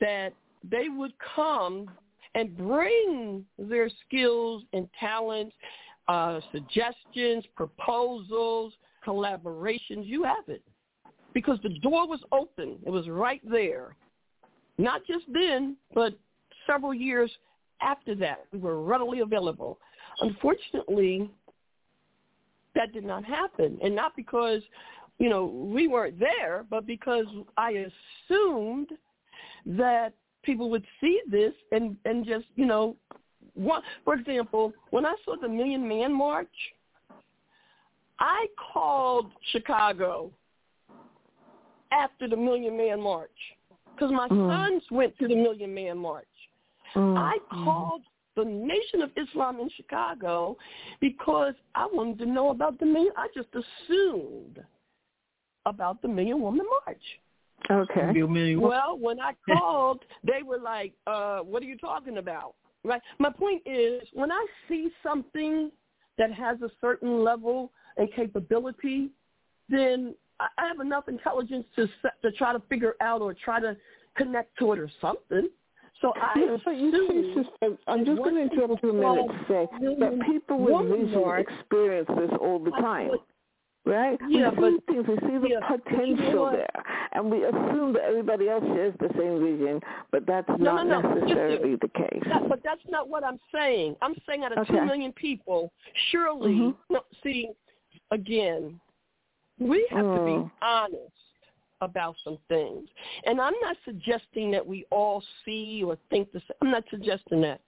[0.00, 0.32] that
[0.68, 1.90] they would come
[2.34, 5.54] and bring their skills and talents,
[6.08, 8.72] uh, suggestions, proposals,
[9.06, 10.06] collaborations.
[10.06, 10.62] You have it.
[11.34, 12.78] Because the door was open.
[12.86, 13.96] It was right there.
[14.78, 16.14] Not just then, but
[16.66, 17.30] several years
[17.80, 18.46] after that.
[18.52, 19.78] We were readily available.
[20.20, 21.30] Unfortunately,
[22.74, 23.78] that did not happen.
[23.82, 24.62] And not because,
[25.18, 27.86] you know, we weren't there, but because I
[28.30, 28.90] assumed
[29.66, 30.12] that
[30.42, 32.96] people would see this and, and just, you know,
[33.54, 36.48] want, for example, when I saw the Million Man March,
[38.18, 40.30] I called Chicago
[41.94, 43.30] after the Million Man March
[43.94, 44.48] because my Mm.
[44.50, 46.26] sons went to the Million Man March.
[46.94, 47.16] Mm.
[47.16, 48.02] I called
[48.36, 50.56] the Nation of Islam in Chicago
[51.00, 53.12] because I wanted to know about the million.
[53.16, 54.62] I just assumed
[55.66, 57.02] about the Million Woman March.
[57.70, 58.10] Okay.
[58.56, 62.54] Well, when I called, they were like, uh, what are you talking about?
[62.82, 63.00] Right?
[63.18, 65.70] My point is, when I see something
[66.18, 69.10] that has a certain level and capability,
[69.68, 70.14] then
[70.58, 71.88] I have enough intelligence to
[72.22, 73.76] to try to figure out or try to
[74.16, 75.48] connect to it or something.
[76.00, 79.26] So I yeah, so you see, sister, I'm just going to interrupt you a minute
[79.28, 79.68] to say
[80.00, 83.12] that people with vision experience this all the time.
[83.86, 84.18] Right?
[84.30, 88.04] Yeah, we but, see things, we see the yeah, potential there, and we assume that
[88.04, 89.78] everybody else shares the same vision,
[90.10, 91.14] but that's no, not no, no.
[91.14, 92.22] necessarily Just, the case.
[92.30, 93.96] That, but that's not what I'm saying.
[94.00, 94.72] I'm saying out of Okay.
[94.72, 95.70] two million people,
[96.10, 96.74] surely, Mhm.
[96.88, 97.50] no, see,
[98.10, 98.80] again,
[99.58, 100.44] we have to Mm.
[100.44, 101.12] be honest
[101.80, 102.88] about some things.
[103.24, 106.56] And I'm not suggesting that we all see or think the same.
[106.62, 107.60] I'm not suggesting that.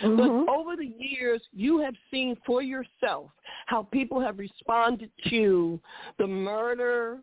[0.00, 0.46] Mhm.
[0.46, 3.30] But over the years, you have seen for yourself
[3.66, 5.80] how people have responded to
[6.16, 7.22] the murder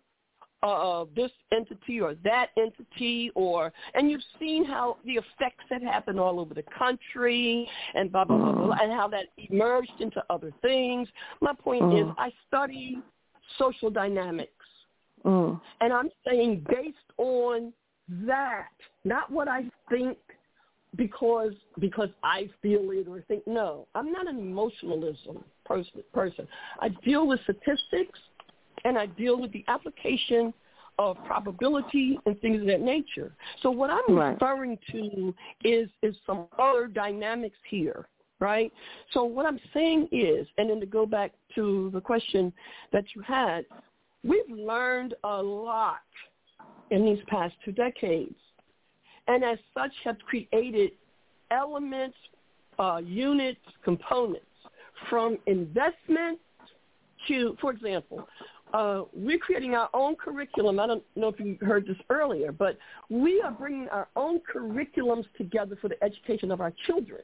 [0.63, 6.17] of this entity or that entity or and you've seen how the effects that happen
[6.17, 10.23] all over the country and blah blah blah, blah, blah and how that emerged into
[10.31, 11.07] other things.
[11.41, 12.15] My point is Mm.
[12.17, 13.01] I study
[13.57, 14.51] social dynamics
[15.25, 15.59] Mm.
[15.81, 17.73] and I'm saying based on
[18.25, 18.69] that,
[19.03, 20.17] not what I think
[20.95, 23.45] because because I feel it or think.
[23.45, 26.03] No, I'm not an emotionalism person.
[26.13, 26.47] person.
[26.79, 28.19] I deal with statistics
[28.85, 30.53] and I deal with the application
[30.99, 33.31] of probability and things of that nature.
[33.61, 34.33] So what I'm Right.
[34.33, 35.33] referring to
[35.63, 38.07] is is some other dynamics here,
[38.39, 38.71] right?
[39.13, 42.53] So what I'm saying is, and then to go back to the question
[42.91, 43.65] that you had,
[44.23, 46.01] we've learned a lot
[46.91, 48.35] in these past two decades,
[49.27, 50.91] and as such have created
[51.51, 52.17] elements,
[52.79, 54.45] uh, units, components
[55.09, 56.39] from investment
[57.27, 58.27] to, for example,
[58.73, 60.79] uh, we're creating our own curriculum.
[60.79, 62.77] I don't know if you heard this earlier, but
[63.09, 67.21] we are bringing our own curriculums together for the education of our children.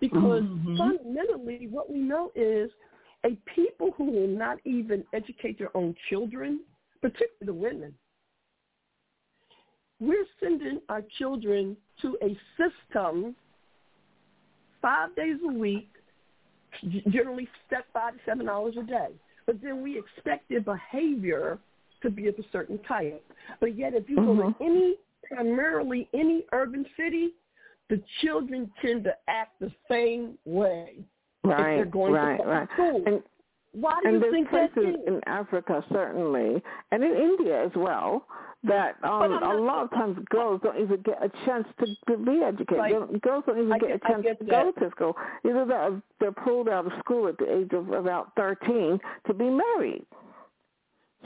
[0.00, 0.76] Because Mhm.
[0.76, 2.70] fundamentally, what we know is
[3.24, 6.60] a people who will not even educate their own children,
[7.00, 7.94] particularly the women,
[10.00, 13.34] we're sending our children to a system
[14.82, 15.88] five days a week,
[17.08, 19.08] generally step five to seven hours a day.
[19.46, 21.58] But then we expect their behavior
[22.02, 23.24] to be of a certain type.
[23.60, 24.58] But yet if you go Mhm.
[24.58, 24.98] to any,
[25.30, 27.34] primarily any urban city,
[27.90, 30.94] the children tend to act the same way
[31.44, 32.68] if they're going right, to right.
[32.72, 33.02] school.
[33.06, 33.22] And
[33.72, 35.06] Why do and you there's think places is?
[35.06, 38.26] in Africa certainly, and in India as well,
[38.66, 42.42] that um, a lot of times girls don't even get a chance to, to be
[42.42, 42.78] educated.
[42.78, 43.20] Right.
[43.20, 45.14] Girls don't even I get, a chance get to go to school.
[45.44, 49.50] Either they're, they're pulled out of school at the age of about 13 to be
[49.50, 50.06] married.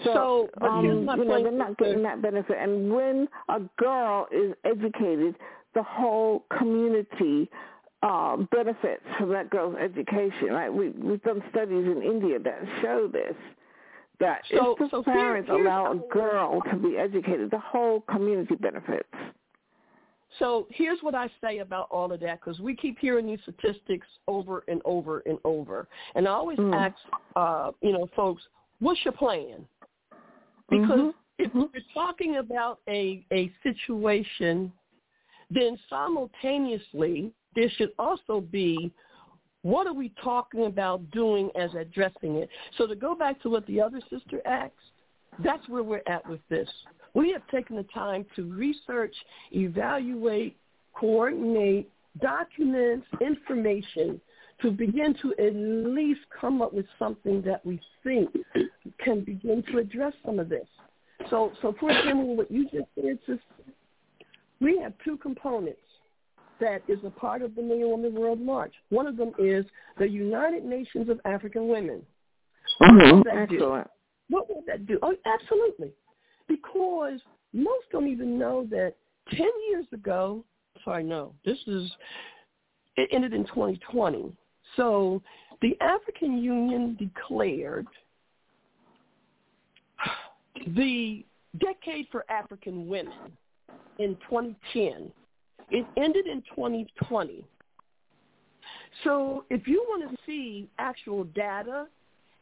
[0.05, 2.57] So, So, um, you know, they're not getting that benefit.
[2.59, 5.37] And when a girl is educated,
[5.75, 7.49] the whole community
[8.03, 10.49] uh, benefits from that girl's education.
[10.51, 10.73] Right?
[10.73, 13.35] We we've done studies in India that show this.
[14.21, 18.01] That So- if the so parents here's allow a girl to be educated, the whole
[18.03, 19.09] community benefits.
[20.39, 24.07] So here's what I say about all of that because we keep hearing these statistics
[24.27, 26.75] over and over and over, and I always Mm.
[26.75, 26.97] ask,
[27.37, 28.47] uh, you know, folks,
[28.81, 29.67] what's your plan?
[30.69, 31.15] Because Mhm.
[31.39, 34.73] if we're talking about a a situation,
[35.51, 38.93] then simultaneously there should also be
[39.63, 42.49] what are we talking about doing as addressing it.
[42.77, 44.75] So to go back to what the other sister asked,
[45.43, 46.69] that's where we're at with this.
[47.15, 49.15] We have taken the time to research,
[49.53, 50.57] evaluate,
[50.95, 54.21] coordinate, document information
[54.63, 58.31] to begin to at least come up with something that we think
[58.99, 60.67] can begin to address some of this.
[61.31, 63.43] So, so for example, what you just said, sister,
[64.61, 65.81] we have two components
[66.61, 68.75] that is a part of the Million Women World March.
[68.89, 69.65] One of them is
[69.99, 72.05] the United Nations of African Women.
[72.81, 72.99] Mhm.
[72.99, 73.55] What would that do?
[73.55, 73.91] Excellent.
[74.29, 74.99] What would that do?
[75.03, 75.93] Oh, absolutely.
[76.49, 77.23] Because
[77.53, 78.95] most don't even know that
[79.31, 80.45] 10 years ago,
[80.85, 81.91] sorry, no, this is,
[82.97, 84.37] it ended in 2020.
[84.77, 85.23] So
[85.61, 87.87] the African Union declared
[90.67, 91.25] the
[91.59, 93.37] Decade for African Women
[93.99, 95.13] in 2010.
[95.71, 97.45] It ended in 2020.
[99.05, 101.87] So if you want to see actual data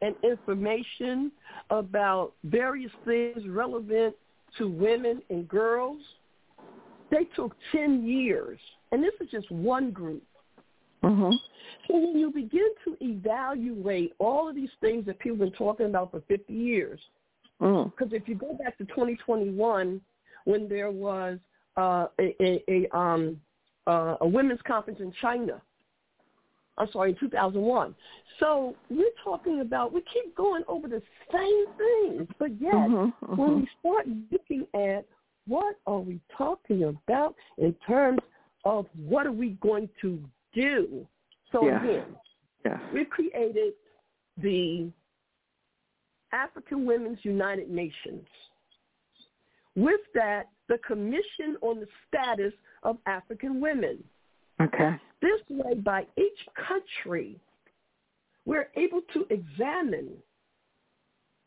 [0.03, 1.33] and information
[1.71, 4.15] about various things relevant
[4.59, 6.01] to women and girls,
[7.11, 8.59] they took 10 years.
[8.93, 10.23] And this is just one group.
[11.03, 11.33] Mhm.
[11.87, 15.87] So when you begin to evaluate all of these things that people have been talking
[15.87, 17.01] about for 50 years,
[17.61, 17.91] Mm.
[17.91, 20.01] because if you go back to 2021,
[20.47, 21.39] when there was
[21.77, 23.39] uh, a, a, a, um,
[23.87, 25.61] uh, a women's conference in China,
[26.79, 27.95] I'm sorry, in 2001.
[28.41, 31.03] So we're talking about, we keep going over the
[31.33, 33.57] same things, but yet Mm-hmm, when mhm.
[33.61, 35.05] we start looking at
[35.47, 38.21] what are we talking about in terms
[38.65, 40.23] of what are we going to
[40.55, 41.07] do?
[41.53, 41.83] So Yeah.
[41.83, 42.17] again,
[42.65, 42.81] Yes.
[42.93, 43.75] we've created
[44.39, 44.91] the
[46.33, 48.27] African Women's United Nations.
[49.77, 54.03] With that, the Commission on the Status of African Women.
[54.61, 54.97] Okay.
[55.21, 57.39] This way, by each country,
[58.47, 60.09] we're able to examine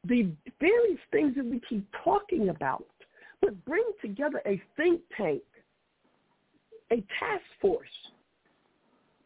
[0.06, 0.30] the
[0.60, 2.86] various things that we keep talking about,
[3.42, 5.42] but bring together a think tank,
[6.92, 7.88] a task force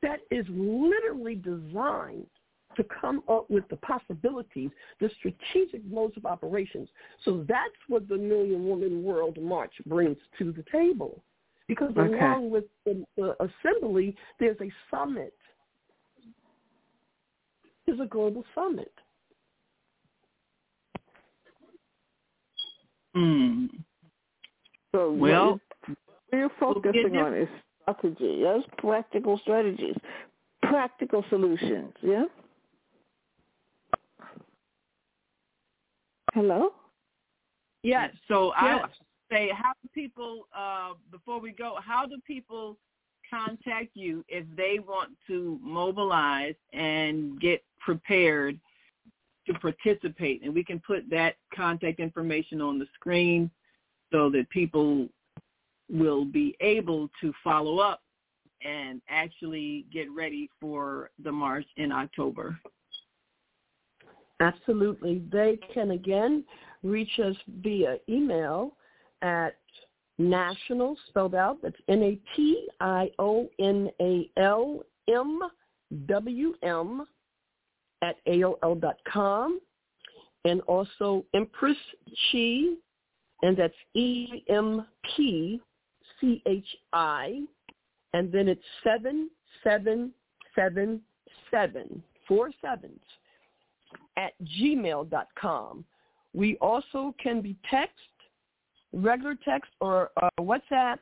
[0.02, 2.28] that is literally designed
[2.76, 4.70] to come up with the possibilities,
[5.00, 6.90] the strategic modes of operations.
[7.24, 11.24] So that's what the Million Woman World March brings to the table.
[11.68, 12.14] Because Okay.
[12.14, 15.34] along with the, the assembly, there's a summit.
[17.86, 18.94] There's a global summit.
[23.16, 23.68] Hmm.
[24.92, 26.00] So Well, what
[26.32, 27.50] you're focusing on is
[27.82, 29.96] strategy, yes, practical strategies,
[30.62, 32.26] practical solutions, yeah.
[36.34, 36.74] Hello.
[37.84, 38.10] Yeah.
[38.28, 38.82] So I Yes.
[38.82, 38.92] would
[39.32, 40.48] say, how do people?
[40.56, 42.78] Uh, before we go, how do people
[43.30, 48.60] contact you if they want to mobilize and get prepared
[49.48, 50.44] to participate?
[50.44, 53.52] And we can put that contact information on the screen
[54.12, 55.08] so that people
[55.90, 58.02] will be able to follow up
[58.64, 62.58] and actually get ready for the march in October.
[64.44, 65.24] Absolutely.
[65.32, 66.44] They can again
[66.84, 68.74] reach us via email
[69.22, 69.56] at
[70.18, 71.60] national spelled out.
[71.62, 75.40] That's N A T I O N A L M
[76.06, 77.06] W M
[78.02, 79.60] at AOL dot com.
[80.46, 81.78] And also Empress
[82.32, 82.74] Chi,
[83.44, 85.62] and that's E M P
[86.20, 87.44] C H I,
[88.14, 89.30] and then it's seven
[89.64, 90.12] seven
[90.54, 91.02] seven
[91.50, 93.00] seven four sevens
[94.18, 95.86] at gmail.com.
[96.34, 97.94] We also can be text,
[98.92, 100.98] regular text or uh, WhatsApp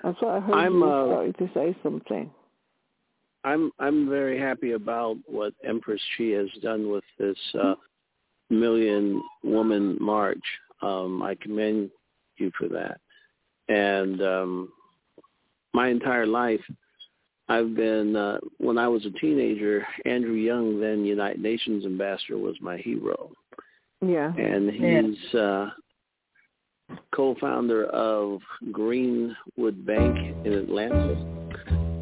[0.04, 2.32] I thought I heard I'm, you were uh, starting to say something.
[3.44, 7.76] I'm I'm very happy about what Empress Chi has done with this uh,
[8.50, 10.44] million woman march.
[10.82, 11.92] Um, I commend
[12.38, 13.00] you for that.
[13.68, 14.70] And um,
[15.74, 16.62] my entire life,
[17.50, 19.86] I've been uh, when I was a teenager.
[20.06, 23.32] Andrew Young, then United Nations ambassador, was my hero,
[24.10, 24.34] Yeah.
[24.36, 25.02] and Yeah.
[25.02, 25.70] he's uh,
[27.14, 28.42] co-founder of
[28.72, 31.36] Greenwood Bank in Atlanta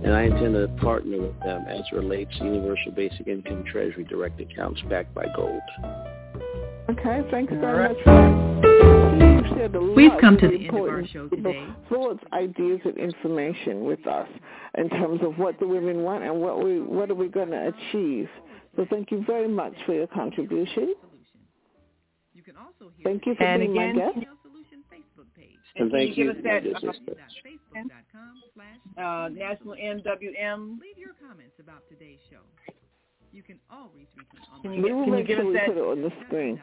[0.03, 4.03] and I intend to partner with them as it relates to Universal Basic Income Treasury
[4.03, 5.61] Direct Accounts backed by gold.
[6.89, 9.45] Okay, thank you very much for that.
[9.45, 11.65] You've shared a We've come to the end of our show today.
[11.87, 14.27] Thoughts, ideas, and information with us
[14.77, 17.73] in terms of what the women want and what we what are we going to
[17.73, 18.27] achieve.
[18.75, 20.95] So thank you very much for your contribution.
[23.03, 24.27] Thank you for And being again- my guest.
[24.43, 25.57] Solution Facebook page.
[25.75, 26.33] And thank you you.
[26.33, 26.73] give us that, This
[27.43, 30.79] Facebook.com slash Uh, National MWM.
[30.79, 32.41] Leave your comments about today's show.
[33.31, 35.53] You can always reach me on Can you, We get- will can you give us
[35.53, 35.65] that?
[35.67, 36.61] put it on the screen.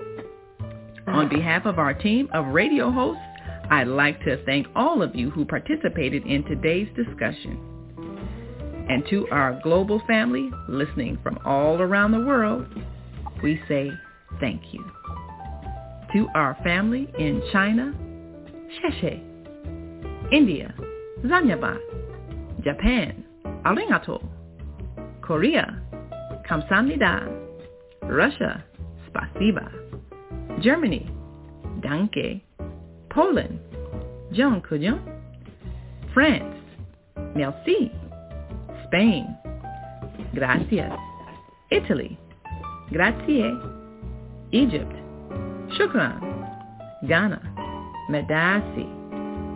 [1.07, 3.21] On behalf of our team of radio hosts,
[3.69, 7.59] I'd like to thank all of you who participated in today's discussion.
[8.89, 12.65] And to our global family listening from all around the world,
[13.43, 13.91] we say
[14.39, 14.83] thank you.
[16.13, 17.93] To our family in China,
[18.79, 20.73] Sheshe, India,
[21.25, 21.77] Zanyaba,
[22.63, 23.24] Japan,
[23.65, 24.21] Arigato,
[25.21, 25.81] Korea,
[26.47, 27.27] Kamsamnida,
[28.03, 28.63] Russia,
[29.07, 29.71] Spasiba,
[30.61, 31.09] Germany,
[31.81, 32.41] Danke,
[33.09, 33.59] Poland,
[34.61, 35.01] Couillon,
[36.13, 36.55] France,
[37.35, 37.91] Merci,
[38.85, 39.25] Spain,
[40.35, 40.93] Gracias,
[41.71, 42.17] Italy,
[42.91, 43.51] Grazie,
[44.51, 44.93] Egypt,
[45.75, 46.19] Shukran,
[47.07, 47.41] Ghana,
[48.11, 48.85] Medasi,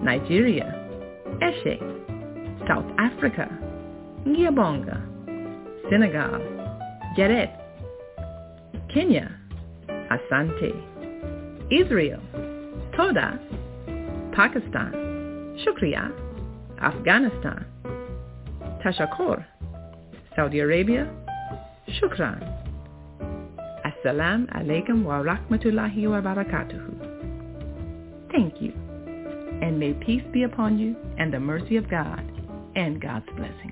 [0.01, 0.73] Nigeria,
[1.41, 1.77] Eshe,
[2.67, 3.68] South Africa,
[4.25, 5.01] Ngiyabonga,
[5.89, 6.41] Senegal,
[7.15, 7.51] Geret,
[8.93, 9.31] Kenya,
[10.11, 10.73] Asante,
[11.71, 12.19] Israel,
[12.95, 13.39] Toda,
[14.33, 14.91] Pakistan,
[15.63, 16.11] Shukriya,
[16.81, 17.65] Afghanistan,
[18.83, 19.45] Tashakor,
[20.35, 21.09] Saudi Arabia,
[22.01, 22.41] Shukran.
[23.85, 26.93] Assalamu alaikum wa rahmatullahi wa barakatuhu.
[28.31, 28.73] Thank you,
[29.61, 32.23] and may peace be upon you and the mercy of God
[32.75, 33.68] and God's blessings.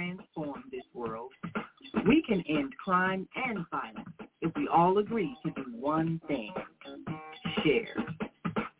[0.00, 1.30] Transform this world.
[2.06, 4.08] We can end crime and violence
[4.40, 6.52] if we all agree to do one thing.
[7.62, 7.94] Share.